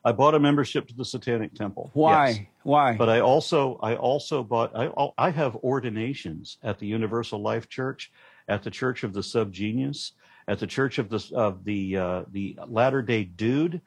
I 0.04 0.12
bought 0.12 0.34
a 0.34 0.40
membership 0.40 0.88
to 0.88 0.94
the 0.94 1.04
Satanic 1.04 1.54
Temple. 1.54 1.90
Why? 1.92 2.28
Yes. 2.28 2.40
Why? 2.62 2.96
But 2.96 3.08
I 3.08 3.20
also 3.20 3.78
I 3.82 3.96
also 3.96 4.42
bought 4.42 4.74
I 4.74 4.90
I 5.18 5.30
have 5.30 5.56
ordinations 5.56 6.58
at 6.62 6.78
the 6.78 6.86
Universal 6.86 7.40
Life 7.40 7.68
Church, 7.68 8.10
at 8.48 8.62
the 8.62 8.70
Church 8.70 9.04
of 9.04 9.12
the 9.12 9.20
Subgenius, 9.20 10.12
at 10.48 10.58
the 10.58 10.66
Church 10.66 10.98
of 10.98 11.08
the 11.08 11.30
of 11.34 11.64
the 11.64 11.96
uh, 11.96 12.22
the 12.30 12.58
Latter 12.66 13.02
Day 13.02 13.24
Dude, 13.24 13.80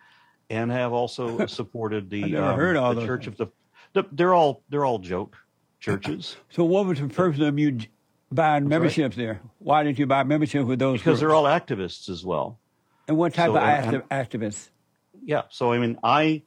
and 0.49 0.71
have 0.71 0.93
also 0.93 1.45
supported 1.47 2.09
the, 2.09 2.23
I 2.23 2.27
never 2.27 2.55
heard 2.55 2.75
all 2.77 2.93
the 2.93 3.05
Church 3.05 3.27
of 3.27 3.35
the, 3.37 3.47
the. 3.93 4.05
They're 4.11 4.33
all 4.33 4.63
they're 4.69 4.85
all 4.85 4.99
joke 4.99 5.37
churches 5.79 6.37
so 6.49 6.63
what 6.63 6.85
was 6.85 6.97
the 6.97 7.09
purpose 7.09 7.41
of 7.41 7.59
you 7.59 7.77
buying 8.33 8.67
memberships 8.67 9.15
there? 9.15 9.41
Why 9.59 9.83
did 9.83 9.99
you 9.99 10.05
buy 10.05 10.23
membership 10.23 10.65
with 10.65 10.79
those? 10.79 10.99
because 10.99 11.19
they're 11.19 11.33
all 11.33 11.45
activists 11.45 12.09
as 12.09 12.25
well. 12.25 12.59
and 13.07 13.17
what 13.17 13.33
type 13.33 13.49
so, 13.49 13.57
of 13.57 13.63
acti- 13.63 14.37
activists? 14.37 14.69
Yeah. 15.23 15.43
So 15.49 15.71
I 15.71 15.79
mean, 15.79 15.97
I 16.03 16.43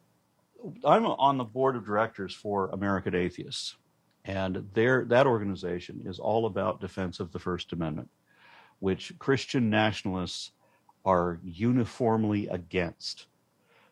I'm 0.85 1.07
on 1.07 1.39
the 1.39 1.45
board 1.45 1.77
of 1.77 1.85
directors 1.85 2.35
for 2.35 2.71
American 2.71 3.15
Atheists, 3.15 3.77
and 4.25 4.69
their 4.75 5.05
that 5.07 5.27
organization 5.27 6.03
is 6.05 6.19
all 6.19 6.47
about 6.47 6.81
defense 6.81 7.21
of 7.21 7.33
the 7.33 7.39
First 7.39 7.73
Amendment, 7.73 8.11
which 8.81 9.13
Christian 9.19 9.71
nationalists 9.71 10.53
are 11.05 11.39
uniformly 11.45 12.49
against. 12.49 13.27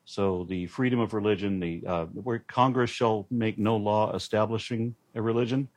So 0.05 0.45
the 0.49 0.67
freedom 0.67 1.01
of 1.01 1.15
religion, 1.15 1.61
the 1.61 1.83
uh, 1.87 2.05
where 2.07 2.41
Congress 2.41 2.91
shall 2.91 3.27
make 3.31 3.59
no 3.59 3.77
law 3.77 4.15
establishing 4.15 4.95
a 5.15 5.23
religion, 5.23 5.69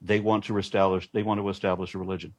they 0.00 0.20
want 0.20 0.44
to 0.44 0.58
establish 0.58 1.08
they 1.12 1.22
want 1.22 1.40
to 1.40 1.48
establish 1.48 1.94
a 1.94 1.98
religion, 1.98 2.34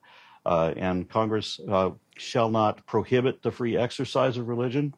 uh, 0.45 0.74
and 0.78 1.10
Congress 1.10 1.60
uh, 1.69 1.91
shall 2.17 2.50
not 2.50 2.86
prohibit 2.86 3.41
the 3.41 3.52
free 3.52 3.78
exercise 3.78 4.38
of 4.38 4.48
religion 4.48 4.93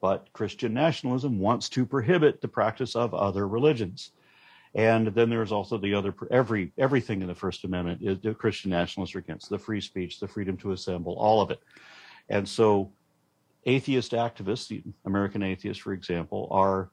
but 0.00 0.32
Christian 0.32 0.72
nationalism 0.72 1.38
wants 1.38 1.68
to 1.70 1.84
prohibit 1.84 2.40
the 2.40 2.48
practice 2.48 2.96
of 2.96 3.14
other 3.14 3.46
religions. 3.46 4.12
And 4.74 5.08
then 5.08 5.30
there's 5.30 5.52
also 5.52 5.78
the 5.78 5.94
other 5.94 6.14
every 6.30 6.72
everything 6.78 7.22
in 7.22 7.28
the 7.28 7.34
First 7.34 7.64
Amendment 7.64 8.00
is 8.02 8.20
the 8.20 8.34
Christian 8.34 8.70
nationalists 8.70 9.14
are 9.14 9.18
against 9.18 9.50
the 9.50 9.58
free 9.58 9.80
speech, 9.80 10.20
the 10.20 10.28
freedom 10.28 10.56
to 10.58 10.72
assemble, 10.72 11.14
all 11.14 11.40
of 11.40 11.50
it. 11.50 11.60
And 12.28 12.48
so, 12.48 12.92
atheist 13.66 14.12
activists, 14.12 14.68
the 14.68 14.82
American 15.04 15.42
atheists, 15.42 15.82
for 15.82 15.92
example, 15.92 16.46
are 16.52 16.90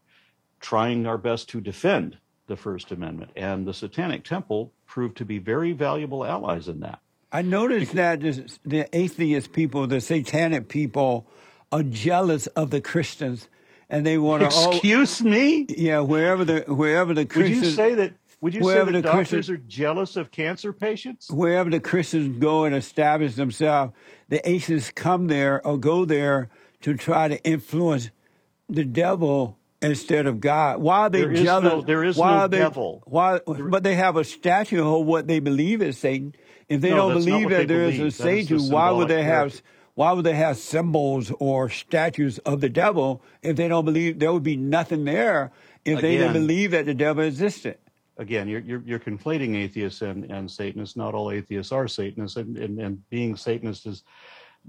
trying 0.59 1.05
our 1.05 1.19
best 1.19 1.49
to 1.49 1.61
defend 1.61 2.17
the 2.47 2.57
First 2.57 2.91
Amendment, 2.91 3.31
and 3.35 3.67
the 3.67 3.73
Satanic 3.73 4.23
Temple 4.23 4.71
proved 4.85 5.17
to 5.17 5.25
be 5.25 5.37
very 5.37 5.73
valuable 5.73 6.25
allies 6.25 6.67
in 6.67 6.79
that. 6.79 6.99
I 7.31 7.41
noticed 7.41 7.93
that 7.93 8.21
the 8.65 8.87
atheist 8.93 9.51
people, 9.51 9.85
the 9.85 9.99
satanic 9.99 10.69
people, 10.69 11.27
are 11.71 11.83
jealous 11.83 12.47
of 12.47 12.69
the 12.69 12.79
Christians, 12.79 13.49
and 13.89 14.05
they 14.05 14.17
want 14.17 14.49
to. 14.49 14.69
Excuse 14.69 15.21
me. 15.21 15.65
yeah, 15.69 15.99
wherever 15.99 16.45
the 16.45 16.61
wherever 16.67 17.13
the 17.13 17.27
Would 17.35 17.49
you 17.49 17.65
say 17.65 17.95
that? 17.95 18.13
Would 18.39 18.53
you 18.53 18.63
say 18.63 18.83
that 18.83 18.91
the 18.91 19.01
doctors 19.01 19.29
Christians- 19.29 19.49
are 19.49 19.57
jealous 19.57 20.15
of 20.15 20.31
cancer 20.31 20.71
patients? 20.71 21.29
wherever 21.29 21.69
the 21.69 21.79
Christians 21.79 22.37
go 22.39 22.63
and 22.63 22.73
establish 22.73 23.35
themselves, 23.35 23.93
the 24.29 24.47
atheists 24.47 24.91
come 24.91 25.27
there 25.27 25.65
or 25.65 25.77
go 25.77 26.05
there 26.05 26.49
to 26.81 26.95
try 26.95 27.27
to 27.27 27.43
influence 27.43 28.11
the 28.69 28.85
devil 28.85 29.56
instead 29.81 30.25
of 30.25 30.39
God. 30.39 30.79
Why 30.81 30.99
are 31.01 31.09
they 31.09 31.21
There 31.21 31.31
is 31.31 31.41
jealous? 31.43 31.63
no- 31.63 31.81
there 31.81 32.03
is 32.03 32.17
why 32.17 32.31
no 32.31 32.37
are 32.37 32.47
they, 32.47 32.57
devil. 32.59 33.03
Why? 33.05 33.39
But 33.45 33.83
they 33.83 33.95
have 33.95 34.15
a 34.17 34.23
statue 34.23 34.83
of 34.85 35.05
what 35.05 35.27
they 35.27 35.39
believe 35.39 35.81
is 35.81 35.97
Satan. 35.97 36.33
If 36.67 36.81
they 36.81 36.89
No, 36.89 37.09
don't 37.09 37.23
believe 37.23 37.49
that 37.49 37.67
there 37.67 37.83
is 37.83 37.97
believe. 37.97 37.99
a 37.99 38.23
That 38.23 38.29
is 38.29 38.47
Satan, 38.47 38.69
why 38.71 38.91
would 38.91 39.07
they 39.07 39.23
have? 39.23 39.51
character. 39.51 39.61
Why 39.95 40.11
would 40.11 40.25
they 40.25 40.35
have 40.35 40.57
symbols 40.57 41.31
or 41.39 41.69
statues 41.69 42.37
of 42.39 42.61
the 42.61 42.69
devil 42.69 43.23
if 43.41 43.55
they 43.55 43.67
don't 43.67 43.83
believe 43.83 44.19
there 44.19 44.31
would 44.31 44.43
be 44.43 44.55
nothing 44.55 45.05
there 45.05 45.51
if 45.85 46.01
they 46.01 46.17
didn't 46.17 46.33
believe 46.33 46.69
that 46.71 46.85
the 46.85 46.93
devil 46.93 47.23
existed? 47.23 47.77
Again, 48.19 48.47
you're, 48.47 48.59
you're, 48.61 48.81
you're 48.85 48.99
conflating 48.99 49.55
atheists 49.55 50.01
and, 50.03 50.25
and 50.25 50.49
Satanists. 50.51 50.95
Not 50.95 51.15
all 51.15 51.31
atheists 51.31 51.71
are 51.71 51.87
Satanists, 51.87 52.35
and, 52.37 52.57
and, 52.57 52.79
and 52.79 53.09
being 53.09 53.35
Satanist 53.35 53.85
is 53.87 54.03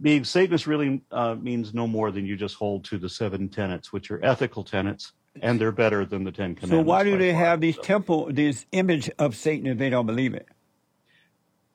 being 0.01 0.25
Satanist 0.25 0.67
really 0.67 1.03
uh, 1.11 1.35
means 1.35 1.75
no 1.75 1.87
more 1.87 2.11
than 2.11 2.25
you 2.27 2.37
just 2.37 2.55
hold 2.55 2.85
to 2.85 2.99
the 2.99 3.09
seven 3.09 3.49
tenets, 3.49 3.93
which 3.93 4.11
are 4.11 4.25
ethical 4.25 4.63
tenets, 4.65 5.13
and 5.43 5.61
they're 5.61 5.73
better 5.73 6.05
than 6.05 6.25
the 6.25 6.33
Ten 6.33 6.55
Commandments. 6.55 6.71
So 6.87 6.89
why 6.89 7.05
do 7.05 7.17
they 7.19 7.33
far. 7.33 7.41
have 7.45 7.61
these 7.61 7.77
So, 7.77 7.83
temple, 7.83 8.29
this 8.33 8.67
image 8.73 9.11
of 9.19 9.35
Satan 9.37 9.67
if 9.67 9.79
they 9.79 9.91
don't 9.91 10.07
believe 10.07 10.35
it? 10.35 10.47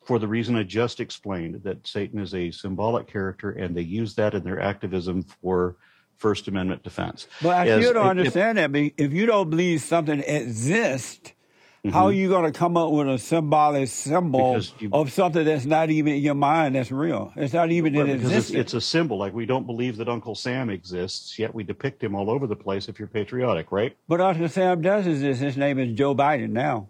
for 0.05 0.19
the 0.19 0.27
reason 0.27 0.57
I 0.57 0.63
just 0.63 0.99
explained, 0.99 1.61
that 1.63 1.87
Satan 1.87 2.19
is 2.19 2.33
a 2.35 2.51
symbolic 2.51 3.07
character, 3.07 3.51
and 3.51 3.73
they 3.73 3.83
use 3.83 4.15
that 4.15 4.33
in 4.33 4.43
their 4.43 4.59
activism 4.59 5.23
for 5.23 5.77
First 6.17 6.49
Amendment 6.49 6.83
defense. 6.83 7.25
But 7.41 7.55
I 7.55 7.67
As- 7.69 7.81
still 7.81 7.93
don't 7.93 8.05
if- 8.07 8.09
understand 8.09 8.57
that. 8.57 8.75
If 8.97 9.13
you 9.13 9.25
don't 9.25 9.49
believe 9.49 9.79
something 9.81 10.19
exists, 10.19 11.31
how 11.91 12.05
are 12.05 12.13
you 12.13 12.29
going 12.29 12.49
to 12.49 12.57
come 12.57 12.77
up 12.77 12.91
with 12.91 13.09
a 13.09 13.17
symbolic 13.17 13.89
symbol 13.89 14.55
Mm-hmm. 14.55 14.85
You- 14.85 14.89
of 14.93 15.11
something 15.11 15.43
that's 15.43 15.65
not 15.65 15.89
even 15.89 16.13
in 16.13 16.21
your 16.21 16.33
mind 16.35 16.75
that's 16.75 16.91
real? 16.91 17.33
It's 17.35 17.53
not 17.53 17.71
even 17.71 17.93
in 17.95 18.05
because 18.05 18.21
it's, 18.23 18.23
existence. 18.35 18.59
it's 18.59 18.73
a 18.73 18.81
symbol. 18.81 19.17
Like 19.17 19.33
we 19.33 19.45
don't 19.45 19.65
believe 19.65 19.97
that 19.97 20.07
Uncle 20.07 20.35
Sam 20.35 20.69
exists, 20.69 21.37
yet 21.37 21.53
we 21.53 21.63
depict 21.63 22.01
him 22.01 22.15
all 22.15 22.29
over 22.29 22.47
the 22.47 22.55
place 22.55 22.87
if 22.87 22.99
you're 22.99 23.07
patriotic, 23.09 23.71
right? 23.71 23.97
But 24.07 24.21
Uncle 24.21 24.47
Sam 24.47 24.81
does 24.81 25.07
exist. 25.07 25.41
His 25.41 25.57
name 25.57 25.77
is 25.79 25.93
Joe 25.97 26.15
Biden 26.15 26.51
now. 26.51 26.89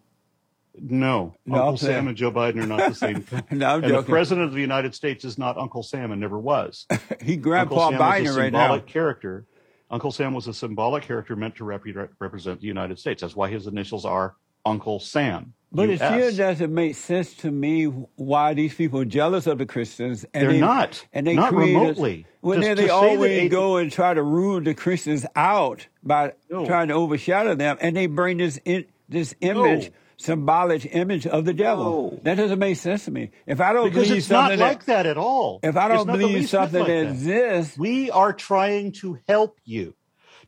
No, 0.76 1.36
No, 1.46 1.56
Uncle 1.56 1.78
Sam 1.78 2.08
and 2.08 2.18
Joe 2.18 2.32
Biden 2.32 2.64
are 2.64 2.68
not 2.68 2.90
the 2.90 2.96
same. 2.96 3.26
No, 3.52 3.76
I'm 3.76 3.84
and 3.84 3.94
the 3.94 4.02
president 4.04 4.48
of 4.48 4.54
the 4.54 4.62
United 4.62 4.96
States 4.96 5.24
is 5.24 5.38
not 5.38 5.56
Uncle 5.58 5.84
Sam 5.84 6.12
and 6.12 6.20
never 6.22 6.40
was. 6.40 6.88
he 7.22 7.36
Uncle 7.36 7.80
Sam 7.92 8.00
Biden 8.00 8.22
was 8.24 8.36
a 8.36 8.40
right 8.40 8.46
symbolic 8.48 8.86
now. 8.88 8.92
character. 8.92 9.46
Uncle 9.92 10.12
Sam 10.12 10.34
was 10.34 10.48
a 10.48 10.54
symbolic 10.54 11.04
character 11.04 11.36
meant 11.36 11.56
to 11.58 11.64
rep- 11.64 11.84
represent 12.20 12.60
the 12.62 12.66
United 12.68 12.98
States. 12.98 13.22
That's 13.22 13.36
why 13.36 13.50
his 13.50 13.68
initials 13.68 14.04
are 14.06 14.36
Uncle 14.66 15.00
Sam. 15.00 15.54
But 15.76 15.90
it 15.90 15.98
still 15.98 16.36
doesn't 16.36 16.72
make 16.72 16.94
sense 16.96 17.34
to 17.38 17.50
me 17.50 17.86
why 17.86 18.54
these 18.54 18.76
people 18.76 19.00
are 19.00 19.06
jealous 19.06 19.48
of 19.48 19.58
the 19.58 19.66
Christians. 19.66 20.24
And 20.32 20.44
They're 20.44 20.52
they, 20.54 20.60
not. 20.60 21.04
And 21.12 21.26
they 21.26 21.34
Not 21.36 21.50
create 21.52 21.74
a- 21.74 21.80
remotely. 21.80 22.26
well, 22.44 22.58
Just 22.60 22.68
then 22.68 22.78
they 22.78 22.90
always 22.90 23.42
athe- 23.42 23.50
go 23.50 23.78
and 23.78 23.92
try 23.92 24.14
to 24.14 24.22
rule 24.22 24.62
the 24.62 24.76
Christians 24.76 25.26
out 25.36 25.88
by 26.04 26.34
No. 26.52 26.66
trying 26.68 26.90
to 26.90 26.94
overshadow 26.94 27.56
them, 27.56 27.78
and 27.82 27.96
they 27.96 28.06
bring 28.06 28.38
this 28.38 28.60
in, 28.66 28.86
this 29.10 29.34
image, 29.42 29.86
No. 29.86 29.92
symbolic 30.18 30.94
image 30.96 31.26
of 31.26 31.46
the 31.46 31.54
devil. 31.56 32.12
No. 32.14 32.20
That 32.22 32.36
doesn't 32.36 32.60
make 32.60 32.78
sense 32.78 33.06
to 33.06 33.12
me. 33.12 33.32
If 33.48 33.60
I 33.60 33.74
don't 33.74 33.86
because 33.90 34.04
believe 34.10 34.18
it's 34.20 34.30
not 34.30 34.50
something 34.52 34.60
like 34.60 34.86
that 34.86 35.08
at 35.08 35.18
all. 35.18 35.60
if 35.64 35.76
I 35.76 35.88
don't 35.88 36.06
believe 36.06 36.50
something 36.50 36.82
like 36.82 36.88
that 36.88 37.04
that. 37.06 37.12
exists, 37.12 37.80
We 37.80 38.12
are 38.12 38.32
trying 38.32 38.92
to 39.02 39.18
help 39.28 39.58
you. 39.66 39.96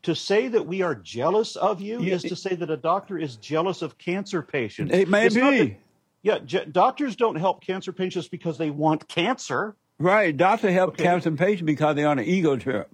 To 0.06 0.14
say 0.14 0.46
that 0.46 0.64
we 0.68 0.82
are 0.82 0.94
jealous 0.94 1.56
of 1.56 1.80
you 1.80 2.00
You- 2.00 2.12
is 2.14 2.22
to 2.22 2.36
say 2.36 2.54
that 2.54 2.70
a 2.70 2.76
doctor 2.76 3.18
is 3.18 3.34
jealous 3.34 3.82
of 3.82 3.98
cancer 3.98 4.40
patients. 4.40 4.92
it 4.94 5.08
may 5.08 5.26
It's 5.26 5.34
be. 5.34 5.40
that- 5.40 5.72
yeah, 6.22 6.38
j- 6.44 6.64
doctors 6.70 7.16
don't 7.16 7.34
help 7.34 7.60
cancer 7.60 7.90
patients 7.90 8.28
because 8.28 8.56
they 8.56 8.70
want 8.70 9.08
cancer. 9.08 9.74
Right, 9.98 10.36
doctor 10.36 10.70
help 10.70 10.90
Okay. 10.90 11.02
cancer 11.02 11.32
patients 11.32 11.66
because 11.66 11.96
they're 11.96 12.06
on 12.06 12.20
an 12.20 12.24
ego 12.24 12.54
trip. 12.56 12.88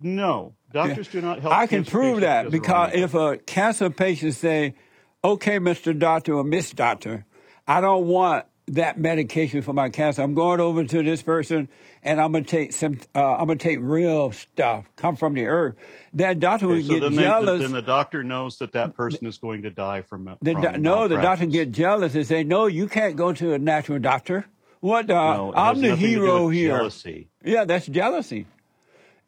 No, 0.00 0.54
doctors 0.72 1.08
do 1.08 1.20
not 1.20 1.40
help. 1.40 1.52
I 1.52 1.66
can 1.66 1.84
prove 1.84 2.20
that 2.20 2.50
because 2.50 2.92
if 2.94 3.12
a 3.12 3.36
cancer 3.36 3.90
patient 3.90 4.32
say, 4.32 4.76
"Okay, 5.22 5.58
Mister 5.58 5.92
Doctor 5.92 6.32
or 6.36 6.44
Miss 6.44 6.70
Doctor, 6.70 7.26
I 7.68 7.82
don't 7.82 8.06
want 8.06 8.46
that 8.68 8.98
medication 8.98 9.60
for 9.60 9.74
my 9.74 9.90
cancer. 9.90 10.22
I'm 10.22 10.32
going 10.32 10.60
over 10.60 10.84
to 10.84 11.02
this 11.02 11.20
person 11.20 11.68
and 12.06 12.20
I'm 12.20 12.32
gonna 12.32 12.44
take 12.44 12.72
some. 12.72 12.98
Uh, 13.14 13.34
I'm 13.34 13.46
gonna 13.46 13.56
take 13.56 13.78
real 13.80 14.32
stuff, 14.32 14.84
come 14.96 15.16
from 15.16 15.34
the 15.34 15.46
earth." 15.46 15.74
That 16.14 16.40
doctor 16.40 16.66
Okay, 16.66 16.74
would 16.76 16.86
so 16.86 16.92
get 16.94 17.00
then, 17.00 17.14
they- 17.16 17.22
jealous. 17.22 17.60
then 17.62 17.72
the 17.72 17.82
doctor 17.82 18.22
knows 18.24 18.58
that 18.58 18.72
that 18.72 18.94
person 18.94 19.26
is 19.26 19.38
going 19.38 19.62
to 19.62 19.70
die 19.70 20.02
from. 20.02 20.24
The 20.40 20.52
from 20.52 20.82
no, 20.82 21.08
the 21.08 21.16
doctor 21.16 21.18
malpractice. 21.18 21.52
get 21.52 21.72
jealous 21.72 22.14
and 22.14 22.26
say, 22.26 22.44
"No, 22.44 22.66
you 22.66 22.88
can't 22.88 23.16
go 23.16 23.32
to 23.32 23.52
a 23.54 23.58
natural 23.58 23.98
doctor. 23.98 24.46
What? 24.80 25.10
Uh, 25.10 25.36
No, 25.36 25.52
it 25.52 25.56
I'm 25.56 25.74
has 25.74 25.82
the 25.82 25.88
nothing 25.88 26.00
to 26.06 26.14
do 26.14 26.20
hero 26.22 26.46
with 26.46 26.54
here. 26.54 26.76
Jealousy. 26.76 27.28
Yeah, 27.44 27.64
that's 27.64 27.86
jealousy. 27.86 28.46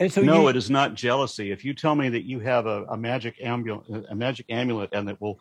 And 0.00 0.12
so 0.12 0.22
no, 0.22 0.42
you, 0.42 0.48
it 0.48 0.56
is 0.56 0.70
not 0.70 0.94
jealousy. 0.94 1.50
If 1.50 1.64
you 1.64 1.74
tell 1.74 1.96
me 1.96 2.08
that 2.10 2.22
you 2.24 2.38
have 2.40 2.66
a, 2.66 2.84
a 2.84 2.96
magic 2.96 3.34
amulet, 3.42 4.04
a 4.08 4.14
magic 4.14 4.46
amulet, 4.48 4.90
and 4.92 5.08
that 5.08 5.20
will, 5.20 5.40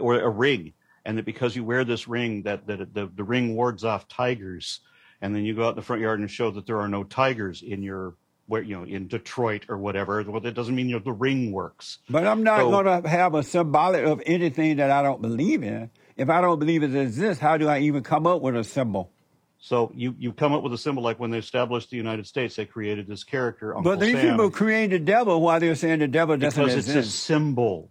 or 0.00 0.18
a 0.18 0.28
ring, 0.30 0.72
and 1.04 1.18
that 1.18 1.26
because 1.26 1.54
you 1.54 1.62
wear 1.62 1.84
this 1.84 2.08
ring, 2.08 2.42
that 2.44 2.66
that 2.68 2.94
the, 2.94 3.10
the 3.14 3.24
ring 3.24 3.54
wards 3.54 3.84
off 3.84 4.08
tigers, 4.08 4.80
and 5.20 5.34
then 5.34 5.44
you 5.44 5.54
go 5.54 5.66
out 5.66 5.70
in 5.70 5.76
the 5.76 5.82
front 5.82 6.02
yard 6.02 6.20
and 6.20 6.30
show 6.30 6.50
that 6.50 6.66
there 6.66 6.80
are 6.80 6.88
no 6.88 7.04
tigers 7.04 7.62
in 7.62 7.82
your 7.82 8.14
where 8.46 8.62
you 8.62 8.76
know 8.76 8.84
in 8.84 9.08
Detroit 9.08 9.66
or 9.68 9.76
whatever. 9.78 10.22
Well, 10.22 10.40
that 10.40 10.54
doesn't 10.54 10.74
mean 10.74 10.88
you 10.88 10.96
know, 10.96 11.02
the 11.04 11.12
ring 11.12 11.52
works. 11.52 11.98
But 12.08 12.26
I'm 12.26 12.42
not 12.42 12.60
So- 12.60 12.70
going 12.70 13.02
to 13.02 13.08
have 13.08 13.34
a 13.34 13.42
symbolic 13.42 14.04
of 14.04 14.22
anything 14.24 14.76
that 14.78 14.90
I 14.90 15.02
don't 15.02 15.20
believe 15.20 15.62
in. 15.62 15.90
If 16.16 16.30
I 16.30 16.40
don't 16.40 16.58
believe 16.58 16.82
it 16.82 16.94
exists, 16.96 17.40
how 17.40 17.56
do 17.58 17.68
I 17.68 17.80
even 17.80 18.02
come 18.02 18.26
up 18.26 18.40
with 18.42 18.56
a 18.56 18.64
symbol? 18.64 19.12
So 19.60 19.90
you 19.94 20.14
you 20.18 20.32
come 20.32 20.52
up 20.52 20.62
with 20.62 20.72
a 20.72 20.78
symbol 20.78 21.02
like 21.02 21.18
when 21.18 21.30
they 21.30 21.38
established 21.38 21.90
the 21.90 21.96
United 21.96 22.26
States, 22.26 22.56
they 22.56 22.64
created 22.64 23.06
this 23.08 23.24
character 23.24 23.76
Uncle 23.76 23.92
but 23.92 24.00
these 24.00 24.12
Sam 24.14 24.30
people 24.36 24.50
created 24.50 25.02
the 25.02 25.04
devil 25.04 25.40
while 25.40 25.58
they're 25.60 25.74
saying 25.74 25.98
the 25.98 26.06
devil 26.08 26.36
doesn't 26.36 26.62
exist. 26.62 26.86
because 26.88 27.06
it's 27.06 27.14
a 27.14 27.18
symbol. 27.18 27.90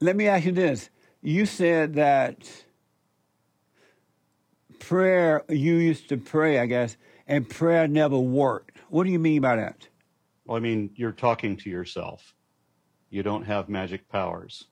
Let 0.00 0.16
me 0.16 0.28
ask 0.28 0.46
you 0.46 0.52
this. 0.52 0.88
You 1.20 1.44
said 1.46 1.94
that 1.94 2.50
prayer, 4.78 5.44
you 5.48 5.74
used 5.74 6.08
to 6.08 6.16
pray, 6.16 6.58
I 6.58 6.66
guess, 6.66 6.96
and 7.26 7.48
prayer 7.48 7.86
never 7.88 8.18
worked. 8.18 8.78
What 8.88 9.04
do 9.04 9.10
you 9.10 9.18
mean 9.18 9.42
by 9.42 9.56
that? 9.56 9.88
Well, 10.44 10.56
I 10.56 10.60
mean, 10.60 10.90
you're 10.94 11.12
talking 11.12 11.56
to 11.58 11.70
yourself. 11.70 12.34
You 13.10 13.22
don't 13.22 13.44
have 13.44 13.68
magic 13.68 14.08
powers. 14.08 14.64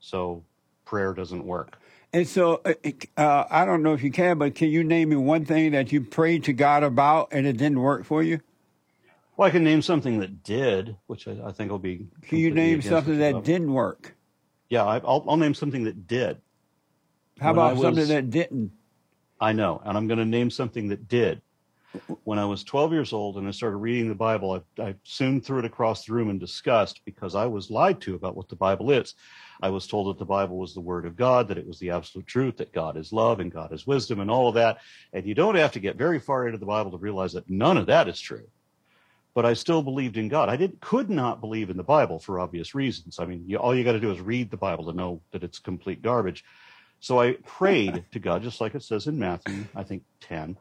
So 0.00 0.44
prayer 0.84 1.14
doesn't 1.14 1.44
work. 1.44 1.78
And 2.12 2.26
so, 2.26 2.62
uh, 2.64 2.72
uh, 3.16 3.44
I 3.50 3.64
don't 3.64 3.82
know 3.82 3.92
if 3.92 4.02
you 4.02 4.10
can, 4.10 4.38
but 4.38 4.54
can 4.54 4.68
you 4.68 4.82
name 4.82 5.10
me 5.10 5.16
one 5.16 5.44
thing 5.44 5.72
that 5.72 5.92
you 5.92 6.00
prayed 6.00 6.44
to 6.44 6.52
God 6.52 6.82
about 6.82 7.28
and 7.32 7.46
it 7.46 7.58
didn't 7.58 7.80
work 7.80 8.04
for 8.04 8.22
you? 8.22 8.40
Well, 9.36 9.46
I 9.46 9.50
can 9.50 9.62
name 9.62 9.82
something 9.82 10.18
that 10.20 10.42
did, 10.42 10.96
which 11.06 11.28
I, 11.28 11.36
I 11.44 11.52
think 11.52 11.70
will 11.70 11.78
be. 11.78 12.08
Can 12.22 12.38
you 12.38 12.50
name 12.50 12.82
something 12.82 13.18
that 13.18 13.44
didn't 13.44 13.72
work? 13.72 14.16
Yeah, 14.68 14.84
I, 14.84 14.96
I'll, 14.98 15.24
I'll 15.28 15.36
name 15.36 15.54
something 15.54 15.84
that 15.84 16.06
did. 16.06 16.38
How 17.38 17.52
When 17.52 17.60
I 17.60 17.70
about 17.72 17.82
something 17.82 18.08
that 18.08 18.30
didn't? 18.30 18.72
I 19.40 19.52
know, 19.52 19.80
and 19.84 19.96
I'm 19.96 20.08
going 20.08 20.18
to 20.18 20.24
name 20.24 20.50
something 20.50 20.88
that 20.88 21.08
did. 21.08 21.40
When 22.24 22.38
I 22.38 22.44
was 22.44 22.64
12 22.64 22.92
years 22.92 23.12
old 23.14 23.38
and 23.38 23.48
I 23.48 23.50
started 23.50 23.78
reading 23.78 24.08
the 24.08 24.14
Bible, 24.14 24.62
I, 24.78 24.82
I 24.82 24.94
soon 25.04 25.40
threw 25.40 25.60
it 25.60 25.64
across 25.64 26.04
the 26.04 26.12
room 26.12 26.28
in 26.28 26.38
disgust 26.38 27.00
because 27.06 27.34
I 27.34 27.46
was 27.46 27.70
lied 27.70 28.00
to 28.02 28.14
about 28.14 28.36
what 28.36 28.48
the 28.48 28.56
Bible 28.56 28.90
is. 28.90 29.14
I 29.62 29.70
was 29.70 29.86
told 29.86 30.08
that 30.08 30.18
the 30.18 30.26
Bible 30.26 30.58
was 30.58 30.74
the 30.74 30.80
Word 30.80 31.06
of 31.06 31.16
God, 31.16 31.48
that 31.48 31.58
it 31.58 31.66
was 31.66 31.78
the 31.78 31.90
absolute 31.90 32.26
truth, 32.26 32.58
that 32.58 32.72
God 32.72 32.96
is 32.96 33.12
love 33.12 33.40
and 33.40 33.50
God 33.50 33.72
is 33.72 33.86
wisdom 33.86 34.20
and 34.20 34.30
all 34.30 34.48
of 34.48 34.54
that. 34.54 34.78
And 35.12 35.26
you 35.26 35.34
don't 35.34 35.54
have 35.54 35.72
to 35.72 35.80
get 35.80 35.96
very 35.96 36.20
far 36.20 36.46
into 36.46 36.58
the 36.58 36.66
Bible 36.66 36.90
to 36.90 36.98
realize 36.98 37.32
that 37.32 37.48
none 37.48 37.78
of 37.78 37.86
that 37.86 38.06
is 38.06 38.20
true. 38.20 38.46
But 39.34 39.46
I 39.46 39.54
still 39.54 39.82
believed 39.82 40.16
in 40.16 40.28
God. 40.28 40.48
I 40.48 40.56
did 40.56 40.80
could 40.80 41.08
not 41.08 41.40
believe 41.40 41.70
in 41.70 41.76
the 41.76 41.82
Bible 41.82 42.18
for 42.18 42.38
obvious 42.38 42.74
reasons. 42.74 43.18
I 43.18 43.24
mean, 43.24 43.44
you, 43.46 43.56
all 43.56 43.74
you 43.74 43.84
got 43.84 43.92
to 43.92 44.00
do 44.00 44.12
is 44.12 44.20
read 44.20 44.50
the 44.50 44.56
Bible 44.56 44.84
to 44.86 44.96
know 44.96 45.22
that 45.32 45.44
it's 45.44 45.58
complete 45.58 46.02
garbage. 46.02 46.44
So 47.00 47.20
I 47.20 47.36
prayed 47.44 48.04
to 48.12 48.18
God, 48.18 48.42
just 48.42 48.60
like 48.60 48.74
it 48.74 48.82
says 48.82 49.06
in 49.06 49.18
Matthew, 49.18 49.64
I 49.74 49.84
think 49.84 50.02
10, 50.20 50.56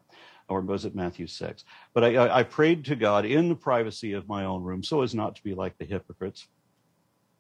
or 0.48 0.62
was 0.62 0.86
it 0.86 0.96
Matthew 0.96 1.28
6? 1.28 1.64
But 1.94 2.04
I, 2.04 2.40
I, 2.40 2.44
prayed 2.44 2.86
to 2.86 2.96
God 2.96 3.26
in 3.26 3.50
the 3.50 3.56
privacy 3.56 4.14
of 4.14 4.28
my 4.28 4.46
own 4.46 4.64
room 4.64 4.84
so 4.84 5.02
as 5.02 5.16
not 5.16 5.36
to 5.36 5.44
be 5.44 5.56
like 5.56 5.78
the 5.78 5.86
hypocrites. 5.86 6.48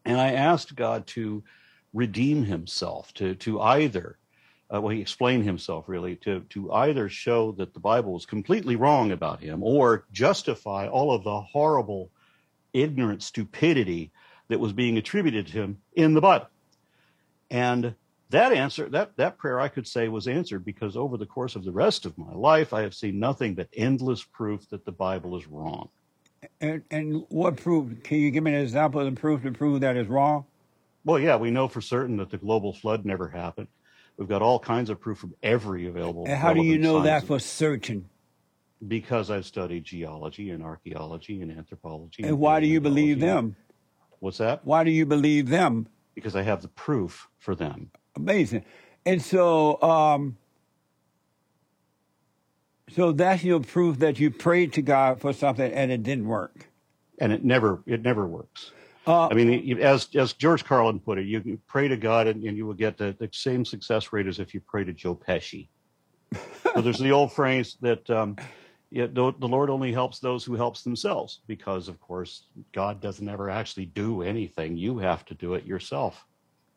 And 0.03 0.19
I 0.19 0.33
asked 0.33 0.75
God 0.75 1.05
to 1.07 1.43
redeem 1.93 2.43
himself, 2.43 3.13
to, 3.15 3.35
to 3.35 3.61
either, 3.61 4.17
uh, 4.73 4.81
well, 4.81 4.93
he 4.93 5.01
explained 5.01 5.43
himself 5.43 5.85
really, 5.87 6.15
to, 6.17 6.41
to 6.49 6.71
either 6.71 7.07
show 7.07 7.51
that 7.53 7.73
the 7.73 7.79
Bible 7.79 8.13
was 8.13 8.25
completely 8.25 8.75
wrong 8.75 9.11
about 9.11 9.41
him 9.41 9.61
or 9.63 10.05
justify 10.11 10.87
all 10.87 11.13
of 11.13 11.23
the 11.23 11.41
horrible, 11.41 12.09
ignorant 12.73 13.21
stupidity 13.21 14.11
that 14.49 14.59
was 14.59 14.73
being 14.73 14.97
attributed 14.97 15.47
to 15.47 15.53
him 15.53 15.77
in 15.93 16.13
the 16.13 16.21
Bible. 16.21 16.47
And 17.49 17.95
that 18.29 18.51
answer, 18.51 18.89
that, 18.89 19.15
that 19.17 19.37
prayer 19.37 19.59
I 19.59 19.69
could 19.69 19.87
say 19.87 20.07
was 20.09 20.27
answered 20.27 20.65
because 20.65 20.97
over 20.97 21.17
the 21.17 21.25
course 21.25 21.55
of 21.55 21.63
the 21.63 21.71
rest 21.71 22.05
of 22.05 22.17
my 22.17 22.33
life, 22.33 22.73
I 22.73 22.81
have 22.81 22.93
seen 22.93 23.19
nothing 23.19 23.55
but 23.55 23.69
endless 23.73 24.23
proof 24.23 24.67
that 24.69 24.85
the 24.85 24.91
Bible 24.91 25.37
is 25.37 25.47
wrong. 25.47 25.89
And, 26.61 26.83
and 26.91 27.23
what 27.29 27.57
proof? 27.57 28.03
Can 28.03 28.19
you 28.19 28.31
give 28.31 28.43
me 28.43 28.53
an 28.53 28.61
example 28.61 29.01
of 29.01 29.13
the 29.13 29.19
proof 29.19 29.43
to 29.43 29.51
prove 29.51 29.81
that 29.81 29.97
is 29.97 30.07
wrong? 30.07 30.45
Well, 31.03 31.19
yeah, 31.19 31.37
we 31.37 31.51
know 31.51 31.67
for 31.67 31.81
certain 31.81 32.17
that 32.17 32.29
the 32.29 32.37
global 32.37 32.73
flood 32.73 33.05
never 33.05 33.29
happened. 33.29 33.69
We've 34.17 34.27
got 34.27 34.41
all 34.41 34.59
kinds 34.59 34.89
of 34.89 34.99
proof 34.99 35.19
from 35.19 35.35
every 35.41 35.87
available. 35.87 36.25
And 36.27 36.37
how 36.37 36.53
do 36.53 36.61
you 36.61 36.77
know 36.77 37.03
that 37.03 37.25
for 37.25 37.39
certain? 37.39 38.09
Because 38.87 39.31
I've 39.31 39.45
studied 39.45 39.85
geology 39.85 40.51
and 40.51 40.63
archaeology 40.63 41.41
and 41.41 41.51
anthropology. 41.51 42.23
And 42.23 42.39
why 42.39 42.59
do 42.59 42.67
you 42.67 42.81
believe 42.81 43.19
them? 43.19 43.55
What's 44.19 44.39
that? 44.39 44.65
Why 44.65 44.83
do 44.83 44.91
you 44.91 45.05
believe 45.05 45.49
them? 45.49 45.87
Because 46.15 46.35
I 46.35 46.41
have 46.41 46.61
the 46.61 46.67
proof 46.67 47.27
for 47.37 47.55
them. 47.55 47.91
Amazing. 48.17 48.65
And 49.05 49.21
so, 49.21 49.81
um, 49.81 50.37
so 52.93 53.11
that's 53.11 53.43
your 53.43 53.59
proof 53.61 53.99
that 53.99 54.19
you 54.19 54.31
prayed 54.31 54.73
to 54.73 54.81
God 54.81 55.21
for 55.21 55.31
something 55.33 55.71
and 55.71 55.91
it 55.91 56.03
didn't 56.03 56.27
work. 56.27 56.67
and 57.19 57.31
it 57.31 57.43
never 57.43 57.81
it 57.85 58.01
never 58.01 58.27
works. 58.27 58.71
Uh, 59.05 59.27
I 59.27 59.33
mean, 59.33 59.79
as 59.79 60.09
as 60.15 60.33
George 60.33 60.65
Carlin 60.65 60.99
put 60.99 61.17
it, 61.17 61.25
you 61.25 61.41
can 61.41 61.61
pray 61.67 61.87
to 61.87 61.97
God 61.97 62.27
and, 62.27 62.43
and 62.43 62.57
you 62.57 62.65
will 62.65 62.73
get 62.73 62.97
the, 62.97 63.15
the 63.19 63.29
same 63.31 63.63
success 63.63 64.11
rate 64.11 64.27
as 64.27 64.39
if 64.39 64.53
you 64.53 64.61
pray 64.61 64.83
to 64.83 64.93
Joe 64.93 65.15
Pesci. 65.15 65.67
so 66.73 66.81
there's 66.81 66.99
the 66.99 67.11
old 67.11 67.31
phrase 67.31 67.77
that 67.81 68.09
um, 68.09 68.35
yeah, 68.89 69.07
the, 69.07 69.33
the 69.39 69.47
Lord 69.47 69.69
only 69.69 69.91
helps 69.91 70.19
those 70.19 70.43
who 70.43 70.55
helps 70.55 70.83
themselves, 70.83 71.41
because 71.47 71.87
of 71.87 71.99
course 71.99 72.43
God 72.73 73.01
doesn't 73.01 73.27
ever 73.27 73.49
actually 73.49 73.85
do 73.85 74.21
anything. 74.21 74.77
You 74.77 74.97
have 74.99 75.25
to 75.25 75.33
do 75.33 75.53
it 75.55 75.65
yourself. 75.65 76.25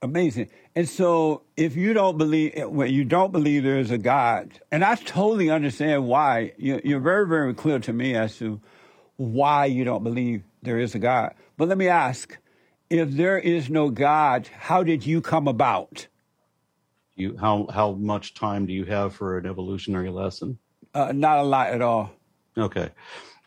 Amazing. 0.03 0.49
And 0.75 0.89
so, 0.89 1.43
if 1.57 1.77
you 1.77 1.93
don't 1.93 2.17
believe, 2.17 2.55
well, 2.69 2.87
you 2.87 3.05
don't 3.05 3.33
believe 3.33 3.65
there 3.65 3.79
is 3.79 3.91
a 3.91 3.99
God, 3.99 4.59
and 4.73 4.83
I 4.83 4.95
totally 4.95 5.51
understand 5.51 6.07
why. 6.07 6.53
You're, 6.57 6.81
you're 6.83 7.01
very, 7.01 7.27
very 7.27 7.53
clear 7.53 7.79
to 7.81 7.93
me 7.93 8.15
as 8.15 8.39
to 8.39 8.61
why 9.17 9.67
you 9.67 9.85
don't 9.85 10.03
believe 10.03 10.43
there 10.63 10.79
is 10.79 10.95
a 10.95 10.99
God. 10.99 11.35
But 11.59 11.69
let 11.69 11.77
me 11.77 11.89
ask: 11.89 12.39
If 12.89 13.11
there 13.11 13.39
is 13.39 13.69
no 13.69 13.91
God, 13.91 14.49
how 14.61 14.83
did 14.83 15.05
you 15.05 15.21
come 15.21 15.47
about? 15.47 16.07
You 17.15 17.37
how 17.37 17.67
how 17.71 17.93
much 17.93 18.33
time 18.33 18.65
do 18.65 18.73
you 18.73 18.87
have 18.87 19.15
for 19.15 19.37
an 19.37 19.45
evolutionary 19.45 20.09
lesson? 20.09 20.59
Uh, 20.95 21.13
not 21.13 21.39
a 21.39 21.43
lot 21.43 21.69
at 21.69 21.83
all. 21.83 22.11
Okay. 22.57 22.89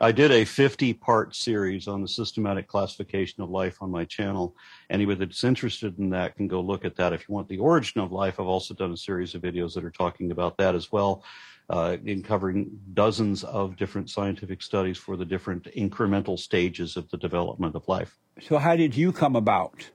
I 0.04 0.12
did 0.12 0.32
a 0.32 0.44
50 0.44 0.94
part 0.96 1.34
series 1.34 1.88
on 1.88 2.02
the 2.02 2.08
systematic 2.10 2.68
classification 2.68 3.42
of 3.42 3.50
life 3.50 3.78
on 3.82 3.90
my 3.90 4.04
channel. 4.04 4.54
Anybody 4.90 5.20
that's 5.20 5.46
interested 5.46 5.98
in 5.98 6.10
that 6.10 6.36
can 6.36 6.50
go 6.50 6.60
look 6.60 6.84
at 6.84 6.98
that. 6.98 7.14
If 7.14 7.22
you 7.30 7.34
want 7.34 7.48
the 7.48 7.58
origin 7.60 8.02
of 8.02 8.12
life, 8.12 8.38
I've 8.38 8.46
also 8.48 8.74
done 8.74 8.92
a 8.92 8.98
series 8.98 9.34
of 9.34 9.42
videos 9.42 9.74
that 9.76 9.86
are 9.86 9.92
talking 9.92 10.32
about 10.32 10.58
that 10.58 10.76
as 10.76 10.92
well, 10.92 11.24
uh, 11.70 11.96
in 12.04 12.22
covering 12.22 12.78
dozens 12.94 13.46
of 13.46 13.78
different 13.78 14.10
scientific 14.10 14.62
studies 14.62 14.98
for 14.98 15.16
the 15.16 15.24
different 15.24 15.70
incremental 15.74 16.38
stages 16.38 16.98
of 16.98 17.10
the 17.10 17.18
development 17.18 17.74
of 17.74 17.88
life. 17.88 18.18
So, 18.42 18.58
how 18.58 18.76
did 18.76 18.98
you 18.98 19.14
come 19.14 19.38
about? 19.38 19.90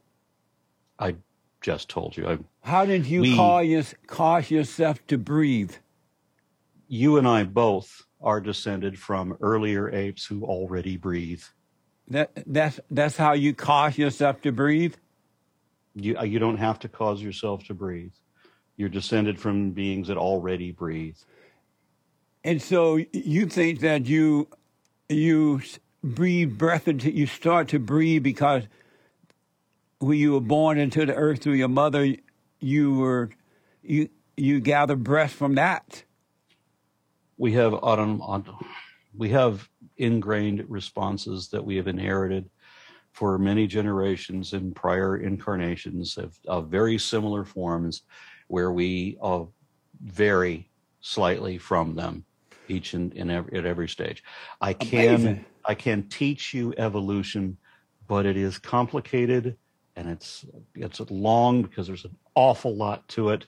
I 0.98 1.16
just 1.60 1.90
told 1.90 2.16
you. 2.16 2.26
I, 2.26 2.38
How 2.62 2.86
did 2.86 3.04
you 3.04 3.20
We- 3.20 3.36
call 3.36 3.62
your, 3.62 3.82
cause 4.06 4.50
yourself 4.50 5.06
to 5.08 5.18
breathe? 5.18 5.72
you 6.90 7.18
and 7.18 7.28
I 7.28 7.44
both 7.44 8.06
are 8.20 8.40
descended 8.40 8.98
from 8.98 9.36
earlier 9.40 9.90
apes 9.90 10.24
who 10.24 10.44
already 10.44 10.96
breathe. 10.96 11.42
That 12.08 12.30
that's 12.46 12.80
that's 12.90 13.16
how 13.16 13.32
you 13.34 13.54
cause 13.54 13.98
yourself 13.98 14.40
to 14.42 14.52
breathe. 14.52 14.94
You, 15.94 16.16
uh, 16.18 16.24
you 16.24 16.38
don't 16.38 16.56
have 16.56 16.78
to 16.80 16.88
cause 16.88 17.20
yourself 17.22 17.64
to 17.64 17.74
breathe. 17.74 18.12
You're 18.76 18.88
descended 18.88 19.38
from 19.38 19.72
beings 19.72 20.08
that 20.08 20.16
already 20.16 20.72
breathe. 20.72 21.16
And 22.44 22.62
so 22.62 22.98
you 23.12 23.46
think 23.46 23.80
that 23.80 24.06
you 24.06 24.48
you 25.08 25.60
breathe 26.02 26.56
breath 26.56 26.88
into 26.88 27.10
you 27.10 27.26
start 27.26 27.68
to 27.68 27.78
breathe 27.78 28.22
because 28.22 28.64
when 29.98 30.18
you 30.18 30.32
were 30.32 30.40
born 30.40 30.78
into 30.78 31.04
the 31.04 31.14
earth 31.14 31.42
through 31.42 31.54
your 31.54 31.68
mother, 31.68 32.14
you 32.60 32.94
were 32.94 33.30
you 33.82 34.08
you 34.36 34.60
gather 34.60 34.96
breath 34.96 35.32
from 35.32 35.56
that. 35.56 36.04
We 37.38 37.52
have 37.52 37.74
we 39.16 39.30
have 39.30 39.68
ingrained 39.96 40.64
responses 40.68 41.48
that 41.48 41.64
we 41.64 41.76
have 41.76 41.88
inherited 41.88 42.50
for 43.12 43.38
many 43.38 43.66
generations 43.66 44.52
in 44.52 44.72
prior 44.72 45.16
incarnations 45.16 46.18
of, 46.18 46.38
of 46.46 46.68
very 46.68 46.98
similar 46.98 47.44
forms 47.44 48.02
where 48.48 48.70
we 48.70 49.18
uh, 49.22 49.44
vary 50.02 50.70
slightly 51.00 51.58
from 51.58 51.94
them 51.94 52.24
each 52.68 52.94
in, 52.94 53.10
in 53.12 53.30
every, 53.30 53.58
at 53.58 53.66
every 53.66 53.88
stage. 53.88 54.22
I 54.60 54.72
can 54.72 55.14
Amazing. 55.14 55.44
I 55.64 55.74
can 55.74 56.08
teach 56.08 56.54
you 56.54 56.74
evolution, 56.76 57.56
but 58.06 58.26
it 58.26 58.36
is 58.36 58.58
complicated 58.58 59.56
and 59.96 60.08
it's 60.08 60.44
it's 60.74 61.00
long 61.10 61.62
because 61.62 61.86
there's 61.86 62.04
an 62.04 62.16
awful 62.34 62.76
lot 62.76 63.06
to 63.08 63.30
it, 63.30 63.46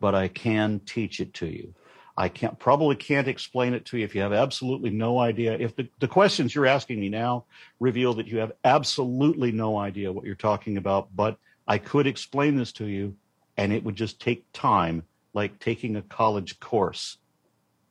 but 0.00 0.14
I 0.14 0.28
can 0.28 0.80
teach 0.80 1.20
it 1.20 1.32
to 1.34 1.46
you. 1.46 1.74
I 2.22 2.28
can't 2.28 2.56
probably 2.56 2.94
can't 2.94 3.26
explain 3.26 3.74
it 3.74 3.84
to 3.86 3.98
you 3.98 4.04
if 4.04 4.14
you 4.14 4.20
have 4.20 4.32
absolutely 4.32 4.90
no 4.90 5.18
idea. 5.18 5.58
If 5.58 5.74
the, 5.74 5.88
the 5.98 6.06
questions 6.06 6.54
you're 6.54 6.66
asking 6.66 7.00
me 7.00 7.08
now 7.08 7.46
reveal 7.80 8.14
that 8.14 8.28
you 8.28 8.38
have 8.38 8.52
absolutely 8.62 9.50
no 9.50 9.76
idea 9.76 10.12
what 10.12 10.24
you're 10.24 10.36
talking 10.36 10.76
about, 10.76 11.08
but 11.16 11.36
I 11.66 11.78
could 11.78 12.06
explain 12.06 12.54
this 12.54 12.70
to 12.74 12.86
you 12.86 13.16
and 13.56 13.72
it 13.72 13.82
would 13.82 13.96
just 13.96 14.20
take 14.20 14.44
time, 14.52 15.02
like 15.34 15.58
taking 15.58 15.96
a 15.96 16.02
college 16.02 16.60
course. 16.60 17.18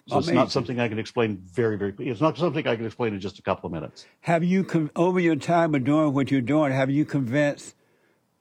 So 0.08 0.20
it's 0.20 0.30
not 0.30 0.50
something 0.50 0.80
I 0.80 0.88
can 0.88 0.98
explain 0.98 1.44
very, 1.52 1.78
very 1.78 1.94
It's 2.00 2.22
not 2.22 2.38
something 2.38 2.66
I 2.66 2.78
can 2.78 2.86
explain 2.86 3.14
in 3.14 3.20
just 3.20 3.38
a 3.38 3.42
couple 3.42 3.68
of 3.68 3.74
minutes. 3.74 4.06
Have 4.22 4.46
you 4.46 4.64
con- 4.64 4.92
over 4.96 5.20
your 5.20 5.36
time 5.36 5.76
of 5.76 5.84
doing 5.84 6.14
what 6.14 6.32
you're 6.32 6.40
doing? 6.40 6.72
Have 6.72 6.90
you 6.90 7.04
convinced 7.04 7.76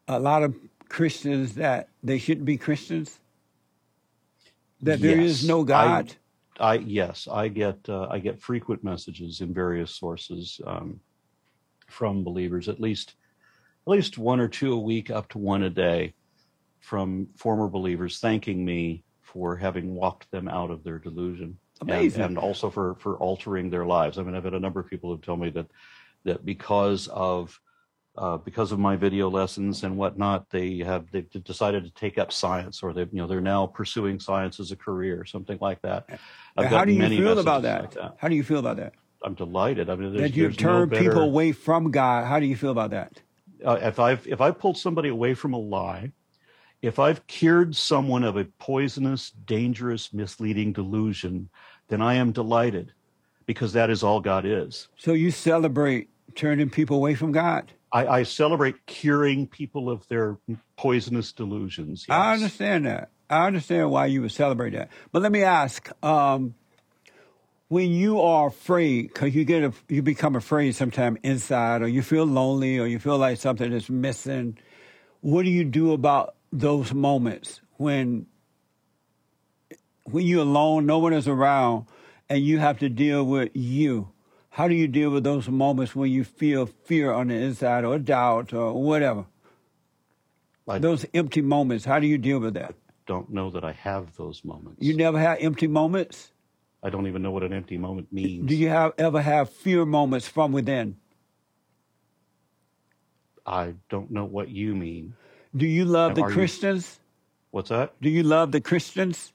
a 0.07 0.21
lot 0.21 0.45
of 0.45 0.55
Christians 0.89 1.57
that 1.57 1.89
they 2.01 2.19
shouldn't 2.19 2.47
be 2.47 2.57
Christians? 2.57 3.20
That 4.83 5.01
there 5.01 5.21
is 5.21 5.43
Yes. 5.43 5.49
no 5.49 5.61
I- 5.63 5.65
God. 5.65 6.13
I 6.59 6.75
yes, 6.75 7.27
I 7.27 7.49
get 7.49 7.89
uh, 7.89 8.07
I 8.11 8.19
get 8.19 8.39
frequent 8.43 8.85
messages 8.85 9.41
in 9.41 9.55
various 9.55 9.93
sources 9.97 10.61
um, 10.67 11.01
from 11.89 12.23
believers, 12.23 12.69
at 12.69 12.79
least 12.81 13.15
at 13.87 13.91
least 13.93 14.19
one 14.19 14.41
or 14.41 14.49
two 14.49 14.75
a 14.75 14.79
week, 14.79 15.11
up 15.11 15.29
to 15.31 15.39
one 15.39 15.63
a 15.63 15.71
day, 15.71 16.13
from 16.81 17.29
former 17.37 17.67
believers 17.69 18.19
thanking 18.19 18.63
me 18.63 19.05
for 19.23 19.57
having 19.57 19.95
walked 19.95 20.31
them 20.31 20.49
out 20.49 20.71
of 20.71 20.85
their 20.85 20.99
delusion. 20.99 21.59
And, 21.81 21.91
Amazing. 21.91 22.23
and 22.25 22.37
also 22.39 22.69
for, 22.69 22.97
for 22.97 23.17
altering 23.17 23.71
their 23.71 23.87
lives. 23.87 24.19
I 24.19 24.23
mean, 24.23 24.35
I've 24.35 24.45
had 24.45 24.53
a 24.53 24.61
number 24.61 24.81
of 24.81 24.87
people 24.87 25.11
who 25.15 25.19
tell 25.23 25.37
me 25.39 25.49
that 25.51 25.67
that 26.25 26.45
because 26.45 27.09
of 27.09 27.59
uh, 28.17 28.37
because 28.39 28.73
of 28.73 28.79
my 28.79 28.97
video 28.97 29.31
lessons 29.31 29.85
and 29.85 29.97
whatnot, 29.97 30.49
they 30.51 30.79
have 30.79 31.11
they've 31.13 31.29
decided 31.45 31.85
to 31.85 31.91
take 31.93 32.19
up 32.19 32.33
science, 32.33 32.83
or 32.83 32.93
they 32.93 33.03
you 33.03 33.09
know 33.13 33.27
they're 33.27 33.41
now 33.41 33.67
pursuing 33.67 34.19
science 34.19 34.61
as 34.61 34.73
a 34.73 34.77
career, 34.77 35.25
something 35.25 35.59
like 35.61 35.81
that. 35.83 36.07
How 36.57 36.85
do 36.85 36.93
you 36.93 37.09
feel 37.09 37.39
about 37.39 37.63
that? 37.63 37.97
like 37.97 38.15
How 38.19 38.29
do 38.29 38.35
you 38.35 38.45
feel 38.45 38.59
about 38.59 38.77
that? 38.79 38.95
I'm 39.23 39.35
delighted. 39.35 39.91
I 39.91 39.97
mean, 39.97 40.15
That 40.17 40.35
you've 40.35 40.57
there's 40.57 40.67
no 40.67 40.87
better, 40.87 41.05
people 41.05 41.23
away 41.23 41.53
from 41.53 41.91
God. 41.91 42.27
How 42.27 42.41
do 42.41 42.47
you 42.47 42.57
feel 42.57 42.71
about 42.71 42.91
that? 42.91 43.21
uh, 43.65 43.79
if 43.83 43.99
I've 43.99 44.27
if 44.27 44.41
I've 44.41 44.59
pulled 44.59 44.77
somebody 44.77 45.09
away 45.09 45.35
from 45.35 45.53
a 45.53 45.59
lie, 45.59 46.13
if 46.83 46.99
I've 46.99 47.27
cured 47.27 47.77
someone 47.77 48.25
of 48.25 48.37
a 48.37 48.45
poisonous, 48.59 49.31
dangerous, 49.31 50.13
misleading 50.13 50.73
delusion, 50.73 51.51
then 51.89 52.01
I 52.01 52.15
am 52.15 52.33
delighted, 52.33 52.93
because 53.47 53.73
that 53.75 53.91
is 53.91 54.03
all 54.03 54.21
God 54.21 54.45
is. 54.47 54.89
So 54.97 55.13
you 55.13 55.31
celebrate 55.31 56.09
turning 56.35 56.71
people 56.71 56.97
away 56.97 57.15
from 57.15 57.33
God. 57.33 57.73
I, 57.93 58.07
I 58.07 58.23
celebrate 58.23 58.87
curing 58.87 59.47
people 59.47 59.91
of 59.91 60.07
their 60.09 60.39
poisonous 60.77 61.33
delusions. 61.33 62.07
I 62.09 62.35
understand 62.35 62.87
that. 62.87 63.11
I 63.29 63.47
understand 63.47 63.91
why 63.91 64.07
you 64.07 64.23
would 64.23 64.33
celebrate 64.33 64.71
that. 64.71 64.91
But 65.13 65.23
let 65.23 65.33
me 65.33 65.43
ask: 65.43 65.91
um, 66.05 66.55
when 67.69 67.91
you 67.91 68.21
are 68.21 68.49
afraid, 68.49 69.09
because 69.09 69.35
you 69.35 69.45
get 69.45 69.63
a, 69.65 69.73
you 69.89 70.03
become 70.03 70.37
afraid 70.37 70.75
sometime 70.75 71.19
inside, 71.23 71.83
or 71.83 71.89
you 71.89 72.03
feel 72.03 72.25
lonely, 72.25 72.79
or 72.79 72.87
you 72.87 72.99
feel 72.99 73.19
like 73.19 73.39
something 73.39 73.73
is 73.73 73.89
missing, 73.91 74.59
what 75.21 75.45
do 75.45 75.51
you 75.51 75.65
do 75.65 75.93
about 75.93 76.35
those 76.53 76.93
moments 76.93 77.61
when 77.77 78.27
when 80.05 80.27
you're 80.27 80.43
alone, 80.43 80.87
no 80.87 80.99
one 80.99 81.13
is 81.13 81.29
around, 81.29 81.87
and 82.29 82.43
you 82.45 82.59
have 82.59 82.79
to 82.79 82.89
deal 82.89 83.25
with 83.25 83.51
you? 83.55 84.11
How 84.51 84.69
do 84.69 84.75
you 84.75 84.89
deal 84.89 85.11
with 85.11 85.25
those 85.25 85.49
moments 85.49 85.95
when 85.95 86.11
you 86.11 86.25
feel 86.25 86.67
fear 86.67 87.13
on 87.13 87.29
the 87.29 87.35
inside, 87.35 87.85
or 87.85 87.99
doubt, 87.99 88.53
or 88.53 88.73
whatever? 88.81 89.27
I 90.69 90.79
Those 90.79 91.05
empty 91.15 91.41
moments. 91.41 91.85
How 91.85 91.99
do 91.99 92.07
you 92.07 92.19
deal 92.19 92.39
with 92.39 92.55
that? 92.55 92.75
don't 93.07 93.31
know 93.31 93.51
that 93.51 93.65
I 93.65 93.73
have 93.73 94.15
those 94.17 94.45
moments. 94.45 94.81
You 94.81 94.97
never 94.97 95.19
have 95.19 95.39
empty 95.41 95.67
moments? 95.67 96.31
I 96.81 96.91
don't 96.91 97.09
even 97.09 97.23
know 97.23 97.33
what 97.33 97.43
an 97.43 97.53
empty 97.53 97.77
moment 97.77 98.13
means. 98.13 98.47
Do 98.47 98.55
you 98.55 98.69
have 98.69 98.93
ever 98.99 99.21
have 99.21 99.51
fear 99.51 99.85
moments 99.85 100.29
from 100.29 100.53
within? 100.53 100.97
I 103.45 103.75
don't 103.89 104.13
know 104.13 104.25
what 104.27 104.49
you 104.49 104.77
mean. 104.77 105.15
Do 105.57 105.67
you 105.67 105.85
love 105.85 106.15
the 106.15 106.23
Are 106.23 106.29
you- 106.29 106.35
Christians? 106.37 107.01
What's 107.51 107.71
that? 107.71 108.01
Do 108.01 108.09
you 108.09 108.23
love 108.23 108.53
the 108.53 108.61
Christians? 108.61 109.33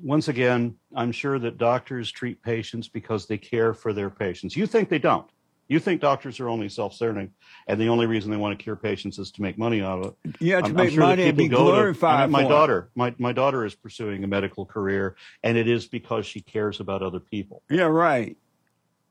Once 0.00 0.28
again, 0.28 0.76
I'm 0.94 1.10
sure 1.12 1.38
that 1.38 1.58
doctors 1.58 2.10
treat 2.10 2.42
patients 2.42 2.88
because 2.88 3.26
they 3.26 3.38
care 3.38 3.74
for 3.74 3.92
their 3.92 4.10
patients. 4.10 4.56
You 4.56 4.66
think 4.66 4.88
they 4.88 4.98
don't. 4.98 5.28
You 5.66 5.78
think 5.80 6.00
doctors 6.00 6.40
are 6.40 6.48
only 6.48 6.68
self-serving, 6.70 7.30
and 7.66 7.80
the 7.80 7.88
only 7.88 8.06
reason 8.06 8.30
they 8.30 8.38
want 8.38 8.58
to 8.58 8.62
cure 8.62 8.76
patients 8.76 9.18
is 9.18 9.30
to 9.32 9.42
make 9.42 9.58
money 9.58 9.82
out 9.82 9.98
of 9.98 10.14
it. 10.24 10.36
Yeah, 10.40 10.60
to 10.60 10.66
I'm- 10.66 10.70
I'm 10.70 10.84
make 10.84 10.90
sure 10.94 11.00
money 11.02 11.24
and 11.28 11.36
be 11.36 11.48
to- 11.48 11.56
glorified. 11.56 12.30
Mean, 12.30 12.32
my 12.32 12.48
daughter, 12.48 12.90
my, 12.94 13.14
my 13.18 13.32
daughter 13.32 13.66
is 13.66 13.74
pursuing 13.74 14.24
a 14.24 14.26
medical 14.26 14.64
career, 14.64 15.16
and 15.42 15.58
it 15.58 15.68
is 15.68 15.86
because 15.86 16.24
she 16.24 16.40
cares 16.40 16.80
about 16.80 17.02
other 17.02 17.20
people. 17.20 17.62
Yeah, 17.68 17.82
right. 17.82 18.36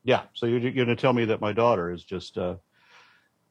Yeah. 0.04 0.22
So 0.32 0.46
you're, 0.46 0.58
you're 0.58 0.72
going 0.72 0.88
to 0.88 0.96
tell 0.96 1.12
me 1.12 1.26
that 1.26 1.40
my 1.40 1.52
daughter 1.52 1.92
is 1.92 2.02
just, 2.02 2.38
uh, 2.38 2.56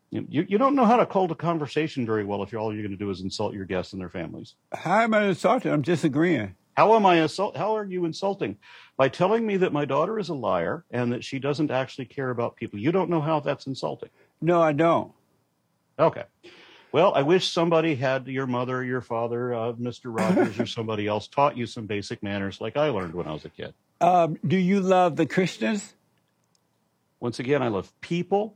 you, 0.09 0.45
you 0.49 0.57
don't 0.57 0.75
know 0.75 0.85
how 0.85 0.97
to 0.97 1.05
hold 1.05 1.31
a 1.31 1.35
conversation 1.35 2.05
very 2.05 2.25
well 2.25 2.41
if 2.43 2.51
you're, 2.51 2.59
all 2.59 2.73
you're 2.73 2.81
going 2.83 2.91
to 2.91 2.97
do 2.97 3.09
is 3.09 3.21
insult 3.21 3.53
your 3.53 3.65
guests 3.65 3.93
and 3.93 4.01
their 4.01 4.09
families. 4.09 4.55
How 4.73 5.01
am 5.01 5.13
I 5.13 5.25
insulted? 5.25 5.71
I'm 5.71 5.81
disagreeing. 5.81 6.55
How 6.77 6.95
am 6.95 7.07
I 7.07 7.21
insult? 7.23 7.57
How 7.57 7.75
are 7.75 7.85
you 7.85 8.05
insulting? 8.05 8.55
By 8.97 9.09
telling 9.09 9.47
me 9.47 9.57
that 9.57 9.73
my 9.73 9.83
daughter 9.83 10.19
is 10.19 10.29
a 10.29 10.35
liar 10.35 10.85
and 10.91 11.11
that 11.11 11.23
she 11.23 11.39
doesn't 11.39 11.71
actually 11.71 12.05
care 12.05 12.29
about 12.29 12.55
people. 12.55 12.77
You 12.77 12.91
don't 12.91 13.09
know 13.09 13.19
how 13.19 13.39
that's 13.39 13.65
insulting. 13.65 14.09
No, 14.41 14.61
I 14.61 14.73
don't. 14.73 15.11
Okay. 15.97 16.25
Well, 16.91 17.15
I 17.15 17.23
wish 17.23 17.51
somebody 17.51 17.95
had 17.95 18.27
your 18.27 18.45
mother, 18.45 18.83
your 18.83 19.01
father, 19.01 19.55
uh, 19.55 19.73
Mr. 19.73 20.15
Rogers, 20.15 20.59
or 20.59 20.65
somebody 20.67 21.07
else 21.07 21.27
taught 21.27 21.57
you 21.57 21.65
some 21.65 21.87
basic 21.87 22.21
manners 22.21 22.61
like 22.61 22.77
I 22.77 22.89
learned 22.89 23.15
when 23.15 23.25
I 23.25 23.33
was 23.33 23.43
a 23.43 23.49
kid. 23.49 23.73
Um, 23.99 24.37
do 24.45 24.55
you 24.55 24.79
love 24.79 25.15
the 25.15 25.25
Christians? 25.25 25.95
Once 27.19 27.39
again, 27.39 27.63
I 27.63 27.69
love 27.69 27.91
people. 28.01 28.55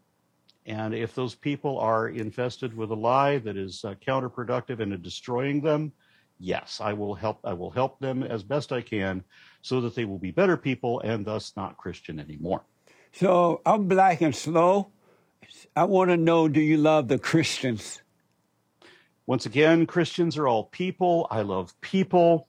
And 0.67 0.93
if 0.93 1.15
those 1.15 1.33
people 1.33 1.79
are 1.79 2.07
infested 2.07 2.77
with 2.77 2.91
a 2.91 2.95
lie 2.95 3.39
that 3.39 3.57
is 3.57 3.83
uh, 3.83 3.95
counterproductive 3.95 4.79
and 4.79 5.01
destroying 5.01 5.61
them, 5.61 5.91
yes, 6.41 6.81
I 6.81 6.93
will 6.93 7.15
help. 7.15 7.39
I 7.43 7.53
will 7.53 7.71
help 7.71 7.99
them 7.99 8.23
as 8.23 8.43
best 8.43 8.71
I 8.71 8.81
can, 8.81 9.23
so 9.61 9.81
that 9.81 9.95
they 9.95 10.05
will 10.05 10.17
be 10.17 10.31
better 10.31 10.57
people 10.57 10.99
and 11.01 11.25
thus 11.25 11.53
not 11.55 11.77
Christian 11.77 12.19
anymore. 12.19 12.63
So 13.13 13.61
I'm 13.65 13.87
black 13.87 14.21
and 14.21 14.35
slow. 14.35 14.91
I 15.75 15.85
want 15.85 16.09
to 16.09 16.17
know: 16.17 16.47
Do 16.47 16.61
you 16.61 16.77
love 16.77 17.07
the 17.07 17.19
Christians? 17.19 18.01
Once 19.25 19.45
again, 19.45 19.85
Christians 19.85 20.37
are 20.37 20.47
all 20.47 20.65
people. 20.65 21.27
I 21.29 21.41
love 21.43 21.79
people. 21.79 22.47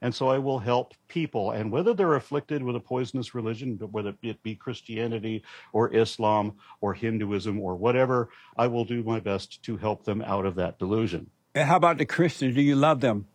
And 0.00 0.12
so 0.12 0.28
I 0.28 0.38
will 0.38 0.58
help 0.58 0.94
people. 1.06 1.52
And 1.52 1.70
whether 1.70 1.94
they're 1.94 2.14
afflicted 2.14 2.62
with 2.62 2.74
a 2.74 2.80
poisonous 2.80 3.36
religion, 3.36 3.78
whether 3.92 4.14
it 4.20 4.42
be 4.42 4.56
Christianity 4.56 5.44
or 5.72 5.94
Islam 5.94 6.54
or 6.80 6.92
Hinduism 6.92 7.60
or 7.60 7.76
whatever, 7.76 8.30
I 8.56 8.66
will 8.66 8.84
do 8.84 9.04
my 9.04 9.20
best 9.20 9.62
to 9.62 9.76
help 9.76 10.04
them 10.04 10.20
out 10.20 10.44
of 10.44 10.56
that 10.56 10.80
delusion. 10.80 11.30
And 11.54 11.68
how 11.68 11.76
about 11.76 11.98
the 11.98 12.06
Christians? 12.06 12.56
Do 12.56 12.62
you 12.62 12.74
love 12.74 13.00
them? 13.00 13.26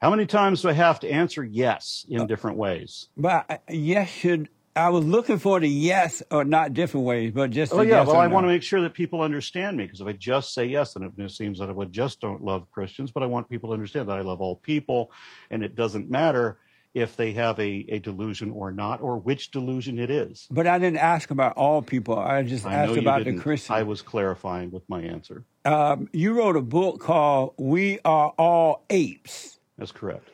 How 0.00 0.10
many 0.10 0.26
times 0.26 0.62
do 0.62 0.68
I 0.68 0.72
have 0.74 1.00
to 1.00 1.10
answer 1.10 1.42
yes 1.42 2.04
in 2.08 2.26
different 2.26 2.58
ways? 2.58 3.08
But 3.16 3.46
uh, 3.48 3.58
yes, 3.70 4.10
should 4.10 4.48
I 4.74 4.90
was 4.90 5.06
looking 5.06 5.38
for 5.38 5.58
the 5.58 5.68
yes 5.68 6.22
or 6.30 6.44
not 6.44 6.74
different 6.74 7.06
ways, 7.06 7.32
but 7.32 7.50
just 7.50 7.72
Oh 7.72 7.80
yeah, 7.80 7.98
yes 8.00 8.06
well 8.06 8.18
I 8.18 8.26
no. 8.26 8.34
want 8.34 8.44
to 8.44 8.48
make 8.48 8.62
sure 8.62 8.82
that 8.82 8.92
people 8.92 9.22
understand 9.22 9.78
me 9.78 9.84
because 9.84 10.02
if 10.02 10.06
I 10.06 10.12
just 10.12 10.52
say 10.52 10.66
yes, 10.66 10.92
then 10.92 11.10
it 11.16 11.30
seems 11.30 11.58
that 11.60 11.70
I 11.70 11.72
would 11.72 11.92
just 11.92 12.20
don't 12.20 12.44
love 12.44 12.70
Christians. 12.70 13.10
But 13.10 13.22
I 13.22 13.26
want 13.26 13.48
people 13.48 13.70
to 13.70 13.74
understand 13.74 14.08
that 14.10 14.18
I 14.18 14.20
love 14.20 14.42
all 14.42 14.56
people, 14.56 15.10
and 15.50 15.62
it 15.62 15.74
doesn't 15.74 16.10
matter 16.10 16.58
if 16.92 17.16
they 17.16 17.32
have 17.32 17.58
a, 17.58 17.84
a 17.88 17.98
delusion 17.98 18.50
or 18.50 18.72
not, 18.72 19.00
or 19.02 19.18
which 19.18 19.50
delusion 19.50 19.98
it 19.98 20.10
is. 20.10 20.46
But 20.50 20.66
I 20.66 20.78
didn't 20.78 20.98
ask 20.98 21.30
about 21.30 21.56
all 21.56 21.80
people. 21.82 22.18
I 22.18 22.42
just 22.42 22.66
I 22.66 22.74
asked 22.74 22.96
about 22.98 23.24
the. 23.24 23.34
Christians. 23.38 23.70
I 23.74 23.82
was 23.82 24.02
clarifying 24.02 24.70
with 24.70 24.82
my 24.90 25.00
answer. 25.00 25.44
um, 25.64 26.08
you 26.12 26.34
wrote 26.34 26.56
a 26.56 26.62
book 26.62 27.00
called 27.00 27.54
"We 27.58 27.98
Are 28.04 28.34
All 28.38 28.84
Apes." 28.90 29.55
That's 29.78 29.92
correct. 29.92 30.28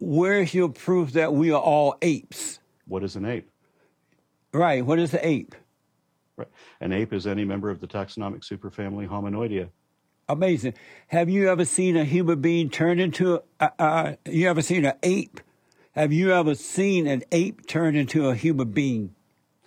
Where's 0.00 0.54
your 0.54 0.68
proof 0.68 1.12
that 1.12 1.32
we 1.32 1.50
are 1.50 1.60
all 1.60 1.96
apes? 2.02 2.60
What 2.86 3.02
is 3.02 3.16
an 3.16 3.24
ape? 3.24 3.48
Right. 4.52 4.84
What 4.84 4.98
is 4.98 5.10
the 5.10 5.26
ape? 5.26 5.54
Right. 6.36 6.48
An 6.80 6.92
ape 6.92 7.12
is 7.12 7.26
any 7.26 7.44
member 7.44 7.70
of 7.70 7.80
the 7.80 7.86
taxonomic 7.86 8.40
superfamily 8.48 9.08
Hominoidea. 9.08 9.68
Amazing. 10.28 10.74
Have 11.08 11.28
you 11.28 11.48
ever 11.48 11.64
seen 11.64 11.96
a 11.96 12.04
human 12.04 12.40
being 12.40 12.70
turn 12.70 12.98
into 12.98 13.42
a, 13.60 13.72
uh, 13.78 14.14
you 14.24 14.48
ever 14.48 14.62
seen 14.62 14.84
an 14.84 14.94
ape? 15.02 15.40
Have 15.92 16.12
you 16.12 16.32
ever 16.32 16.54
seen 16.54 17.06
an 17.06 17.22
ape 17.30 17.66
turn 17.66 17.94
into 17.94 18.28
a 18.28 18.34
human 18.34 18.70
being? 18.70 19.14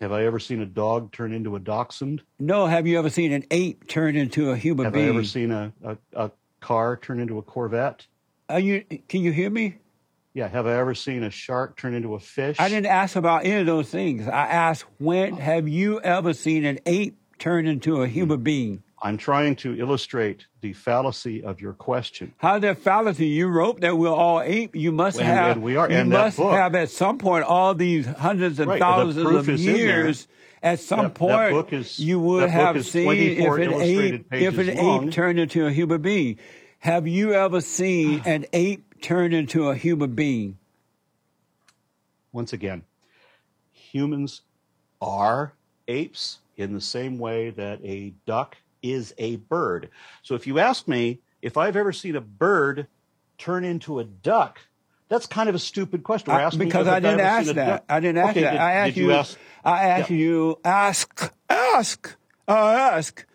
Have 0.02 0.12
I 0.12 0.26
ever 0.26 0.40
seen 0.40 0.62
a 0.62 0.66
dog 0.66 1.12
turn 1.12 1.34
into 1.34 1.56
a 1.56 1.60
dachshund? 1.60 2.22
No. 2.40 2.66
Have 2.66 2.86
you 2.86 3.00
ever 3.00 3.10
seen 3.10 3.32
an 3.32 3.46
ape 3.50 3.88
turn 3.88 4.16
into 4.16 4.52
a 4.52 4.58
human 4.58 4.86
Have 4.86 4.94
being? 4.94 5.08
Have 5.08 5.16
I 5.16 5.18
ever 5.20 5.28
seen 5.28 5.52
a, 5.52 5.72
a, 5.84 5.98
a 6.14 6.32
car 6.60 6.98
turn 6.98 7.20
into 7.20 7.38
a 7.38 7.42
Corvette? 7.42 8.06
Are 8.50 8.60
you? 8.60 8.84
Can 9.10 9.22
you 9.22 9.32
hear 9.32 9.50
me? 9.50 9.76
Yeah. 10.34 10.48
Have 10.48 10.68
I 10.68 10.76
ever 10.78 10.94
seen 10.96 11.24
a 11.24 11.30
shark 11.30 11.78
turn 11.78 11.94
into 11.94 12.14
a 12.16 12.20
fish? 12.20 12.58
I 12.60 12.70
didn't 12.70 12.86
ask 12.88 13.16
about 13.16 13.46
any 13.46 13.62
of 13.62 13.66
those 13.66 13.90
things. 13.90 14.28
I 14.28 14.46
asked 14.48 14.86
when 15.00 15.36
have 15.38 15.68
you 15.68 16.00
ever 16.02 16.34
seen 16.34 16.64
an 16.66 16.80
ape 16.86 17.18
turn 17.40 17.68
into 17.68 18.02
a 18.02 18.08
human 18.08 18.42
being? 18.44 18.84
I'm 19.02 19.18
trying 19.18 19.56
to 19.58 19.78
illustrate 19.80 20.48
the 20.62 20.74
fallacy 20.74 21.44
of 21.44 21.62
your 21.62 21.74
question. 21.74 22.34
How 22.38 22.58
that 22.60 22.80
fallacy? 22.80 23.28
You 23.28 23.48
wrote 23.48 23.82
that 23.82 23.96
we're 23.98 24.10
all 24.10 24.42
ape. 24.42 24.76
You 24.76 24.92
must 24.92 25.20
And- 25.20 25.28
have. 25.28 25.52
and 25.58 25.64
we 25.64 25.76
are- 25.76 25.90
You 25.90 25.98
and 25.98 26.12
that 26.12 26.18
must 26.18 26.38
book- 26.38 26.54
have 26.54 26.74
at 26.74 26.90
some 26.90 27.20
point 27.20 27.44
all 27.46 27.76
these 27.76 28.08
hundreds 28.08 28.60
and 28.60 28.70
Right, 28.70 28.80
thousands 28.80 29.18
of 29.30 29.50
is 29.50 29.66
in 29.68 29.74
there. 29.74 29.86
years. 29.86 30.28
At 30.64 30.80
some 30.80 31.02
That- 31.04 31.14
point, 31.14 31.74
is- 31.74 32.00
you 32.00 32.20
would 32.20 32.50
have 32.50 32.84
seen 32.88 33.08
if 33.12 33.40
an 33.60 34.26
ape 34.32 34.42
if 34.42 34.58
an 34.58 34.78
long. 34.78 35.06
ape 35.08 35.12
turned 35.14 35.38
into 35.40 35.68
a 35.68 35.72
human 35.72 36.02
being. 36.02 36.40
Have 36.80 37.08
you 37.08 37.34
ever 37.34 37.62
seen 37.62 38.22
ah. 38.26 38.30
an 38.30 38.46
ape 38.54 39.02
turn 39.02 39.34
into 39.34 39.70
a 39.70 39.76
human 39.76 40.14
being? 40.14 40.58
Once 42.32 42.54
again, 42.54 42.84
humans 43.72 44.42
are 45.02 45.54
apes 45.88 46.40
in 46.56 46.74
the 46.74 46.82
same 46.82 47.18
way 47.18 47.50
that 47.52 47.80
a 47.84 48.14
duck 48.26 48.58
is 48.84 49.14
a 49.18 49.38
bird. 49.38 49.90
So 50.22 50.36
if 50.36 50.46
you 50.46 50.60
ask 50.60 50.88
me 50.88 51.20
if 51.42 51.58
I've 51.58 51.76
ever 51.76 51.92
seen 51.92 52.16
a 52.16 52.22
bird 52.22 52.88
turn 53.38 53.64
into 53.64 54.00
a 54.00 54.04
duck, 54.04 54.60
that's 55.10 55.26
kind 55.26 55.48
of 55.50 55.56
a 55.56 55.60
stupid 55.60 56.04
question. 56.04 56.34
We're 56.34 56.42
uh, 56.42 56.50
I- 56.52 56.58
because 56.58 56.88
I 56.88 56.98
I've 56.98 57.04
didn't 57.04 57.22
ask 57.22 57.50
a 57.50 57.54
that. 57.54 57.86
I 57.90 58.00
didn't 58.00 58.18
ask 58.18 58.36
that. 58.36 58.58
I 58.60 58.72
asked 58.74 58.98
you. 58.98 59.12
ask- 59.14 59.38
I 59.64 59.84
asked 59.84 60.10
Yeah. 60.10 60.18
you. 60.18 60.60
Ask. 60.64 61.34
Ask. 61.50 62.16
I 62.48 62.74
ask. 62.76 63.26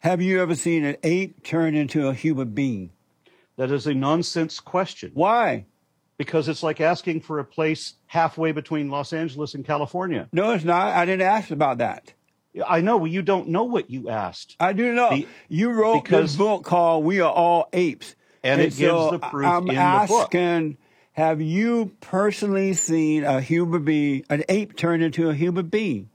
Have 0.00 0.22
you 0.22 0.40
ever 0.40 0.54
seen 0.54 0.84
an 0.84 0.96
ape 1.02 1.42
turn 1.42 1.74
into 1.74 2.08
a 2.08 2.14
human 2.14 2.50
being? 2.50 2.90
That 3.56 3.70
is 3.70 3.86
a 3.86 3.94
nonsense 3.94 4.60
question 4.60 5.12
Why? 5.14 5.64
because 6.18 6.48
it's 6.48 6.62
like 6.62 6.80
asking 6.80 7.20
for 7.22 7.38
a 7.38 7.44
place 7.44 7.94
halfway 8.06 8.52
between 8.52 8.90
Los 8.90 9.12
Angeles 9.12 9.54
and 9.54 9.64
California. 9.64 10.28
No, 10.32 10.52
it's 10.52 10.64
not. 10.64 10.88
I 10.94 11.04
didn't 11.04 11.26
ask 11.26 11.50
about 11.50 11.78
that. 11.78 12.12
I 12.66 12.80
know 12.80 12.96
well, 12.98 13.06
you 13.06 13.20
don't 13.22 13.48
know 13.48 13.64
what 13.64 13.90
you 13.90 14.08
asked. 14.08 14.56
I 14.58 14.72
do 14.72 14.94
know. 14.94 15.18
You 15.48 15.72
wrote 15.72 16.04
because- 16.04 16.32
this 16.32 16.36
book 16.36 16.64
called 16.64 17.04
"We 17.04 17.20
Are 17.20 17.30
All 17.32 17.68
Apes," 17.72 18.14
And 18.42 18.60
it 18.62 18.72
so 18.72 19.10
gives 19.10 19.20
the 19.20 19.28
proof 19.28 19.46
I'm 19.46 19.62
in 19.68 19.74
the 19.74 20.06
book. 20.08 20.34
asking: 20.34 20.78
Have 21.12 21.40
you 21.42 21.92
personally 22.00 22.72
seen 22.72 23.24
a 23.24 23.40
human 23.42 23.84
being, 23.84 24.24
an 24.30 24.44
ape, 24.48 24.76
turn 24.76 25.02
into 25.02 25.28
a 25.28 25.34
human 25.34 25.66
being? 25.66 26.08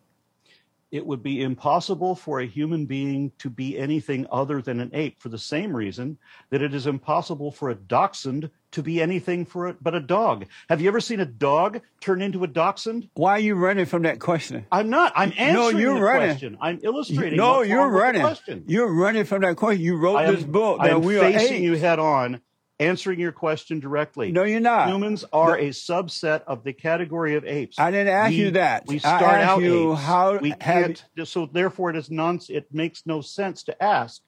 It 0.92 1.06
would 1.06 1.24
be 1.24 1.42
impossible 1.42 2.16
for 2.16 2.42
a 2.42 2.46
human 2.46 2.86
being 2.86 3.32
to 3.40 3.50
be 3.50 3.78
anything 3.80 4.28
other 4.30 4.62
than 4.62 4.82
an 4.82 4.92
ape 4.94 5.22
for 5.22 5.30
the 5.30 5.38
same 5.38 5.74
reason 5.74 6.18
that 6.50 6.62
it 6.62 6.74
is 6.74 6.86
impossible 6.86 7.52
for 7.52 7.70
a 7.70 7.76
dachshund 7.76 8.50
to 8.72 8.84
be 8.84 9.02
anything 9.02 9.46
for 9.46 9.68
it 9.70 9.78
but 9.82 9.96
a 9.96 10.02
dog. 10.02 10.48
Have 10.68 10.82
you 10.82 10.90
ever 10.90 11.00
seen 11.00 11.22
a 11.22 11.26
dog 11.26 11.80
turn 12.02 12.22
into 12.22 12.44
a 12.44 12.48
dachshund? 12.48 13.08
Why 13.14 13.32
are 13.34 13.40
you 13.40 13.56
running 13.56 13.86
from 13.86 14.02
that 14.04 14.20
question? 14.20 14.66
I'm 14.70 14.90
not. 14.90 15.14
I'm 15.16 15.32
answering 15.38 15.54
no, 15.54 15.70
you're 15.70 15.96
the 15.96 16.02
running. 16.02 16.30
question. 16.30 16.58
I'm 16.60 16.80
illustrating. 16.84 17.38
no, 17.38 17.62
you're 17.62 17.90
running. 17.90 18.22
question. 18.22 18.66
You're 18.68 18.94
running 18.94 19.24
from 19.24 19.44
that 19.44 19.56
question. 19.56 19.84
You 19.84 19.96
wrote 19.96 20.18
I 20.18 20.26
am, 20.26 20.36
this 20.36 20.44
book 20.44 20.82
I 20.82 20.90
that 20.90 20.96
am 20.96 21.02
we 21.04 21.18
are 21.18 21.22
facing 21.32 21.54
apes. 21.54 21.64
you 21.64 21.76
head 21.76 22.00
on, 22.00 22.42
answering 22.82 23.20
your 23.20 23.32
question 23.32 23.80
directly. 23.80 24.32
no, 24.32 24.44
you're 24.44 24.60
not. 24.60 24.90
Humans 24.90 25.26
are 25.32 25.58
a 25.58 25.70
subset 25.70 26.44
of 26.48 26.64
the 26.64 26.74
category 26.74 27.36
of 27.36 27.46
apes. 27.46 27.80
I 27.80 27.92
didn't 27.92 28.14
ask 28.14 28.30
we, 28.32 28.36
you 28.38 28.52
that. 28.52 28.88
We 28.88 29.00
start 29.00 29.24
out 29.24 29.62
you 29.62 29.94
apes. 29.94 30.02
how 30.02 30.38
we 30.38 30.52
can't. 30.54 31.04
So 31.24 31.46
therefore, 31.46 31.92
it 31.92 31.96
is 31.96 32.10
non. 32.10 32.40
It 32.50 32.74
makes 32.74 33.04
no 33.06 33.22
sense 33.22 33.64
to 33.64 33.84
ask 33.84 34.22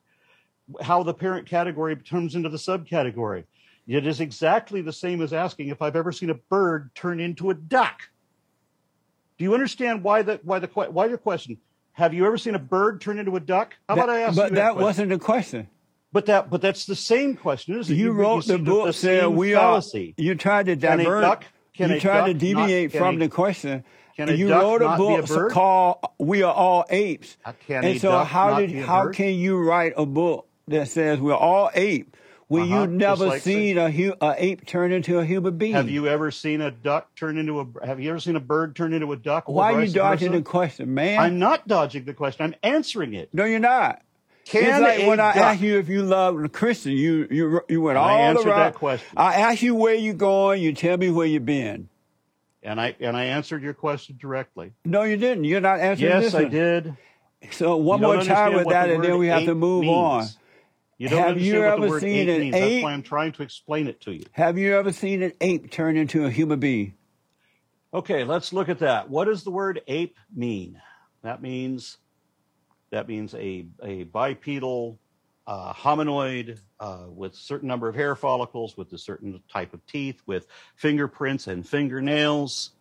how 0.82 1.04
the 1.04 1.14
parent 1.14 1.48
category 1.48 1.96
turns 1.96 2.36
into 2.36 2.50
the 2.50 2.58
subcategory. 2.58 3.46
It 3.88 4.08
is 4.08 4.22
exactly 4.22 4.82
the 4.82 4.94
same 4.94 5.22
as 5.22 5.34
asking 5.34 5.68
if 5.68 5.82
I've 5.82 5.96
ever 5.96 6.12
seen 6.12 6.30
a 6.30 6.36
bird 6.36 6.92
turn 6.96 7.20
into 7.20 7.50
a 7.50 7.54
duck. 7.54 8.02
Do 9.38 9.44
you 9.44 9.54
understand 9.54 10.04
why 10.04 10.22
the 10.22 10.40
why 10.44 10.60
the 10.60 10.68
why 10.68 11.08
your 11.08 11.18
question? 11.18 11.58
Have 11.94 12.14
you 12.14 12.26
ever 12.26 12.38
seen 12.38 12.56
a 12.56 12.60
bird 12.60 13.02
turn 13.02 13.20
into 13.20 13.36
a 13.36 13.40
duck? 13.40 13.76
How 13.88 13.96
about 13.96 14.10
I 14.10 14.22
ask 14.22 14.36
but 14.36 14.52
you 14.52 14.56
that 14.56 14.74
question? 14.74 14.84
wasn't 14.84 15.12
a 15.12 15.20
question. 15.20 15.68
But 16.14 16.28
that 16.28 16.50
but 16.52 16.62
that's 16.62 16.86
the 16.86 16.96
same 16.96 17.36
question, 17.36 17.78
isn't 17.80 17.94
it? 17.94 17.98
You 18.00 18.12
wrote 18.12 18.46
see 18.46 18.54
the 18.54 18.60
book 18.60 18.86
the 18.88 18.94
saying 18.94 19.22
same 19.22 19.36
we 19.36 19.54
fallacy. 19.54 20.14
are. 20.18 20.22
You 20.22 20.36
tried 20.36 20.68
to 20.68 20.76
divert. 20.76 21.44
you 21.76 22.00
tried 22.00 22.00
to 22.00 22.00
duck 22.00 22.28
not- 22.28 22.38
deviate 22.38 22.92
from 22.92 23.18
the 23.20 23.28
question. 23.30 23.84
you 24.16 24.52
wrote 24.54 24.84
a 24.84 24.96
be 24.98 25.16
a 25.16 25.24
book 25.24 25.52
called 25.52 25.98
"We 26.20 26.44
Are 26.44 26.54
All 26.54 26.86
Apes," 26.90 27.36
Uh, 27.44 27.52
and 27.70 28.00
so 28.00 28.20
how 28.20 28.60
did 28.60 28.72
how 28.86 29.10
can 29.10 29.34
you 29.34 29.58
write 29.58 29.94
a 29.98 30.06
book 30.06 30.48
that 30.68 30.88
says 30.88 31.20
we're 31.20 31.34
all 31.34 31.72
ape 31.74 32.16
when 32.48 32.62
Uh-huh, 32.72 32.82
you 32.82 32.86
just 32.86 32.92
never 33.00 33.26
like 33.26 33.42
seen 33.42 33.80
a, 33.80 33.90
hu- 33.90 34.14
a 34.22 34.36
ape 34.38 34.68
turn 34.68 34.92
into 34.92 35.18
a 35.18 35.26
human 35.26 35.58
being? 35.58 35.74
Have 35.74 35.90
you 35.90 36.08
ever 36.08 36.30
seen 36.30 36.62
a 36.62 36.70
duck 36.70 37.16
turn 37.16 37.40
into 37.40 37.60
a? 37.60 37.86
Have 37.88 38.00
you 38.00 38.12
ever 38.12 38.20
seen 38.20 38.36
a 38.36 38.40
bird 38.40 38.76
turn 38.76 38.94
into 38.94 39.12
a 39.14 39.18
duck? 39.18 39.50
or 39.50 39.56
Why 39.56 39.74
are 39.74 39.82
you 39.84 39.92
dodging 39.92 40.30
versa? 40.30 40.40
the 40.44 40.46
question, 40.46 40.94
man? 40.94 41.20
I'm 41.20 41.40
not 41.40 41.68
dodging 41.68 42.06
the 42.06 42.14
question. 42.14 42.46
I'm 42.46 42.56
answering 42.62 43.16
it. 43.16 43.30
no, 43.34 43.46
you're 43.46 43.58
not. 43.60 44.04
Can 44.46 44.64
it's 44.66 44.80
like 44.82 45.00
a 45.00 45.08
when 45.08 45.20
I 45.20 45.34
duck- 45.34 45.36
asked 45.44 45.62
you 45.62 45.78
if 45.80 45.88
you 45.88 46.04
love 46.04 46.38
a 46.44 46.50
Christian, 46.50 46.92
you 46.92 47.28
you 47.32 47.62
you 47.70 47.82
went 47.82 47.98
And 47.98 48.06
all 48.06 48.10
I 48.10 48.20
answered 48.22 48.48
around. 48.48 48.60
that 48.60 48.76
question. 48.76 49.08
I 49.18 49.36
asked 49.36 49.62
you 49.62 49.74
where 49.76 49.96
you 49.96 50.14
going. 50.14 50.62
You 50.62 50.74
tell 50.74 50.98
me 50.98 51.10
where 51.12 51.26
you've 51.26 51.46
been. 51.46 51.88
and 52.62 52.80
I 52.80 52.96
and 53.00 53.16
I 53.16 53.26
answered 53.26 53.64
your 53.64 53.74
question 53.74 54.18
directly. 54.20 54.74
No, 54.84 55.04
you 55.04 55.16
didn't. 55.18 55.46
You're 55.46 55.62
not 55.62 55.80
answering 55.80 56.12
this. 56.12 56.24
Yes, 56.24 56.32
this 56.34 56.36
I 56.36 56.42
one. 56.44 56.52
did. 56.52 56.98
So 57.52 57.76
one 57.78 58.00
You 58.02 58.08
more 58.08 58.24
time 58.24 58.54
with 58.54 58.68
that, 58.70 58.88
the 58.88 58.96
and 58.96 59.04
then 59.04 59.18
we 59.18 59.28
have 59.28 59.46
to 59.46 59.56
move 59.56 59.82
means. 59.84 59.96
on. 59.98 60.26
You 60.98 61.10
don't 61.10 61.20
Have 61.20 61.28
understand 61.30 61.54
you 61.56 61.60
what 61.62 61.68
ever 61.74 61.82
the 61.82 61.90
word 61.90 62.02
seen 62.02 62.30
ape 62.30 62.36
an 62.36 62.40
means. 62.42 62.54
That's 62.56 62.84
why 62.84 62.92
I'm 62.94 63.04
trying 63.04 63.32
to 63.34 63.44
explain 63.44 63.88
it 63.88 64.00
to 64.02 64.12
you. 64.14 64.24
Have 64.32 64.58
you 64.58 64.76
ever 64.78 64.92
seen 64.94 65.24
an 65.24 65.34
ape 65.42 65.70
turn 65.72 65.98
into 65.98 66.26
a 66.26 66.30
human 66.30 66.60
being? 66.60 66.94
Okay, 67.94 68.24
let's 68.24 68.54
look 68.54 68.70
at 68.70 68.80
that. 68.80 69.10
What 69.10 69.26
does 69.26 69.44
the 69.44 69.52
word 69.52 69.82
ape 69.88 70.18
mean? 70.34 70.82
That 71.22 71.42
means 71.42 71.98
that 72.94 73.08
means 73.08 73.34
a 73.34 73.66
a 73.82 74.04
bipedal 74.04 75.00
uh, 75.48 75.74
hominoid 75.74 76.60
uh, 76.80 77.06
with 77.10 77.34
a 77.34 77.38
certain 77.38 77.68
number 77.68 77.90
of 77.90 77.96
hair 77.96 78.16
follicles, 78.16 78.78
with 78.78 78.94
a 78.94 78.98
certain 78.98 79.42
type 79.52 79.74
of 79.74 79.86
teeth, 79.88 80.22
with 80.28 80.48
fingerprints 80.76 81.48
and 81.48 81.68
fingernails. 81.68 82.72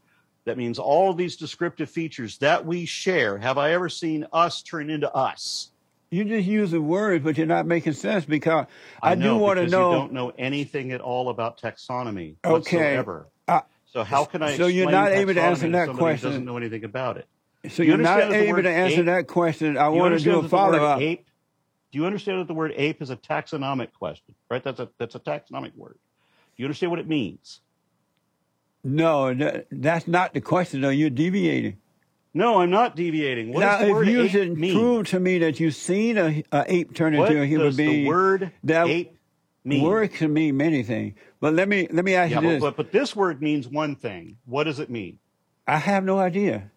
That 0.44 0.58
means 0.58 0.78
all 0.78 1.14
these 1.14 1.36
descriptive 1.36 1.88
features 1.88 2.38
that 2.38 2.66
we 2.66 2.84
share. 2.84 3.38
Have 3.38 3.58
I 3.58 3.72
ever 3.72 3.88
seen 3.88 4.26
us 4.32 4.62
turn 4.62 4.90
into 4.90 5.10
us? 5.12 5.70
You're 6.10 6.26
just 6.26 6.46
use 6.46 6.72
the 6.72 6.80
words, 6.82 7.24
but 7.24 7.38
you're 7.38 7.46
not 7.46 7.64
making 7.64 7.94
sense 7.94 8.26
because 8.26 8.66
I, 9.02 9.14
do 9.14 9.20
know, 9.20 9.38
want 9.38 9.60
to 9.60 9.66
know. 9.66 9.90
You 9.90 9.96
don't 9.96 10.12
know 10.12 10.32
anything 10.36 10.92
at 10.92 11.00
all 11.00 11.30
about 11.30 11.58
taxonomy 11.58 12.36
Okay. 12.44 12.52
whatsoever. 12.52 13.28
Uh, 13.48 13.62
so 13.86 14.04
how 14.04 14.26
can 14.26 14.42
I? 14.42 14.56
so 14.56 14.66
you're 14.66 14.90
not 14.90 15.12
able 15.12 15.32
to 15.32 15.40
answer 15.40 15.70
that 15.70 15.88
question. 15.94 16.28
Doesn't 16.28 16.44
know 16.44 16.58
anything 16.58 16.84
about 16.84 17.16
it. 17.16 17.26
So 17.68 17.82
you 17.82 17.90
you're 17.90 17.98
not 17.98 18.22
understand 18.22 18.32
that 18.32 18.38
the 18.38 18.48
able 18.48 18.62
to 18.62 18.70
answer 18.70 19.00
ape- 19.00 19.06
that 19.06 19.26
question. 19.28 19.78
I 19.78 19.88
want 19.88 20.18
to 20.18 20.24
do 20.24 20.40
a 20.40 20.48
follow 20.48 20.84
up. 20.84 21.00
Ape. 21.00 21.26
Do 21.92 21.98
you 21.98 22.06
understand 22.06 22.40
that 22.40 22.48
the 22.48 22.54
word 22.54 22.72
ape 22.76 23.02
is 23.02 23.10
a 23.10 23.16
taxonomic 23.16 23.92
question? 23.92 24.34
Right. 24.50 24.62
That's 24.62 24.80
a 24.80 24.88
that's 24.98 25.14
a 25.14 25.20
taxonomic 25.20 25.76
word. 25.76 25.98
Do 26.56 26.62
you 26.62 26.64
understand 26.66 26.90
what 26.90 26.98
it 26.98 27.08
means? 27.08 27.60
No, 28.84 29.32
that, 29.32 29.66
that's 29.70 30.08
not 30.08 30.34
the 30.34 30.40
question. 30.40 30.80
Though 30.80 30.88
you're 30.88 31.10
deviating. 31.10 31.78
No, 32.34 32.60
I'm 32.60 32.70
not 32.70 32.96
deviating. 32.96 33.52
What 33.52 33.60
now, 33.60 33.78
does 33.78 33.86
the 33.86 33.92
word 33.92 34.08
if 34.08 34.34
you 34.34 34.54
mean? 34.54 34.74
prove 34.74 35.08
to 35.08 35.20
me 35.20 35.38
that 35.40 35.60
you've 35.60 35.74
seen 35.74 36.16
a, 36.16 36.42
a 36.50 36.64
ape 36.66 36.94
turn 36.94 37.16
what 37.16 37.30
into 37.30 37.42
a 37.42 37.46
human 37.46 37.66
does 37.66 37.76
being, 37.76 38.04
the 38.04 38.08
word 38.08 38.52
that 38.64 38.88
ape 38.88 39.18
mean? 39.64 39.82
word 39.82 40.12
can 40.12 40.32
mean 40.32 40.56
many 40.56 40.82
things. 40.82 41.14
But 41.40 41.54
let 41.54 41.68
me 41.68 41.88
let 41.90 42.04
me 42.04 42.14
ask 42.14 42.32
yeah, 42.32 42.40
you 42.40 42.48
this: 42.48 42.60
but 42.60 42.76
but 42.76 42.90
this 42.90 43.14
word 43.14 43.42
means 43.42 43.68
one 43.68 43.96
thing. 43.96 44.38
What 44.46 44.64
does 44.64 44.80
it 44.80 44.90
mean? 44.90 45.18
I 45.66 45.76
have 45.76 46.04
no 46.04 46.18
idea. 46.18 46.71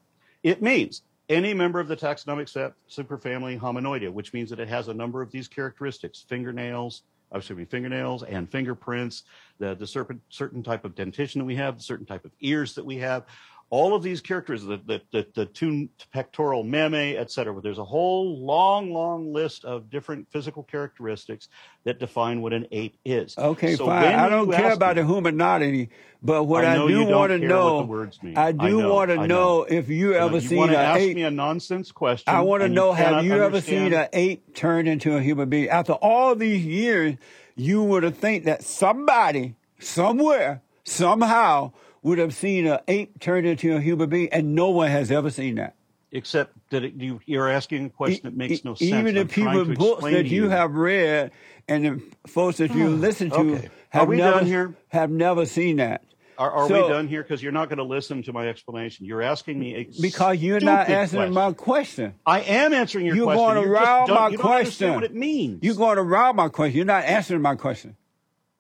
It 0.46 0.62
means 0.62 1.02
any 1.28 1.56
member 1.56 1.80
of 1.80 1.88
the 1.88 1.98
taxonomic 1.98 2.48
superfamily 2.88 3.60
Hominoidea, 3.60 4.14
which 4.14 4.32
means 4.32 4.52
that 4.52 4.60
it 4.60 4.68
has 4.68 4.90
a 4.90 4.94
number 4.94 5.24
of 5.24 5.32
these 5.32 5.48
characteristics: 5.48 6.24
fingernails, 6.30 7.02
uh, 7.34 7.40
excuse 7.40 7.58
me, 7.58 7.66
fingernails 7.66 8.22
and 8.22 8.48
fingerprints, 8.48 9.24
the 9.58 9.74
the 9.74 9.88
certain 9.88 10.22
certain 10.30 10.62
type 10.62 10.86
of 10.86 10.94
dentition 10.94 11.40
that 11.40 11.46
we 11.46 11.56
have, 11.56 11.78
the 11.78 11.84
certain 11.84 12.06
type 12.06 12.26
of 12.26 12.32
ears 12.42 12.76
that 12.76 12.86
we 12.86 12.98
have. 12.98 13.26
All 13.72 13.96
of 13.96 14.04
these 14.04 14.22
characteristics, 14.22 14.68
the, 14.68 14.78
the, 14.86 15.02
the, 15.12 15.28
the 15.34 15.46
two 15.48 15.90
pectoral 16.14 16.64
mammae, 16.64 17.18
et 17.18 17.32
cetera. 17.32 17.60
There's 17.62 17.80
a 17.80 17.84
whole 17.84 18.40
long, 18.40 18.92
long 18.94 19.34
list 19.34 19.66
of 19.66 19.90
different 19.90 20.32
physical 20.32 20.62
characteristics 20.64 21.50
that 21.84 22.00
define 22.00 22.42
what 22.42 22.54
an 22.54 22.68
ape 22.72 22.96
is. 23.04 23.36
Okay, 23.38 23.76
So 23.76 23.88
fine. 23.88 24.06
I 24.14 24.30
don't 24.30 24.52
care 24.52 24.72
about 24.72 24.96
me- 24.98 25.02
the 25.02 25.08
humanity, 25.08 25.90
but 26.22 26.44
what 26.44 26.64
I 26.64 26.74
I, 26.84 26.88
do 26.88 27.06
want 27.06 27.32
to 27.32 27.40
know, 27.40 27.76
what 27.78 27.82
the 27.82 27.88
words 27.88 28.24
mean. 28.24 28.38
I 28.38 28.52
do 28.52 28.88
want 28.88 29.10
to 29.10 29.18
know 29.18 29.26
know. 29.26 29.64
if 29.64 29.90
you 29.90 30.14
ever 30.14 30.36
you 30.36 30.42
seen 30.42 30.58
want 30.60 30.72
to 30.72 30.78
ask 30.78 31.00
ape. 31.00 31.16
me 31.16 31.24
a 31.24 31.32
nonsense 31.32 31.92
question. 31.92 32.34
I 32.34 32.42
want 32.42 32.62
to 32.62 32.70
know: 32.70 32.94
Have 32.94 33.26
you 33.26 33.34
ever 33.44 33.62
seen 33.62 33.94
an 33.94 34.08
ape 34.14 34.56
turn 34.56 34.88
into 34.88 35.18
a 35.18 35.22
human 35.22 35.50
being? 35.50 35.70
After 35.70 35.94
all 35.94 36.36
these 36.36 36.64
years, 36.64 37.16
you 37.56 37.82
would 37.84 38.04
have 38.04 38.18
think 38.18 38.46
that 38.46 38.64
somebody, 38.64 39.56
somewhere, 39.80 40.62
somehow, 40.84 41.72
would 42.06 42.20
have 42.20 42.36
seen 42.36 42.68
an 42.68 42.80
ape 42.88 43.20
turn 43.20 43.46
into 43.46 43.76
a 43.76 43.82
human 43.82 44.08
being, 44.10 44.30
and 44.32 44.54
no 44.54 44.70
one 44.70 44.90
has 44.92 45.12
ever 45.12 45.30
seen 45.32 45.56
that. 45.56 45.76
except 46.12 46.54
that 46.70 46.84
it, 46.84 46.94
you, 46.94 47.20
you're 47.26 47.50
asking 47.50 47.86
a 47.86 47.90
question 47.90 48.22
that 48.24 48.38
makes 48.38 48.64
no 48.64 48.74
E- 48.74 48.76
sense. 48.76 48.92
Even 48.92 49.16
the 49.16 49.22
I'm 49.22 49.28
trying 49.28 49.48
people 49.58 49.66
to 49.66 49.80
books 49.80 50.04
that 50.04 50.12
to 50.24 50.28
you 50.28 50.48
have 50.50 50.74
read 50.76 51.32
and 51.68 51.84
the 51.86 52.02
folks 52.28 52.58
that 52.60 52.74
you 52.76 52.88
hmm. 52.96 53.02
listen 53.02 53.30
to 53.32 53.36
Okay. 53.56 53.70
Have 53.90 54.10
never 54.10 54.44
here? 54.46 54.76
have 54.90 55.10
never 55.10 55.46
seen 55.46 55.78
that. 55.78 56.04
Are, 56.38 56.52
are 56.52 56.68
So- 56.68 56.84
we 56.84 56.94
done 56.94 57.08
here? 57.08 57.24
Because 57.24 57.42
you're 57.42 57.52
not 57.54 57.70
going 57.70 57.78
to 57.78 57.84
listen 57.86 58.22
to 58.24 58.34
my 58.34 58.48
explanation. 58.50 59.06
You're 59.08 59.22
asking 59.24 59.58
me 59.60 59.76
a 59.76 59.90
Because 60.02 60.38
you're 60.38 60.60
not 60.60 60.88
answering 60.90 61.34
question. 61.34 61.34
my 61.34 61.54
question. 61.54 62.14
I 62.26 62.42
am 62.42 62.72
answering 62.74 63.06
your 63.08 63.16
question. 63.24 63.40
You're 63.40 63.46
question. 63.46 63.56
going 63.56 63.68
You 63.68 63.74
just 63.74 63.84
around 63.88 64.08
don't- 64.08 64.16
my 64.16 64.30
you 64.30 64.38
don't 64.38 64.52
understand 64.52 64.94
question. 64.94 64.96
what 64.96 65.04
it 65.06 65.16
means. 65.16 65.64
You're 65.64 65.76
going 65.76 65.96
to 65.96 66.04
rob 66.04 66.36
my 66.36 66.50
question. 66.50 66.76
You're 66.78 66.86
not 66.86 67.04
answering 67.06 67.42
my 67.42 67.56
question. 67.56 67.96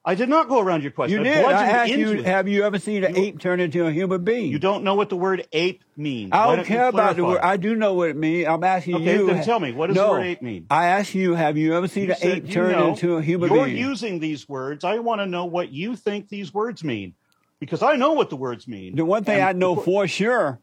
I 0.07 0.13
did 0.13 0.29
not 0.29 0.47
go 0.47 0.59
around 0.59 0.83
your 0.83 0.91
question. 0.91 1.17
You 1.17 1.23
did. 1.23 1.43
I 1.43 1.65
asked 1.67 1.91
you, 1.91 2.11
it. 2.11 2.25
have 2.25 2.47
you 2.47 2.63
ever 2.63 2.77
seen 2.77 3.03
an 3.03 3.17
ape 3.17 3.39
turn 3.39 3.59
into 3.59 3.87
a 3.87 3.91
human 3.91 4.23
being? 4.23 4.51
You 4.51 4.59
don't 4.59 4.83
know 4.83 4.93
what 4.93 5.09
the 5.09 5.15
word 5.17 5.47
ape 5.51 5.83
means. 5.97 6.29
I 6.31 6.45
Why 6.45 6.55
don't 6.57 6.65
care 6.65 6.87
about 6.89 7.15
the 7.15 7.25
word. 7.25 7.39
I 7.39 7.57
do 7.57 7.75
know 7.75 7.95
what 7.95 8.09
it 8.09 8.15
means. 8.15 8.47
I'm 8.47 8.63
asking 8.63 8.95
Okay, 8.97 9.15
you. 9.15 9.25
then 9.25 9.43
tell 9.43 9.59
me, 9.59 9.71
what 9.71 9.87
does 9.87 9.97
the 9.97 10.07
word 10.07 10.21
ape 10.21 10.43
mean? 10.43 10.67
I 10.69 10.87
asked 10.89 11.15
you, 11.15 11.33
have 11.33 11.57
you 11.57 11.73
ever 11.75 11.87
seen 11.87 12.09
You 12.09 12.13
an 12.13 12.17
ape 12.21 12.51
turn 12.51 12.73
know. 12.73 12.89
into 12.89 13.17
a 13.17 13.21
human 13.21 13.49
being? 13.49 13.61
You're 13.61 13.89
using 13.89 14.19
these 14.19 14.47
words. 14.47 14.83
I 14.83 14.99
want 14.99 15.21
to 15.21 15.25
know 15.25 15.45
what 15.45 15.71
you 15.71 15.95
think 15.95 16.29
these 16.29 16.53
words 16.53 16.83
mean, 16.83 17.15
because 17.59 17.81
I 17.81 17.95
know 17.95 18.13
what 18.13 18.29
the 18.29 18.35
words 18.35 18.67
mean. 18.67 18.95
the 18.95 19.05
one 19.05 19.23
thing 19.23 19.39
And 19.39 19.43
I 19.43 19.53
know 19.53 19.75
for 19.75 20.07
sure, 20.07 20.59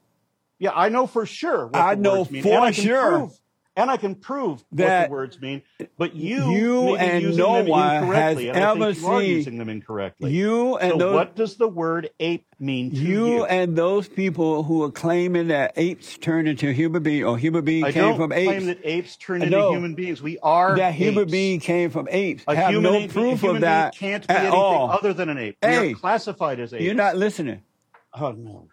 yeah, 0.61 0.71
I 0.73 0.89
know 0.89 1.09
for 1.09 1.27
sure. 1.27 1.67
What 1.67 1.77
I 1.83 1.97
know 1.97 2.29
mean, 2.31 2.45
for 2.45 2.71
and 3.77 3.91
I 3.91 3.97
can. 3.97 4.15
Prove, 4.15 4.63
I 4.73 4.77
prove 4.77 4.89
what 4.89 5.05
the 5.07 5.11
words 5.11 5.41
mean. 5.41 5.63
But 5.99 6.15
you, 6.15 6.51
you 6.53 6.97
and 6.97 7.23
using 7.23 7.39
no 7.43 7.55
them 7.57 7.69
one 7.69 8.05
has 8.13 8.39
and 8.39 8.49
ever 8.57 8.95
seen 8.95 9.23
using 9.23 9.59
them 9.59 9.69
incorrectly. 9.69 10.31
you 10.33 10.77
and 10.77 10.93
So, 10.93 10.99
those 10.99 11.15
what 11.15 11.35
does 11.37 11.57
the 11.57 11.69
word 11.69 12.11
ape 12.21 12.47
mean 12.61 12.91
to 12.91 12.97
you 12.97 13.27
you? 13.27 13.45
and 13.47 13.77
those 13.77 14.09
people 14.09 14.63
who 14.63 14.83
are 14.83 14.91
claiming 14.91 15.49
that 15.49 15.73
apes 15.77 16.19
turned 16.19 16.49
into 16.49 16.73
human 16.73 17.03
beings 17.03 17.25
or 17.25 17.39
human 17.39 17.65
beings 17.65 17.87
I 17.87 17.93
came 17.93 18.03
don't 18.03 18.17
from 18.17 18.31
claim 18.31 18.49
apes. 18.51 18.67
that 18.67 18.79
apes 18.85 19.17
turn 19.17 19.43
into 19.43 19.57
human 19.71 19.95
beings. 19.95 20.23
We 20.23 20.39
are 20.41 20.77
that 20.77 20.95
human 20.95 21.29
being 21.31 21.59
came 21.61 21.91
from 21.91 22.09
apes. 22.11 22.45
A 22.47 22.55
have 22.55 22.75
no 22.75 22.93
being- 22.93 23.11
a 23.11 23.13
proof 23.13 23.43
of 23.43 23.61
that 23.63 23.95
can't 23.97 24.27
be 24.27 24.33
at 24.35 24.41
anything 24.43 24.59
all. 24.59 24.91
other 24.91 25.13
than 25.15 25.29
an 25.31 25.39
ape. 25.39 25.57
We 25.63 25.69
Hey, 25.69 25.93
are 25.93 25.95
classified 25.97 26.61
as 26.61 26.73
apes. 26.75 26.83
You're 26.85 26.95
not 26.95 27.17
listening. 27.17 27.63
Oh 28.15 28.33
no, 28.33 28.69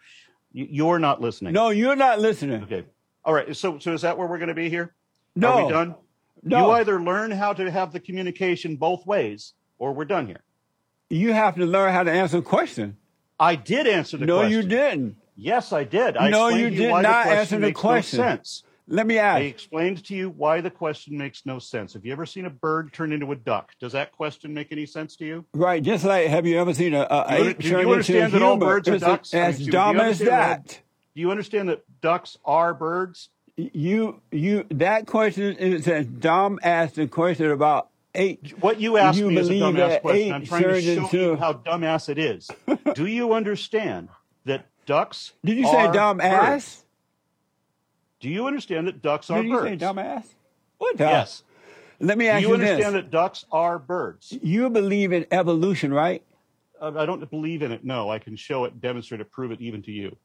You- 0.52 0.68
you're 0.70 0.98
not 0.98 1.20
listening. 1.20 1.54
No, 1.54 1.70
you're 1.70 1.96
not 1.96 2.20
listening. 2.20 2.62
Okay. 2.64 2.84
All 3.24 3.34
right. 3.34 3.54
So, 3.56 3.78
so 3.78 3.92
is 3.92 4.02
that 4.02 4.16
where 4.16 4.26
we're 4.26 4.38
going 4.38 4.48
to 4.48 4.54
be 4.54 4.68
here? 4.68 4.82
Are 4.84 4.92
No, 5.36 5.66
we 5.66 5.72
done? 5.72 5.94
no. 6.42 6.66
You 6.66 6.72
either 6.72 7.00
learn 7.00 7.30
how 7.30 7.52
to 7.52 7.70
have 7.70 7.92
the 7.92 8.00
communication 8.00 8.76
both 8.76 9.06
ways, 9.06 9.54
or 9.78 9.92
we're 9.92 10.04
done 10.06 10.26
here. 10.26 10.42
You 11.10 11.32
have 11.32 11.56
to 11.56 11.66
learn 11.66 11.92
how 11.92 12.02
to 12.04 12.10
answer 12.10 12.38
a 12.38 12.42
question. 12.42 12.96
I 13.38 13.56
did 13.56 13.86
answer 13.86 14.16
the 14.16 14.26
no, 14.26 14.38
question. 14.38 14.52
No, 14.52 14.56
you 14.62 14.68
didn't. 14.68 15.16
Yes, 15.36 15.72
I 15.72 15.84
did. 15.84 16.16
I 16.16 16.28
No, 16.28 16.48
you 16.48 16.70
did 16.70 16.90
why 16.90 17.02
not 17.02 17.08
the 17.08 17.14
question 17.22 17.38
answer 17.38 17.54
the 17.56 17.60
makes 17.60 17.80
question. 17.80 18.18
No 18.20 18.26
sense. 18.26 18.62
Let 18.92 19.06
me 19.06 19.18
ask. 19.18 19.36
I 19.38 19.42
explained 19.42 20.04
to 20.06 20.14
you 20.16 20.30
why 20.30 20.60
the 20.60 20.70
question 20.70 21.16
makes 21.16 21.46
no 21.46 21.58
sense. 21.60 21.92
Have 21.94 22.04
you 22.04 22.12
ever 22.12 22.26
seen 22.26 22.44
a 22.46 22.50
bird 22.50 22.92
turn 22.92 23.12
into 23.12 23.30
a 23.30 23.36
duck? 23.36 23.70
Does 23.80 23.92
that 23.92 24.10
question 24.12 24.52
make 24.52 24.72
any 24.72 24.84
sense 24.84 25.14
to 25.16 25.24
you? 25.24 25.44
Right, 25.54 25.80
just 25.82 26.04
like 26.04 26.26
have 26.26 26.44
you 26.44 26.58
ever 26.60 26.74
seen 26.74 26.94
a, 26.94 27.06
a 27.08 27.26
Do 27.36 27.44
you- 27.44 27.50
ape 27.50 27.58
do 27.58 27.66
you 27.68 27.70
turn 27.72 27.80
into 27.80 27.90
a 27.90 27.92
understand 27.92 28.32
that 28.32 28.42
all 28.42 28.56
birds 28.56 28.88
are 28.88 28.98
ducks? 28.98 29.32
As 29.32 29.60
you 29.60 29.70
dumb 29.70 29.98
as 30.00 30.18
that? 30.18 30.66
that. 30.66 30.80
Do 31.20 31.26
you 31.26 31.30
understand 31.30 31.68
that 31.68 31.82
ducks 32.00 32.38
are 32.46 32.72
birds? 32.72 33.28
You 33.54 34.22
you 34.32 34.64
that 34.70 35.06
question 35.06 35.54
is 35.54 35.86
as 35.86 36.06
dumb 36.06 36.58
as 36.62 36.94
the 36.94 37.08
question 37.08 37.50
about 37.50 37.90
ape. 38.14 38.48
What 38.60 38.80
you 38.80 38.96
asked 38.96 39.18
You 39.18 39.28
me 39.28 39.36
is 39.36 39.50
a 39.50 39.52
dumbass 39.52 40.00
question. 40.00 40.32
I'm 40.32 40.46
trying 40.46 40.62
to 40.62 40.80
show 40.80 41.10
you 41.12 41.36
how 41.36 41.52
dumbass 41.52 42.08
it 42.08 42.16
is. 42.16 42.48
Do 42.94 43.04
you 43.06 43.34
understand 43.34 44.08
that 44.46 44.64
ducks 44.86 45.34
Did 45.44 45.58
you 45.58 45.66
say 45.66 45.76
are 45.76 45.92
dumb 45.92 46.16
birds? 46.16 46.32
ass? 46.32 46.84
Do 48.20 48.30
you 48.30 48.46
understand 48.46 48.86
that 48.86 49.02
ducks 49.02 49.28
are 49.28 49.42
Did 49.42 49.48
you 49.48 49.56
birds? 49.56 49.66
say 49.66 49.76
dumb 49.76 49.98
ass? 49.98 50.26
What 50.78 50.96
the? 50.96 51.04
Yes. 51.04 51.42
Let 52.00 52.16
me 52.16 52.28
ask 52.28 52.40
you 52.40 52.48
you, 52.48 52.54
understand 52.54 52.94
this. 52.94 53.02
that 53.02 53.10
ducks 53.10 53.44
are 53.52 53.78
birds? 53.78 54.32
You 54.40 54.70
believe 54.70 55.12
in 55.12 55.26
evolution, 55.30 55.92
right? 55.92 56.22
Uh, 56.80 56.92
I 56.96 57.04
don't 57.04 57.28
believe 57.30 57.60
in 57.60 57.72
it. 57.72 57.84
No, 57.84 58.10
I 58.10 58.18
can 58.18 58.36
show 58.36 58.64
it, 58.64 58.80
demonstrate 58.80 59.20
it, 59.20 59.30
prove 59.30 59.52
it 59.52 59.60
even 59.60 59.82
to 59.82 59.92
you. 59.92 60.16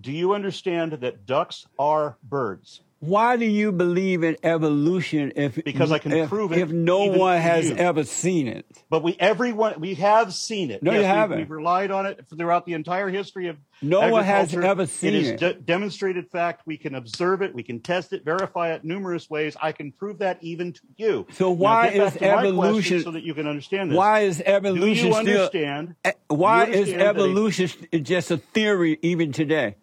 Do 0.00 0.12
you 0.12 0.34
understand 0.34 0.92
that 0.92 1.26
ducks 1.26 1.66
are 1.78 2.16
birds? 2.22 2.80
Why 3.00 3.36
do 3.36 3.44
you 3.44 3.70
believe 3.70 4.24
in 4.24 4.36
evolution 4.42 5.32
if 5.36 5.54
Because 5.64 5.92
I 5.92 5.98
can 6.00 6.10
if, 6.10 6.28
prove 6.28 6.50
it 6.50 6.58
if 6.58 6.70
no 6.70 7.04
one 7.04 7.40
has 7.40 7.70
you. 7.70 7.76
ever 7.76 8.02
seen 8.02 8.48
it? 8.48 8.66
But 8.90 9.04
we, 9.04 9.16
everyone, 9.20 9.78
we 9.78 9.94
have 9.94 10.34
seen 10.34 10.72
it. 10.72 10.82
No, 10.82 10.90
you 10.90 10.98
we- 10.98 11.04
haven't. 11.04 11.38
We've 11.38 11.50
relied 11.50 11.92
on 11.92 12.06
it 12.06 12.24
throughout 12.28 12.66
the 12.66 12.72
entire 12.72 13.08
history 13.08 13.46
of 13.46 13.56
No 13.82 14.10
one 14.10 14.24
has 14.24 14.52
ever 14.52 14.86
seen 14.86 15.14
it. 15.14 15.16
It 15.16 15.24
is 15.34 15.40
de- 15.40 15.54
demonstrated 15.54 16.28
fact. 16.32 16.62
We 16.66 16.76
can 16.76 16.96
observe 16.96 17.40
it. 17.40 17.54
We 17.54 17.62
can 17.62 17.78
test 17.78 18.12
it, 18.12 18.24
verify 18.24 18.72
it 18.72 18.82
numerous 18.84 19.30
ways. 19.30 19.56
I 19.62 19.70
can 19.70 19.92
prove 19.92 20.18
that 20.18 20.38
even 20.42 20.72
to 20.72 20.80
you. 20.96 21.26
So 21.34 21.50
Now 21.50 21.54
why 21.54 21.86
back 21.86 21.94
is 21.94 22.12
to 22.14 22.20
my 22.20 22.28
question 22.32 22.46
evolution- 22.48 23.02
so 23.02 23.10
that 23.12 23.22
you 23.22 23.34
can 23.34 23.46
understand 23.46 23.92
this? 23.92 23.96
Why 23.96 24.20
is 24.22 24.38
Do 24.38 24.42
evolution 24.44 25.06
you 25.06 25.12
still? 25.12 25.18
understand? 25.18 25.94
eh, 26.04 26.12
Why 26.26 26.66
you 26.66 26.72
understand 26.80 27.00
a- 27.02 27.04
evolution 27.06 27.68
st- 27.68 28.02
just 28.04 28.32
a 28.32 28.38
theory 28.38 28.98
even 29.02 29.30
today? 29.30 29.76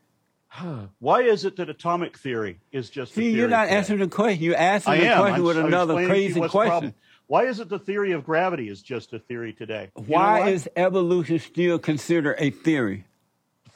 Why 0.99 1.21
is 1.21 1.45
it 1.45 1.55
that 1.57 1.69
atomic 1.69 2.17
theory 2.17 2.59
is 2.71 2.89
just 2.89 3.11
a 3.11 3.15
See, 3.15 3.21
theory 3.21 3.39
you're 3.39 3.49
not 3.49 3.67
answering 3.67 3.99
the 3.99 4.07
question. 4.07 4.43
You're 4.43 4.57
answering 4.57 5.01
I 5.01 5.09
the 5.09 5.15
question 5.15 5.35
I'm, 5.35 5.43
with 5.43 5.57
I'm 5.57 5.65
another 5.65 5.99
explaining 5.99 6.09
to 6.09 6.15
you 6.15 6.27
crazy 6.27 6.39
what's 6.39 6.53
the 6.53 6.59
problem. 6.59 6.81
question. 6.81 6.95
Why 7.27 7.45
is 7.45 7.59
it 7.59 7.69
the 7.69 7.79
theory 7.79 8.11
of 8.11 8.23
gravity 8.23 8.69
is 8.69 8.81
just 8.81 9.13
a 9.13 9.19
theory 9.19 9.53
today? 9.53 9.91
You 9.97 10.03
Why 10.03 10.49
is 10.49 10.69
evolution 10.75 11.39
still 11.39 11.79
considered 11.79 12.35
a 12.39 12.51
theory? 12.51 13.05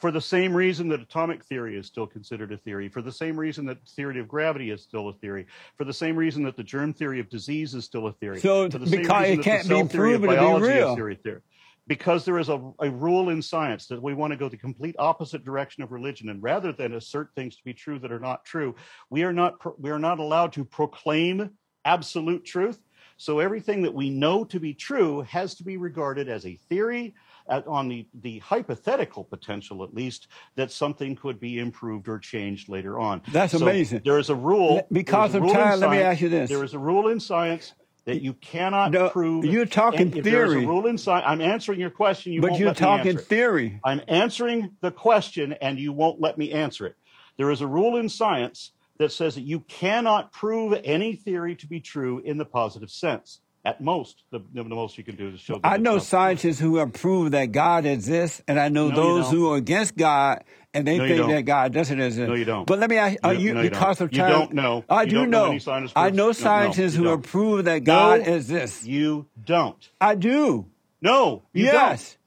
for 0.00 0.10
the 0.10 0.20
same 0.20 0.54
reason 0.54 0.88
that 0.88 1.00
atomic 1.00 1.44
theory 1.44 1.76
is 1.76 1.86
still 1.86 2.06
considered 2.06 2.50
a 2.52 2.56
theory, 2.56 2.88
for 2.88 3.02
the 3.02 3.12
same 3.12 3.38
reason 3.38 3.66
that 3.66 3.86
theory 3.86 4.18
of 4.18 4.26
gravity 4.26 4.70
is 4.70 4.82
still 4.82 5.08
a 5.08 5.12
theory, 5.12 5.46
for 5.76 5.84
the 5.84 5.92
same 5.92 6.16
reason 6.16 6.42
that 6.44 6.56
the 6.56 6.64
germ 6.64 6.94
theory 6.94 7.20
of 7.20 7.28
disease 7.28 7.74
is 7.74 7.84
still 7.84 8.06
a 8.06 8.12
theory. 8.12 8.40
So 8.40 8.66
because 8.68 8.92
it 8.92 9.42
can't 9.42 9.62
the 9.64 9.68
be 9.68 9.74
cell 9.74 9.86
theory 9.86 10.14
of 10.14 10.22
proven 10.22 10.30
to 10.30 10.58
be 10.58 10.72
real. 10.72 10.96
Is 11.90 11.96
theory 11.96 12.20
theory. 12.20 12.20
Because 12.20 12.24
there 12.24 12.38
is 12.38 12.48
a, 12.48 12.72
a 12.80 12.90
rule 12.90 13.30
in 13.30 13.42
science 13.42 13.86
that 13.86 14.02
we 14.02 14.14
want 14.14 14.32
to 14.32 14.36
go 14.36 14.48
the 14.48 14.56
complete 14.56 14.96
opposite 14.98 15.44
direction 15.44 15.82
of 15.82 15.92
religion, 15.92 16.28
and 16.28 16.42
rather 16.42 16.72
than 16.72 16.94
assert 16.94 17.30
things 17.34 17.56
to 17.56 17.64
be 17.64 17.74
true 17.74 17.98
that 17.98 18.12
are 18.12 18.20
not 18.20 18.44
true, 18.44 18.74
we 19.10 19.22
are 19.22 19.32
not 19.32 19.58
pro- 19.60 19.76
we 19.78 19.90
are 19.90 19.98
not 19.98 20.18
allowed 20.18 20.52
to 20.52 20.64
proclaim 20.64 21.50
absolute 21.84 22.44
truth. 22.44 22.78
So 23.16 23.38
everything 23.38 23.82
that 23.82 23.92
we 23.92 24.08
know 24.08 24.44
to 24.44 24.58
be 24.58 24.72
true 24.72 25.20
has 25.22 25.54
to 25.56 25.64
be 25.64 25.76
regarded 25.76 26.30
as 26.30 26.46
a 26.46 26.56
theory, 26.56 27.14
on 27.48 27.88
the, 27.88 28.06
the 28.22 28.38
hypothetical 28.38 29.24
potential 29.24 29.84
at 29.84 29.92
least, 29.92 30.28
that 30.56 30.70
something 30.70 31.16
could 31.16 31.38
be 31.38 31.58
improved 31.58 32.08
or 32.08 32.18
changed 32.18 32.70
later 32.70 32.98
on. 32.98 33.20
That's 33.32 33.52
So 33.52 33.62
amazing. 33.62 34.00
There 34.04 34.18
is 34.18 34.30
a 34.30 34.34
rule. 34.34 34.86
Because 34.90 35.34
of 35.34 35.42
time, 35.52 35.80
let 35.80 35.90
me 35.90 35.98
ask 35.98 36.22
you 36.22 36.30
this. 36.30 36.48
There 36.48 36.64
is 36.64 36.72
a 36.72 36.78
rule 36.78 37.08
in 37.08 37.20
science 37.20 37.74
that 38.10 38.22
you 38.22 38.34
cannot 38.34 38.90
No, 38.90 39.08
prove. 39.10 39.44
you're 39.44 39.64
talking 39.66 40.08
if 40.16 40.24
There's 40.24 40.50
theory. 40.52 40.64
a 40.64 40.66
rule 40.68 40.86
in 40.86 40.98
science. 40.98 41.24
I'm 41.28 41.40
answering 41.40 41.78
your 41.78 41.90
question. 41.90 42.32
You 42.32 42.40
but 42.40 42.50
won't 42.50 42.60
you're 42.60 42.68
let 42.70 42.80
me 42.80 42.86
talking 42.86 43.16
theory. 43.18 43.80
I'm 43.84 44.00
answering 44.08 44.70
the 44.80 44.90
question 44.90 45.52
and 45.52 45.78
you 45.78 45.92
won't 45.92 46.20
let 46.20 46.36
me 46.36 46.50
answer 46.50 46.86
it. 46.86 46.96
There 47.36 47.50
is 47.52 47.60
a 47.60 47.66
rule 47.68 47.96
in 47.96 48.08
science 48.08 48.72
that 48.98 49.12
says 49.12 49.36
that 49.36 49.42
you 49.42 49.60
cannot 49.60 50.32
prove 50.32 50.78
any 50.84 51.14
theory 51.14 51.54
to 51.56 51.66
be 51.68 51.80
true 51.80 52.18
in 52.18 52.36
the 52.36 52.44
positive 52.44 52.90
sense. 52.90 53.40
At 53.62 53.80
most, 53.82 54.22
the, 54.30 54.40
the 54.54 54.64
most 54.64 54.96
you 54.96 55.04
can 55.04 55.16
do 55.16 55.28
is 55.28 55.40
show. 55.40 55.60
I 55.62 55.76
know 55.76 55.98
scientists 55.98 56.58
who 56.58 56.76
have 56.76 56.94
proved 56.94 57.32
that 57.32 57.52
God 57.52 57.84
exists, 57.84 58.40
and 58.48 58.58
I 58.58 58.70
know 58.70 58.88
No, 58.88 58.96
those 58.96 59.30
who 59.30 59.50
are 59.52 59.56
against 59.58 59.96
God 59.96 60.44
and 60.72 60.86
they 60.86 60.96
No, 60.96 61.06
think 61.06 61.26
that 61.28 61.42
God 61.42 61.72
doesn't 61.74 62.00
exist. 62.00 62.26
No, 62.28 62.34
you 62.34 62.46
don't. 62.46 62.66
But 62.66 62.78
let 62.78 62.88
me 62.88 62.96
ask 62.96 63.18
are 63.22 63.34
You- 63.34 63.40
you, 63.48 63.54
no, 63.54 63.60
you 63.60 63.68
don't. 63.68 63.78
because 63.78 64.00
of 64.00 64.12
You 64.12 64.18
time. 64.18 64.30
don't 64.30 64.52
know. 64.54 64.84
I 64.88 65.02
You 65.02 65.10
do 65.10 65.16
don't 65.16 65.30
know 65.30 65.44
know. 65.44 65.50
any 65.50 65.58
scientists 65.58 65.92
I 65.94 66.08
know 66.08 66.16
no, 66.16 66.26
no, 66.28 66.32
scientists 66.32 66.94
who 66.94 67.04
have 67.08 67.22
proved 67.22 67.66
that 67.66 67.84
God 67.84 68.20
exists. 68.26 68.86
You 68.86 69.26
don't. 69.44 69.90
I 70.00 70.14
do. 70.14 70.66
No, 71.02 71.42
you 71.52 71.64
yes. 71.64 72.12
don't. 72.12 72.19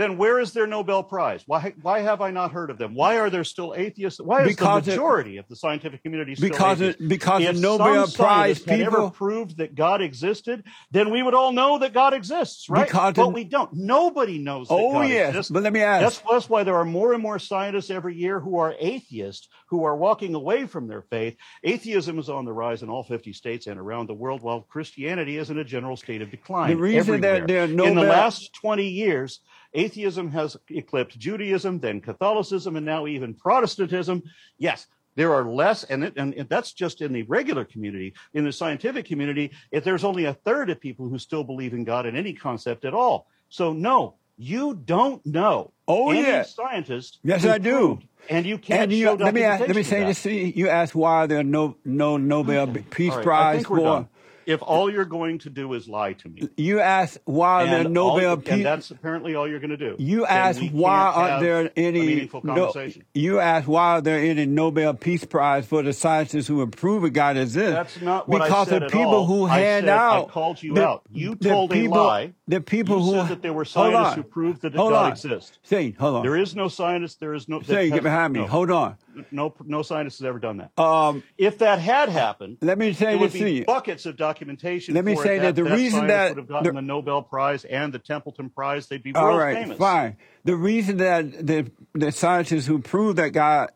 Then 0.00 0.16
where 0.16 0.40
is 0.40 0.52
their 0.54 0.66
Nobel 0.66 1.02
Prize? 1.02 1.42
Why 1.46 1.74
why 1.82 2.00
have 2.00 2.22
I 2.22 2.30
not 2.30 2.52
heard 2.52 2.70
of 2.70 2.78
them? 2.78 2.94
Why 2.94 3.18
are 3.18 3.28
there 3.28 3.44
still 3.44 3.74
atheists? 3.76 4.18
Why 4.18 4.44
is 4.44 4.48
Because 4.48 4.86
the 4.86 4.92
it- 4.92 4.94
majority 4.94 5.36
of 5.36 5.46
the 5.46 5.56
scientific 5.56 6.02
community 6.02 6.34
still 6.36 6.48
Because 6.48 6.80
atheist? 6.80 7.00
it- 7.02 7.08
because 7.08 7.42
if 7.42 7.54
the 7.56 7.60
Nobel 7.60 8.06
Prize 8.08 8.64
had 8.64 8.80
ever 8.80 9.10
proved 9.10 9.58
that 9.58 9.74
God 9.74 10.00
existed, 10.00 10.64
then 10.90 11.10
we 11.10 11.22
would 11.22 11.34
all 11.34 11.52
know 11.52 11.80
that 11.80 11.92
God 11.92 12.14
exists, 12.14 12.70
right? 12.70 12.86
Because 12.86 13.12
but 13.12 13.24
the- 13.24 13.28
we 13.28 13.44
don't. 13.44 13.74
Nobody 13.74 14.38
knows 14.38 14.68
that 14.68 14.74
Oh, 14.74 14.92
God 14.94 15.08
yes. 15.10 15.28
exists. 15.28 15.50
But 15.52 15.64
let 15.64 15.72
me 15.74 15.80
ask. 15.82 16.02
That's, 16.02 16.22
that's 16.30 16.48
why 16.48 16.62
there 16.64 16.76
are 16.76 16.86
more 16.86 17.12
and 17.12 17.22
more 17.22 17.38
scientists 17.38 17.90
every 17.90 18.14
year 18.16 18.40
who 18.40 18.56
are 18.56 18.74
atheists, 18.80 19.48
who 19.68 19.84
are 19.84 19.94
walking 19.96 20.34
away 20.34 20.64
from 20.66 20.88
their 20.88 21.02
faith. 21.02 21.36
Atheism 21.62 22.18
is 22.18 22.30
on 22.30 22.46
the 22.46 22.54
rise 22.54 22.82
in 22.82 22.88
all 22.88 23.02
50 23.04 23.34
states 23.34 23.66
and 23.66 23.78
around 23.78 24.06
the 24.08 24.14
world, 24.14 24.40
while 24.40 24.62
Christianity 24.62 25.36
is 25.36 25.50
in 25.50 25.58
a 25.58 25.64
general 25.64 25.98
state 25.98 26.22
of 26.22 26.30
decline. 26.30 26.70
The 26.70 26.76
reason 26.76 27.20
that 27.20 27.46
there 27.46 27.64
are 27.64 27.64
in 27.64 27.76
the 27.76 28.02
last 28.02 28.54
20 28.54 28.88
years, 28.88 29.40
atheism 29.74 30.30
has 30.32 30.56
eclipsed 30.68 31.18
Judaism, 31.18 31.80
then 31.80 32.00
Catholicism, 32.00 32.76
and 32.76 32.86
now 32.86 33.06
even 33.06 33.34
Protestantism. 33.34 34.22
Yes, 34.58 34.86
there 35.16 35.34
are 35.34 35.44
less, 35.44 35.84
and, 35.84 36.04
it, 36.04 36.14
and, 36.16 36.34
that's 36.48 36.72
just 36.72 37.00
in 37.00 37.12
the 37.12 37.22
regular 37.24 37.64
community. 37.64 38.14
In 38.32 38.44
the 38.44 38.52
scientific 38.52 39.06
community, 39.06 39.50
if 39.70 39.84
there's 39.84 40.04
only 40.04 40.24
a 40.24 40.34
third 40.34 40.70
of 40.70 40.80
people 40.80 41.08
who 41.08 41.18
still 41.18 41.44
believe 41.44 41.74
in 41.74 41.84
God 41.84 42.06
in 42.06 42.16
any 42.16 42.32
concept 42.32 42.84
at 42.84 42.94
all. 42.94 43.26
So 43.48 43.72
no, 43.72 44.14
you 44.38 44.74
don't 44.74 45.24
know. 45.26 45.72
Oh, 45.86 46.10
any 46.10 46.22
yeah. 46.22 46.42
scientist. 46.42 47.18
Yes, 47.22 47.44
I 47.44 47.58
do. 47.58 48.00
and 48.28 48.46
you 48.46 48.56
can't 48.56 48.82
And 48.82 48.92
you, 48.92 49.06
show 49.06 49.14
let 49.14 49.34
me 49.34 49.42
ask, 49.42 49.60
let 49.60 49.76
me 49.76 49.82
say 49.82 50.04
this. 50.04 50.24
You 50.24 50.68
asked 50.68 50.94
why 50.94 51.26
there 51.26 51.40
are 51.40 51.44
no 51.44 51.76
no 51.84 52.16
Nobel 52.16 52.68
Peace 52.90 53.14
right, 53.14 53.24
Prize 53.24 53.66
for. 53.66 54.08
If 54.50 54.62
all 54.62 54.92
you're 54.92 55.04
going 55.04 55.38
to 55.40 55.50
do 55.50 55.72
is 55.74 55.88
lie 55.88 56.14
to 56.14 56.28
me, 56.28 56.48
You 56.56 56.80
ask 56.80 57.20
why 57.24 57.64
there 57.66 57.74
are 57.76 57.78
and, 57.86 57.96
all- 57.98 58.16
Nobel 58.16 58.32
and 58.34 58.44
Peace. 58.44 58.64
that's 58.64 58.90
apparently 58.90 59.36
all 59.36 59.48
you're 59.48 59.60
going 59.60 59.70
to 59.70 59.76
do. 59.76 59.94
You 59.98 60.26
we 60.60 60.68
why 60.70 61.12
aren't 61.14 61.40
there 61.42 61.70
any 61.76 62.00
meaningful 62.00 62.40
no, 62.42 62.72
you 63.14 63.38
asked 63.38 63.68
why 63.68 63.92
are 63.92 64.00
there 64.00 64.18
any 64.18 64.46
Nobel 64.46 64.94
Peace 64.94 65.24
Prize 65.24 65.66
for 65.66 65.82
the 65.84 65.92
scientists 65.92 66.48
who 66.48 66.58
have 66.60 66.72
proven 66.72 67.12
God 67.12 67.36
exists? 67.36 67.70
That's 67.72 68.00
not 68.00 68.28
what 68.28 68.42
because 68.42 68.68
I 68.68 68.70
said 68.70 68.82
the 68.82 68.86
at 68.86 68.92
people 68.92 69.14
all. 69.14 69.26
who 69.26 69.46
I 69.46 69.58
hand 69.60 69.84
said- 69.84 69.90
I 69.90 70.16
out 70.16 70.28
called 70.30 70.62
you 70.62 70.74
the- 70.74 70.86
out. 70.86 71.02
You 71.12 71.36
the 71.36 71.48
told 71.48 71.70
a 71.70 71.74
people, 71.74 71.98
lie. 71.98 72.32
The 72.48 72.60
people 72.60 72.98
You 72.98 73.04
who 73.04 73.12
said 73.12 73.28
that 73.28 73.42
there 73.42 73.52
were 73.52 73.64
scientists 73.64 74.14
who 74.16 74.22
proved 74.24 74.62
that 74.62 74.74
hold 74.74 74.92
God 74.92 75.04
on. 75.06 75.12
exists. 75.12 75.58
Say, 75.62 75.92
hold 75.92 76.16
on. 76.16 76.22
There 76.24 76.36
is 76.36 76.56
no 76.56 76.66
scientist. 76.66 77.20
There 77.20 77.34
is 77.34 77.48
no. 77.48 77.60
Say, 77.62 77.90
get 77.90 78.02
behind 78.02 78.32
me. 78.32 78.40
No, 78.40 78.46
Hold 78.48 78.70
on. 78.72 78.96
No, 79.30 79.54
no 79.64 79.82
scientist 79.82 80.18
has 80.20 80.26
ever 80.26 80.38
done 80.38 80.58
that. 80.58 80.78
Um, 80.82 81.22
if 81.38 81.58
that 81.58 81.78
had 81.78 82.08
happened, 82.08 82.58
let 82.60 82.78
me 82.78 82.92
say 82.92 83.06
there 83.06 83.18
would 83.18 83.32
this 83.32 83.38
to 83.40 83.44
be 83.44 83.52
you. 83.54 83.64
buckets 83.64 84.06
of 84.06 84.16
documentation. 84.16 84.94
Let 84.94 85.04
me 85.04 85.14
for 85.14 85.22
say 85.24 85.36
it 85.38 85.40
that 85.40 85.56
the 85.56 85.64
reason 85.64 86.00
scientist 86.00 86.08
that 86.08 86.28
would 86.30 86.38
have 86.38 86.48
gotten 86.48 86.74
the- 86.74 86.80
the 86.80 86.86
Nobel 86.86 87.22
Prize 87.22 87.64
and 87.64 87.92
the 87.92 87.98
Templeton 87.98 88.50
Prize, 88.50 88.86
they'd 88.88 89.02
be 89.02 89.14
All 89.14 89.36
right, 89.36 89.56
famous. 89.56 89.78
fine. 89.78 90.16
The 90.44 90.56
reason 90.56 90.98
that 90.98 91.46
the 91.46 91.70
the 91.94 92.12
scientists 92.12 92.66
who 92.66 92.78
prove 92.78 93.16
that 93.16 93.30
God 93.30 93.70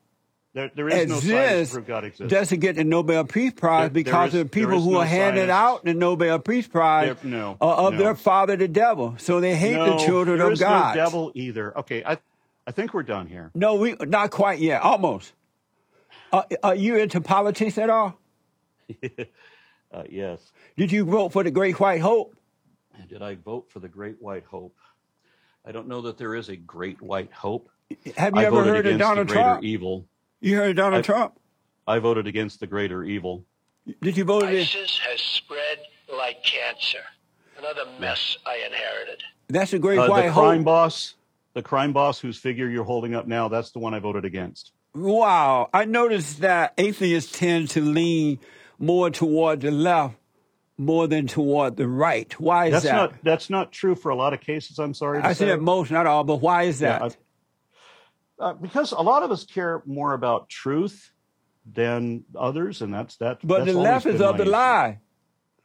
There, 0.55 0.71
there 0.77 0.89
is 0.89 1.09
no 1.09 1.19
science 1.19 1.71
to 1.71 1.75
prove 1.75 1.87
God 1.89 2.05
exists. 2.05 2.31
doesn't 2.33 2.61
get 2.61 2.77
the 2.77 2.85
Nobel 2.85 3.25
Peace 3.25 3.53
Prize 3.55 3.81
There- 3.81 3.89
there 3.89 4.05
because 4.05 4.35
is- 4.35 4.43
the 4.45 4.49
people 4.49 4.81
who 4.81 4.93
no 4.93 5.01
are 5.01 5.05
handing 5.05 5.51
out 5.51 5.85
the 5.85 5.95
Nobel 5.95 6.39
Peace 6.39 6.69
Prize 6.69 7.17
There- 7.23 7.31
no, 7.31 7.57
are 7.61 7.75
of 7.89 7.95
no. 7.95 7.99
their 7.99 8.15
father, 8.15 8.55
the 8.57 8.69
devil. 8.69 9.15
So 9.19 9.41
they 9.41 9.57
hate 9.57 9.75
the 9.75 9.97
children 9.97 10.39
there 10.39 10.47
of 10.47 10.53
is 10.53 10.61
God. 10.61 10.95
no 10.95 11.03
devil 11.05 11.33
either. 11.35 11.77
Okay, 11.81 12.05
I, 12.05 12.19
I 12.67 12.71
think 12.73 12.95
we're 12.95 13.03
done 13.03 13.27
here. 13.27 13.51
No, 13.55 13.75
we 13.75 13.95
not 14.01 14.31
quite 14.31 14.59
yet. 14.59 14.83
Almost. 14.83 15.33
Uh, 16.33 16.43
are 16.63 16.75
you 16.75 16.97
into 16.97 17.21
politics 17.21 17.79
at 17.79 17.91
all? 17.91 18.19
Uh, 19.93 20.03
yes. 20.11 20.41
Did 20.77 20.91
you 20.91 21.05
vote 21.05 21.29
for 21.33 21.45
the 21.45 21.53
Great 21.53 21.79
White 21.79 22.01
Hope? 22.01 22.35
Did 23.09 23.23
I 23.23 23.37
vote 23.37 23.67
for 23.71 23.79
the 23.79 23.87
Great 23.87 24.21
White 24.21 24.43
Hope? 24.45 24.75
I 25.65 25.71
don't 25.71 25.87
know 25.87 26.01
that 26.01 26.19
there 26.19 26.35
is 26.35 26.49
a 26.49 26.57
Great 26.57 27.01
White 27.01 27.33
Hope. 27.33 27.71
Have 28.17 28.35
you 28.35 28.41
I 28.41 28.45
ever 28.47 28.57
voted 28.65 28.75
heard 28.75 28.87
of 28.89 28.99
Donald 28.99 29.29
the 29.29 29.33
Trump? 29.35 29.63
evil. 29.63 30.05
You 30.41 30.57
heard 30.57 30.71
of 30.71 30.77
Donald 30.77 30.99
I- 30.99 31.03
Trump? 31.03 31.39
I 31.87 32.01
voted 32.01 32.27
against 32.27 32.59
the 32.59 32.67
greater 32.67 33.05
evil. 33.05 33.45
Did 34.03 34.17
you 34.17 34.25
vote? 34.25 34.43
against- 34.43 34.75
ISIS 34.75 34.99
has 35.09 35.21
spread 35.21 35.79
like 36.13 36.43
cancer. 36.43 37.05
Another 37.57 37.85
mess 38.01 38.37
I 38.45 38.57
inherited. 38.67 39.23
That's 39.47 39.71
the 39.71 39.79
Great 39.79 40.01
Uh, 40.01 40.09
White 40.09 40.27
the 40.27 40.33
crime 40.33 40.57
Hope. 40.59 40.65
boss, 40.65 41.15
the 41.55 41.63
crime 41.63 41.93
boss 41.93 42.19
whose 42.21 42.37
figure 42.39 42.69
you're 42.69 42.85
holding 42.85 43.15
up 43.15 43.27
now, 43.27 43.49
that's 43.49 43.71
the 43.71 43.79
one 43.79 43.95
I 43.95 43.99
voted 44.01 44.25
against. 44.25 44.73
Wow. 44.95 45.71
I 45.73 45.85
noticed 45.87 46.41
that 46.41 46.75
atheists 46.79 47.37
tend 47.39 47.71
to 47.71 47.81
lean 47.81 48.39
more 48.79 49.11
toward 49.11 49.61
the 49.61 49.71
left 49.71 50.17
more 50.77 51.07
than 51.07 51.27
toward 51.29 51.77
the 51.77 51.87
right. 51.89 52.39
Why 52.41 52.67
is 52.67 52.73
That's 52.73 52.85
that? 52.87 52.95
not 52.97 53.15
that's 53.23 53.49
not 53.51 53.71
true 53.73 53.95
for 53.95 54.11
a 54.11 54.17
lot 54.17 54.35
of 54.35 54.41
cases. 54.41 54.79
I'm 54.81 54.93
sorry. 54.95 55.23
To 55.23 55.29
I 55.29 55.33
say. 55.33 55.47
said 55.47 55.61
most, 55.61 55.93
not 55.93 56.07
all, 56.07 56.25
but 56.25 56.37
why 56.37 56.65
is 56.65 56.81
Yeah, 56.81 56.99
that? 56.99 57.03
I- 58.41 58.45
uh, 58.47 58.53
because 58.55 58.91
a 58.91 59.01
lot 59.01 59.23
of 59.23 59.31
us 59.31 59.45
care 59.45 59.81
more 59.87 60.13
about 60.13 60.49
truth 60.49 61.13
than 61.73 62.25
others, 62.37 62.83
and 62.83 62.93
that's 62.93 63.17
that. 63.19 63.39
but 63.47 63.61
that's 63.61 63.73
the 63.73 63.79
left 63.79 64.07
is 64.07 64.21
of 64.21 64.37
the 64.37 64.45
lie. 64.45 64.99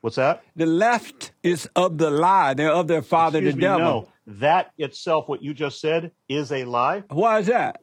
What's 0.01 0.15
that? 0.15 0.43
The 0.55 0.65
left 0.65 1.31
is 1.43 1.69
of 1.75 1.97
the 1.97 2.09
lie. 2.09 2.53
They're 2.53 2.71
of 2.71 2.87
their 2.87 3.01
father, 3.01 3.39
Excuse 3.39 3.53
the 3.55 3.57
me, 3.57 3.61
devil. 3.63 3.79
no, 3.79 4.09
that 4.39 4.71
itself, 4.77 5.27
what 5.27 5.43
you 5.43 5.53
just 5.53 5.81
said, 5.81 6.11
is 6.29 6.51
a 6.51 6.63
lie 6.65 7.03
Why 7.09 7.39
is 7.39 7.47
that? 7.47 7.81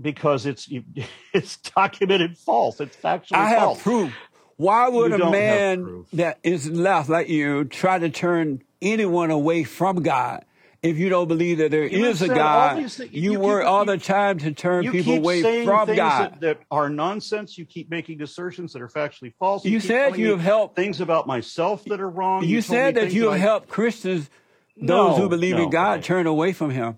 because 0.00 0.44
it's 0.44 0.68
it's 1.32 1.56
documented 1.58 2.36
false. 2.36 2.80
It's 2.80 2.96
factually 2.96 3.28
false. 3.30 3.32
I 3.32 3.48
have 3.48 3.78
proof. 3.78 4.12
Why 4.56 4.88
would 4.88 5.12
You 5.12 5.24
a 5.24 5.30
man 5.30 6.04
that 6.12 6.38
is 6.42 6.68
left 6.70 7.08
like 7.08 7.28
you 7.28 7.64
try 7.64 7.98
to 7.98 8.08
turn 8.10 8.62
anyone 8.82 9.30
away 9.30 9.64
from 9.64 10.02
God? 10.02 10.44
If 10.84 10.98
you 10.98 11.08
don't 11.08 11.28
believe 11.28 11.58
that 11.58 11.70
there 11.70 11.84
is 11.84 11.92
You 11.92 12.04
have 12.04 12.20
a 12.22 12.34
God, 12.34 12.78
you, 13.10 13.32
you 13.32 13.40
work 13.40 13.62
keep- 13.62 13.70
all 13.70 13.80
you- 13.86 13.92
the 13.92 13.96
time 13.98 14.38
to 14.40 14.52
turn 14.52 14.90
people 14.92 15.14
away 15.14 15.40
from 15.64 15.96
God. 15.96 16.32
that, 16.34 16.40
that 16.40 16.58
are 16.70 16.90
nonsense. 16.90 17.56
You 17.56 17.64
keep 17.64 17.88
making 17.90 18.20
assertions 18.20 18.74
that 18.74 18.82
are 18.82 18.88
factually 18.88 19.32
false. 19.38 19.64
You 19.64 19.80
said 19.80 20.18
you 20.18 20.28
have 20.32 20.40
helped- 20.40 20.76
things 20.76 21.00
about 21.00 21.26
myself 21.26 21.84
that 21.86 22.02
are 22.02 22.10
wrong. 22.10 22.44
you 22.44 22.60
said 22.60 22.96
that 22.96 23.14
you 23.14 23.24
have 23.24 23.32
I- 23.32 23.38
helped 23.38 23.68
Christians, 23.70 24.28
those 24.76 25.16
No, 25.16 25.22
who 25.22 25.28
believe 25.30 25.56
no, 25.56 25.62
in 25.64 25.70
God, 25.70 26.00
okay. 26.00 26.06
turn 26.06 26.26
away 26.26 26.52
from 26.52 26.68
Him. 26.70 26.96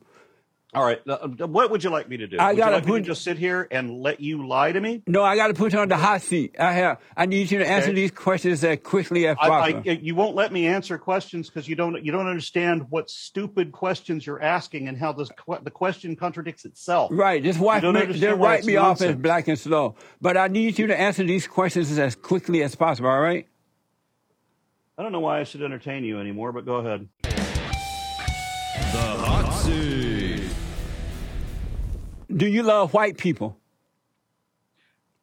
All 0.77 0.85
right. 0.85 1.01
uh, 1.09 1.27
What 1.47 1.71
would 1.71 1.83
you 1.83 1.89
like 1.89 2.07
me 2.07 2.19
to 2.19 2.27
do? 2.27 2.37
I 2.39 2.49
would 2.49 2.59
you 2.59 2.63
gotta 2.63 2.77
like 2.77 2.85
me 2.85 2.91
put- 2.93 2.99
to 2.99 3.05
just 3.07 3.23
sit 3.25 3.39
here 3.39 3.67
and 3.71 4.03
let 4.03 4.21
you 4.21 4.47
lie 4.47 4.73
to 4.73 4.79
me? 4.81 5.03
No, 5.07 5.23
I 5.25 5.35
got 5.35 5.47
to 5.49 5.55
put 5.55 5.73
you 5.73 5.79
on 5.79 5.89
the 5.89 5.97
hot 5.97 6.21
seat. 6.21 6.55
I 6.59 6.73
have. 6.75 7.01
I 7.17 7.25
need 7.25 7.51
you 7.51 7.59
to 7.61 7.67
answer 7.67 7.89
Okay. 7.89 7.95
these 7.95 8.11
questions 8.11 8.63
as 8.63 8.79
quickly 8.83 9.27
as 9.27 9.39
possible. 9.39 9.83
I, 9.87 9.93
you 9.93 10.15
won't 10.15 10.35
let 10.37 10.53
me 10.53 10.67
answer 10.67 10.99
questions 10.99 11.49
because 11.49 11.67
you 11.67 11.77
don't 11.77 12.05
you 12.05 12.13
don't 12.13 12.27
understand 12.29 12.91
what 12.91 13.09
stupid 13.09 13.73
questions 13.73 14.27
you're 14.27 14.43
asking 14.43 14.87
and 14.89 14.99
how 14.99 15.13
this 15.15 15.31
the 15.63 15.71
question 15.71 16.15
contradicts 16.15 16.67
itself. 16.67 17.11
Right. 17.11 17.43
Just 17.43 17.59
wipe 17.59 17.83
me, 17.83 17.89
understand 17.89 18.21
they 18.21 18.33
write 18.35 18.65
me 18.67 18.77
off 18.77 19.01
as 19.01 19.17
black 19.17 19.49
and 19.49 19.59
slow. 19.59 19.95
But 20.21 20.37
I 20.37 20.49
need 20.49 20.79
you 20.79 20.89
to 20.89 21.01
answer 21.01 21.25
these 21.25 21.47
questions 21.47 21.99
as 21.99 22.15
quickly 22.15 22.63
as 22.63 22.75
possible, 22.75 23.09
all 23.09 23.19
right? 23.21 23.47
I 24.99 25.03
don't 25.03 25.13
know 25.13 25.21
why 25.21 25.41
I 25.41 25.45
should 25.45 25.63
entertain 25.63 26.05
you 26.05 26.21
anymore, 26.21 26.53
but 26.53 26.67
go 26.67 26.75
ahead. 26.77 27.09
The 27.23 28.99
hot 28.99 29.51
seat. 29.53 29.96
Do 32.35 32.47
you 32.47 32.63
love 32.63 32.93
white 32.93 33.19
people? 33.19 33.59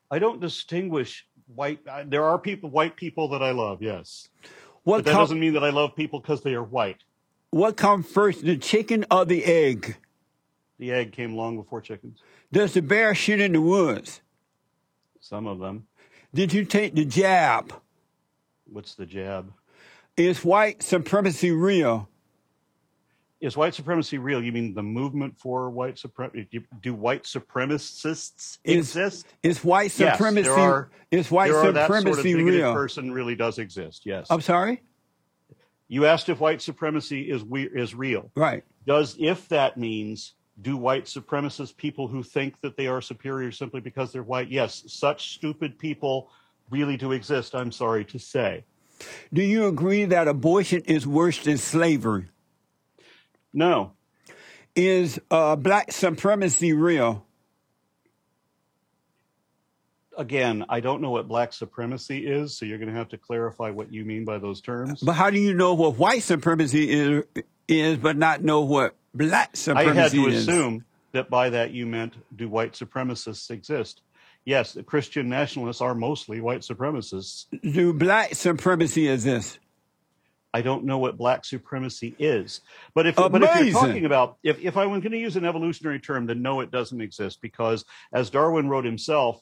I 0.10 0.20
don't 0.20 0.40
distinguish 0.40 1.26
white. 1.54 1.80
I, 1.92 2.04
there 2.04 2.24
are 2.24 2.38
people, 2.40 2.70
white 2.70 2.96
people 2.96 3.30
that 3.30 3.42
I 3.42 3.52
love, 3.52 3.82
yes, 3.82 4.30
What 4.84 5.00
but 5.00 5.06
that 5.06 5.12
com- 5.12 5.22
doesn't 5.22 5.40
mean 5.40 5.54
that 5.54 5.64
I 5.64 5.70
love 5.72 5.96
people 5.96 6.20
because 6.20 6.44
they 6.44 6.54
are 6.54 6.64
white. 6.64 7.04
what 7.50 7.78
comes 7.78 8.08
first, 8.08 8.44
the 8.44 8.58
chicken 8.58 9.06
or 9.12 9.26
the 9.26 9.44
egg? 9.46 9.98
The 10.80 10.92
egg 10.92 11.12
came 11.14 11.36
long 11.36 11.56
before 11.58 11.82
chickens. 11.82 12.20
Does 12.52 12.74
the 12.74 12.82
bear 12.82 13.16
shit 13.16 13.40
in 13.42 13.54
the 13.54 13.62
woods? 13.62 14.22
Some 15.20 15.48
of 15.48 15.60
them. 15.60 15.88
Did 16.34 16.52
you 16.54 16.66
take 16.66 16.96
the 16.96 17.06
jab? 17.06 17.74
What's 18.66 18.96
the 18.96 19.06
jab? 19.06 19.52
Is 20.18 20.44
white 20.44 20.84
supremacy 20.84 21.52
real? 21.52 22.10
Is 23.44 23.58
white 23.58 23.76
supremacy 23.76 24.18
real? 24.20 24.42
You 24.42 24.54
mean 24.54 24.74
the 24.74 24.82
movement 24.82 25.38
for 25.38 25.70
white 25.70 26.00
supremacy? 26.00 26.48
Do 26.82 26.94
white 26.94 27.24
supremacists 27.24 28.58
Is- 28.64 28.78
exist? 28.96 29.26
Is 29.44 29.62
white 29.66 29.92
Yes, 30.00 30.18
supremacy 30.18 30.44
there 30.48 30.54
are- 30.58 30.90
is 31.12 31.30
white 31.30 31.50
there 31.52 31.58
are 31.58 31.72
that 31.74 31.88
sort 31.88 32.08
of 32.08 32.16
supremacy 32.16 32.36
real? 32.42 32.74
person 32.74 33.12
really 33.12 33.36
does 33.36 33.60
exist. 33.60 34.06
Yes. 34.06 34.28
I'm 34.30 34.40
sorry? 34.40 34.82
You 35.90 36.06
asked 36.06 36.30
if 36.30 36.40
white 36.40 36.62
supremacy 36.62 37.30
is 37.30 37.44
we, 37.44 37.64
is 37.68 37.94
real. 37.94 38.32
Right. 38.34 38.64
Does 38.88 39.18
if 39.20 39.50
that 39.50 39.76
means 39.76 40.36
do 40.62 40.78
white 40.78 41.04
supremacist 41.04 41.76
people 41.76 42.08
who 42.08 42.24
think 42.24 42.62
that 42.62 42.78
they 42.78 42.88
are 42.88 43.02
superior 43.02 43.52
simply 43.52 43.82
because 43.82 44.14
they're 44.14 44.24
white? 44.24 44.50
Yes, 44.50 44.86
such 44.88 45.34
stupid 45.34 45.78
people 45.78 46.30
really 46.70 46.96
do 46.96 47.12
exist. 47.12 47.54
I'm 47.56 47.74
sorry 47.74 48.06
to 48.06 48.18
say. 48.20 48.64
Do 49.34 49.44
you 49.44 49.68
agree 49.68 50.06
that 50.06 50.30
abortion 50.30 50.82
is 50.86 51.06
worse 51.06 51.40
than 51.44 51.58
slavery? 51.58 52.28
No, 53.54 53.94
Is 54.76 55.20
uh, 55.30 55.56
black 55.56 55.92
supremacy 55.92 56.74
real? 56.74 57.26
again, 60.18 60.66
I 60.70 60.80
don't 60.80 61.02
know 61.02 61.12
what 61.12 61.28
black 61.28 61.54
supremacy 61.54 62.26
is, 62.26 62.58
so 62.58 62.66
you're 62.66 62.78
going 62.78 62.90
to 62.90 62.96
have 62.96 63.10
to 63.10 63.18
clarify 63.18 63.70
what 63.72 63.92
you 63.92 64.06
mean 64.06 64.26
by 64.26 64.38
those 64.38 64.62
terms. 64.62 65.02
But 65.02 65.14
how 65.14 65.30
do 65.30 65.40
you 65.40 65.54
know 65.54 65.74
what 65.74 65.98
white 65.98 66.24
supremacy 66.24 66.90
is, 66.90 67.24
is 67.68 67.98
but 67.98 68.18
not 68.18 68.44
know 68.44 68.62
what 68.62 68.96
black 69.14 69.56
supremacy 69.56 69.90
is? 69.90 69.98
I 69.98 70.02
had 70.02 70.12
to 70.12 70.28
is? 70.28 70.48
assume 70.48 70.86
that 71.12 71.30
by 71.30 71.50
that 71.52 71.72
you 71.72 71.86
meant 71.86 72.16
do 72.36 72.50
white 72.50 72.74
supremacists 72.74 73.50
exist? 73.50 74.02
Yes, 74.46 74.74
the 74.74 74.84
Christian 74.84 75.30
nationalists 75.30 75.80
are 75.82 75.96
mostly 75.96 76.42
white 76.42 76.62
supremacists. 76.62 77.46
Do 77.62 77.94
black 77.94 78.36
supremacy 78.36 79.08
exist? 79.08 79.60
I 80.54 80.62
don't 80.62 80.86
know 80.86 81.00
what 81.00 81.18
black 81.18 81.46
supremacy 81.46 82.16
is. 82.20 82.62
But 82.94 83.08
if, 83.08 83.16
but 83.16 83.42
if 83.42 83.66
you're 83.66 83.74
talking 83.74 84.06
about, 84.06 84.38
if, 84.44 84.60
if 84.60 84.78
I'm 84.78 84.90
going 84.90 85.02
to 85.12 85.18
use 85.18 85.36
an 85.36 85.46
evolutionary 85.46 86.00
term, 86.00 86.28
then 86.28 86.42
no, 86.42 86.62
it 86.62 86.70
doesn't 86.70 87.02
exist 87.02 87.42
because 87.42 87.84
as 88.14 88.30
Darwin 88.30 88.70
wrote 88.70 88.86
himself, 88.86 89.42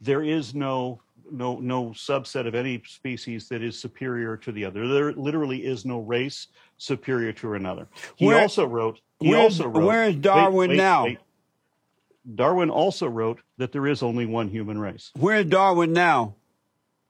there 0.00 0.22
is 0.22 0.54
no, 0.54 1.00
no, 1.30 1.58
no 1.58 1.90
subset 1.90 2.48
of 2.48 2.56
any 2.56 2.82
species 2.86 3.48
that 3.48 3.62
is 3.62 3.80
superior 3.80 4.36
to 4.38 4.50
the 4.50 4.64
other. 4.64 4.88
There 4.88 5.12
literally 5.12 5.64
is 5.64 5.84
no 5.84 6.00
race 6.00 6.48
superior 6.78 7.32
to 7.34 7.54
another. 7.54 7.86
He 8.16 8.26
Where- 8.26 8.40
also 8.40 8.66
wrote, 8.66 9.00
he 9.20 9.28
where- 9.28 9.38
also 9.38 9.68
wrote, 9.68 9.84
where 9.84 10.04
is 10.04 10.16
Darwin 10.16 10.76
now? 10.76 11.06
Darwin 12.34 12.70
also 12.70 13.06
wrote 13.06 13.40
that 13.58 13.72
there 13.72 13.86
is 13.86 14.02
only 14.02 14.26
one 14.26 14.48
human 14.48 14.78
race. 14.78 15.10
Where's 15.16 15.46
Darwin 15.46 15.92
now? 15.92 16.34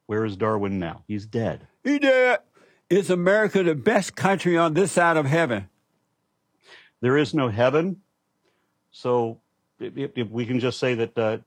Where 0.06 0.24
is 0.24 0.36
Darwin 0.36 0.78
now? 0.78 1.04
He's 1.08 1.26
dead. 1.26 1.66
He 1.84 1.98
did. 1.98 2.38
Is 2.90 3.08
America 3.08 3.62
the 3.62 3.76
best 3.76 4.16
country 4.16 4.56
on 4.58 4.74
this 4.74 4.92
side 4.92 5.16
of 5.16 5.24
heaven? 5.26 5.68
there 7.00 7.16
is 7.16 7.32
no 7.32 7.48
heaven. 7.48 8.02
So 8.90 9.40
if, 9.78 10.10
if 10.16 10.28
we 10.28 10.44
can 10.44 10.60
just 10.60 10.78
say 10.78 10.94
that 10.96 11.16
uh, 11.16 11.38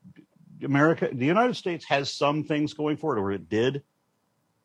America, 0.63 1.09
the 1.11 1.25
United 1.25 1.55
States 1.55 1.85
has 1.85 2.11
some 2.11 2.43
things 2.43 2.73
going 2.73 2.97
for 2.97 3.15
it, 3.15 3.19
or 3.21 3.31
it 3.31 3.49
did, 3.49 3.83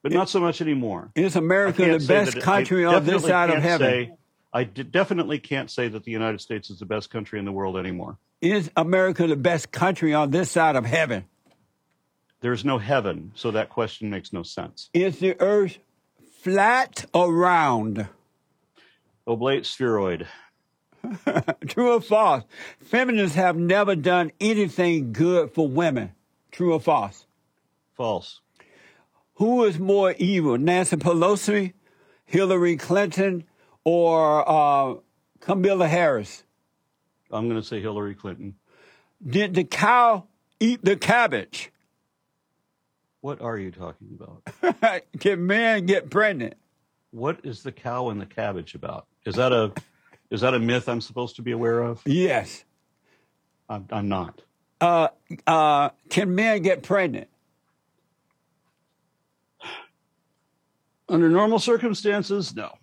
but 0.03 0.13
not 0.13 0.31
so 0.31 0.41
much 0.41 0.63
anymore. 0.63 1.11
Is 1.15 1.37
America 1.37 1.99
the 1.99 2.07
best 2.07 2.37
it- 2.37 2.43
country 2.43 2.85
on 2.87 3.05
this 3.05 3.25
side 3.25 3.51
of 3.51 3.63
heaven? 3.63 3.87
say- 3.87 4.13
I 4.51 4.65
d- 4.65 4.83
definitely 4.83 5.39
can't 5.41 5.71
say 5.71 5.89
that 5.89 6.05
the 6.05 6.11
United 6.11 6.41
States 6.41 6.71
is 6.71 6.79
the 6.79 6.87
best 6.87 7.11
country 7.11 7.39
in 7.39 7.45
the 7.45 7.53
world 7.53 7.77
anymore. 7.77 8.17
Is 8.41 8.71
America 8.77 9.27
the 9.27 9.37
best 9.37 9.73
country 9.73 10.15
on 10.15 10.31
this 10.31 10.51
side 10.51 10.75
of 10.75 10.87
heaven? 10.87 11.27
There's 12.41 12.65
no 12.65 12.79
heaven, 12.79 13.33
so 13.35 13.51
that 13.51 13.69
question 13.69 14.09
makes 14.09 14.33
no 14.33 14.43
sense. 14.43 14.89
Is 14.95 15.19
the 15.19 15.39
earth 15.39 15.77
flat 16.39 17.05
or 17.13 17.33
round? 17.33 18.09
Oblate 19.27 19.67
spheroid. 19.67 20.27
True 21.67 21.95
or 21.95 22.01
false? 22.01 22.45
Feminists 22.81 23.37
have 23.37 23.57
never 23.57 23.95
done 23.95 24.33
anything 24.41 25.13
good 25.13 25.53
for 25.53 25.69
women. 25.69 26.13
True 26.51 26.73
or 26.75 26.81
false? 26.81 27.27
False. 27.95 28.41
Who 29.35 29.65
is 29.65 29.79
more 29.79 30.15
evil, 30.19 30.59
Nancy 30.59 30.97
Pelosi, 30.97 31.75
Hillary 32.25 32.77
Clinton, 32.77 33.45
or 33.85 34.49
uh, 34.49 34.95
Kamala 35.41 35.89
Harris? 35.89 36.43
I'm 37.31 37.49
going 37.49 37.61
to 37.61 37.67
say 37.67 37.81
Hillary 37.81 38.15
Clinton. 38.15 38.57
Did 39.25 39.55
the 39.55 39.65
cow 39.65 40.27
eat 40.59 40.85
the 40.85 40.97
cabbage? 40.97 41.71
What 43.29 43.43
are 43.43 43.59
you 43.59 43.71
talking 43.71 44.19
about? 44.19 45.03
Can 45.21 45.47
men 45.47 45.85
get 45.85 46.09
pregnant? 46.09 46.55
What 47.11 47.41
is 47.45 47.63
the 47.63 47.71
cow 47.71 48.09
and 48.09 48.19
the 48.19 48.25
cabbage 48.25 48.75
about? 48.75 49.07
Is 49.27 49.35
that 49.35 49.53
a 49.53 49.71
is 50.31 50.41
that 50.41 50.55
a 50.55 50.59
myth 50.59 50.89
I'm 50.89 51.03
supposed 51.03 51.37
to 51.37 51.43
be 51.43 51.53
aware 51.53 51.83
of? 51.83 52.01
Yes. 52.07 52.65
I'm, 53.69 53.87
I'm 53.93 54.09
not. 54.09 54.41
Uh, 54.81 55.09
uh, 55.47 55.91
can 56.09 56.35
men 56.35 56.63
get 56.63 56.83
pregnant? 56.83 57.29
Under 61.07 61.29
normal 61.29 61.59
circumstances, 61.59 62.57
no. 62.57 62.79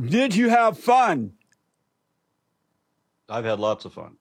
Did 0.00 0.36
you 0.36 0.48
have 0.48 0.78
fun? 0.78 1.32
I've 3.28 3.44
had 3.44 3.58
lots 3.58 3.84
of 3.84 3.94
fun. 3.94 4.16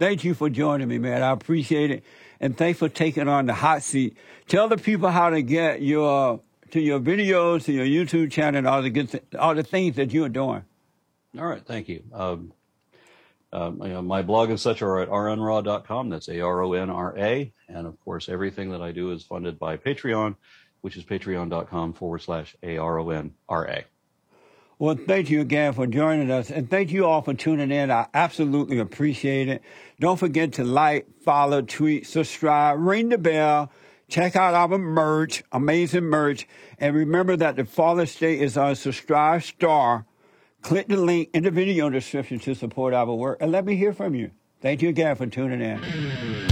Thank 0.00 0.24
you 0.24 0.34
for 0.34 0.50
joining 0.50 0.88
me, 0.88 0.98
man. 0.98 1.22
I 1.22 1.30
appreciate 1.30 1.92
it. 1.92 2.04
And 2.40 2.56
thanks 2.56 2.78
for 2.78 2.88
taking 2.88 3.28
on 3.28 3.46
the 3.46 3.54
hot 3.54 3.82
seat. 3.82 4.16
Tell 4.46 4.68
the 4.68 4.76
people 4.76 5.10
how 5.10 5.30
to 5.30 5.42
get 5.42 5.82
your 5.82 6.40
to 6.70 6.80
your 6.80 7.00
videos, 7.00 7.64
to 7.64 7.72
your 7.72 7.86
YouTube 7.86 8.30
channel, 8.30 8.58
and 8.58 8.66
all 8.66 8.82
the 8.82 8.90
good 8.90 9.10
th- 9.10 9.24
all 9.38 9.54
the 9.54 9.62
things 9.62 9.96
that 9.96 10.12
you're 10.12 10.28
doing. 10.28 10.64
All 11.38 11.46
right, 11.46 11.64
thank 11.64 11.88
you. 11.88 12.02
Um, 12.12 12.52
you 13.52 13.88
know, 13.88 14.02
my 14.02 14.22
blog 14.22 14.50
and 14.50 14.60
such 14.60 14.82
are 14.82 15.00
at 15.00 15.08
aronra.com. 15.08 16.10
That's 16.10 16.28
A 16.28 16.40
R 16.40 16.62
O 16.62 16.72
N 16.74 16.90
R 16.90 17.14
A. 17.18 17.52
And 17.68 17.86
of 17.86 17.98
course, 18.00 18.28
everything 18.28 18.70
that 18.70 18.82
I 18.82 18.92
do 18.92 19.12
is 19.12 19.24
funded 19.24 19.58
by 19.58 19.76
Patreon, 19.76 20.36
which 20.80 20.96
is 20.96 21.04
patreon.com 21.04 21.94
forward 21.94 22.20
slash 22.20 22.56
A 22.62 22.78
R 22.78 22.98
O 22.98 23.10
N 23.10 23.34
R 23.48 23.66
A. 23.66 23.84
Well, 24.80 24.94
thank 24.94 25.28
you 25.28 25.40
again 25.40 25.72
for 25.72 25.88
joining 25.88 26.30
us, 26.30 26.52
and 26.52 26.70
thank 26.70 26.92
you 26.92 27.04
all 27.04 27.20
for 27.20 27.34
tuning 27.34 27.72
in. 27.72 27.90
I 27.90 28.06
absolutely 28.14 28.78
appreciate 28.78 29.48
it. 29.48 29.60
Don't 29.98 30.18
forget 30.18 30.52
to 30.52 30.64
like, 30.64 31.08
follow, 31.24 31.62
tweet, 31.62 32.06
subscribe, 32.06 32.78
ring 32.78 33.08
the 33.08 33.18
bell, 33.18 33.72
check 34.08 34.36
out 34.36 34.54
our 34.54 34.78
merch, 34.78 35.42
amazing 35.50 36.04
merch, 36.04 36.46
and 36.78 36.94
remember 36.94 37.34
that 37.36 37.56
the 37.56 37.64
Fallen 37.64 38.06
State 38.06 38.40
is 38.40 38.56
our 38.56 38.76
subscribe 38.76 39.42
star. 39.42 40.06
Click 40.62 40.86
the 40.86 40.96
link 40.96 41.30
in 41.34 41.42
the 41.42 41.50
video 41.50 41.90
description 41.90 42.38
to 42.38 42.54
support 42.54 42.94
our 42.94 43.12
work, 43.12 43.38
and 43.40 43.50
let 43.50 43.64
me 43.64 43.74
hear 43.74 43.92
from 43.92 44.14
you. 44.14 44.30
Thank 44.60 44.82
you 44.82 44.90
again 44.90 45.16
for 45.16 45.26
tuning 45.26 45.60
in. 45.60 46.47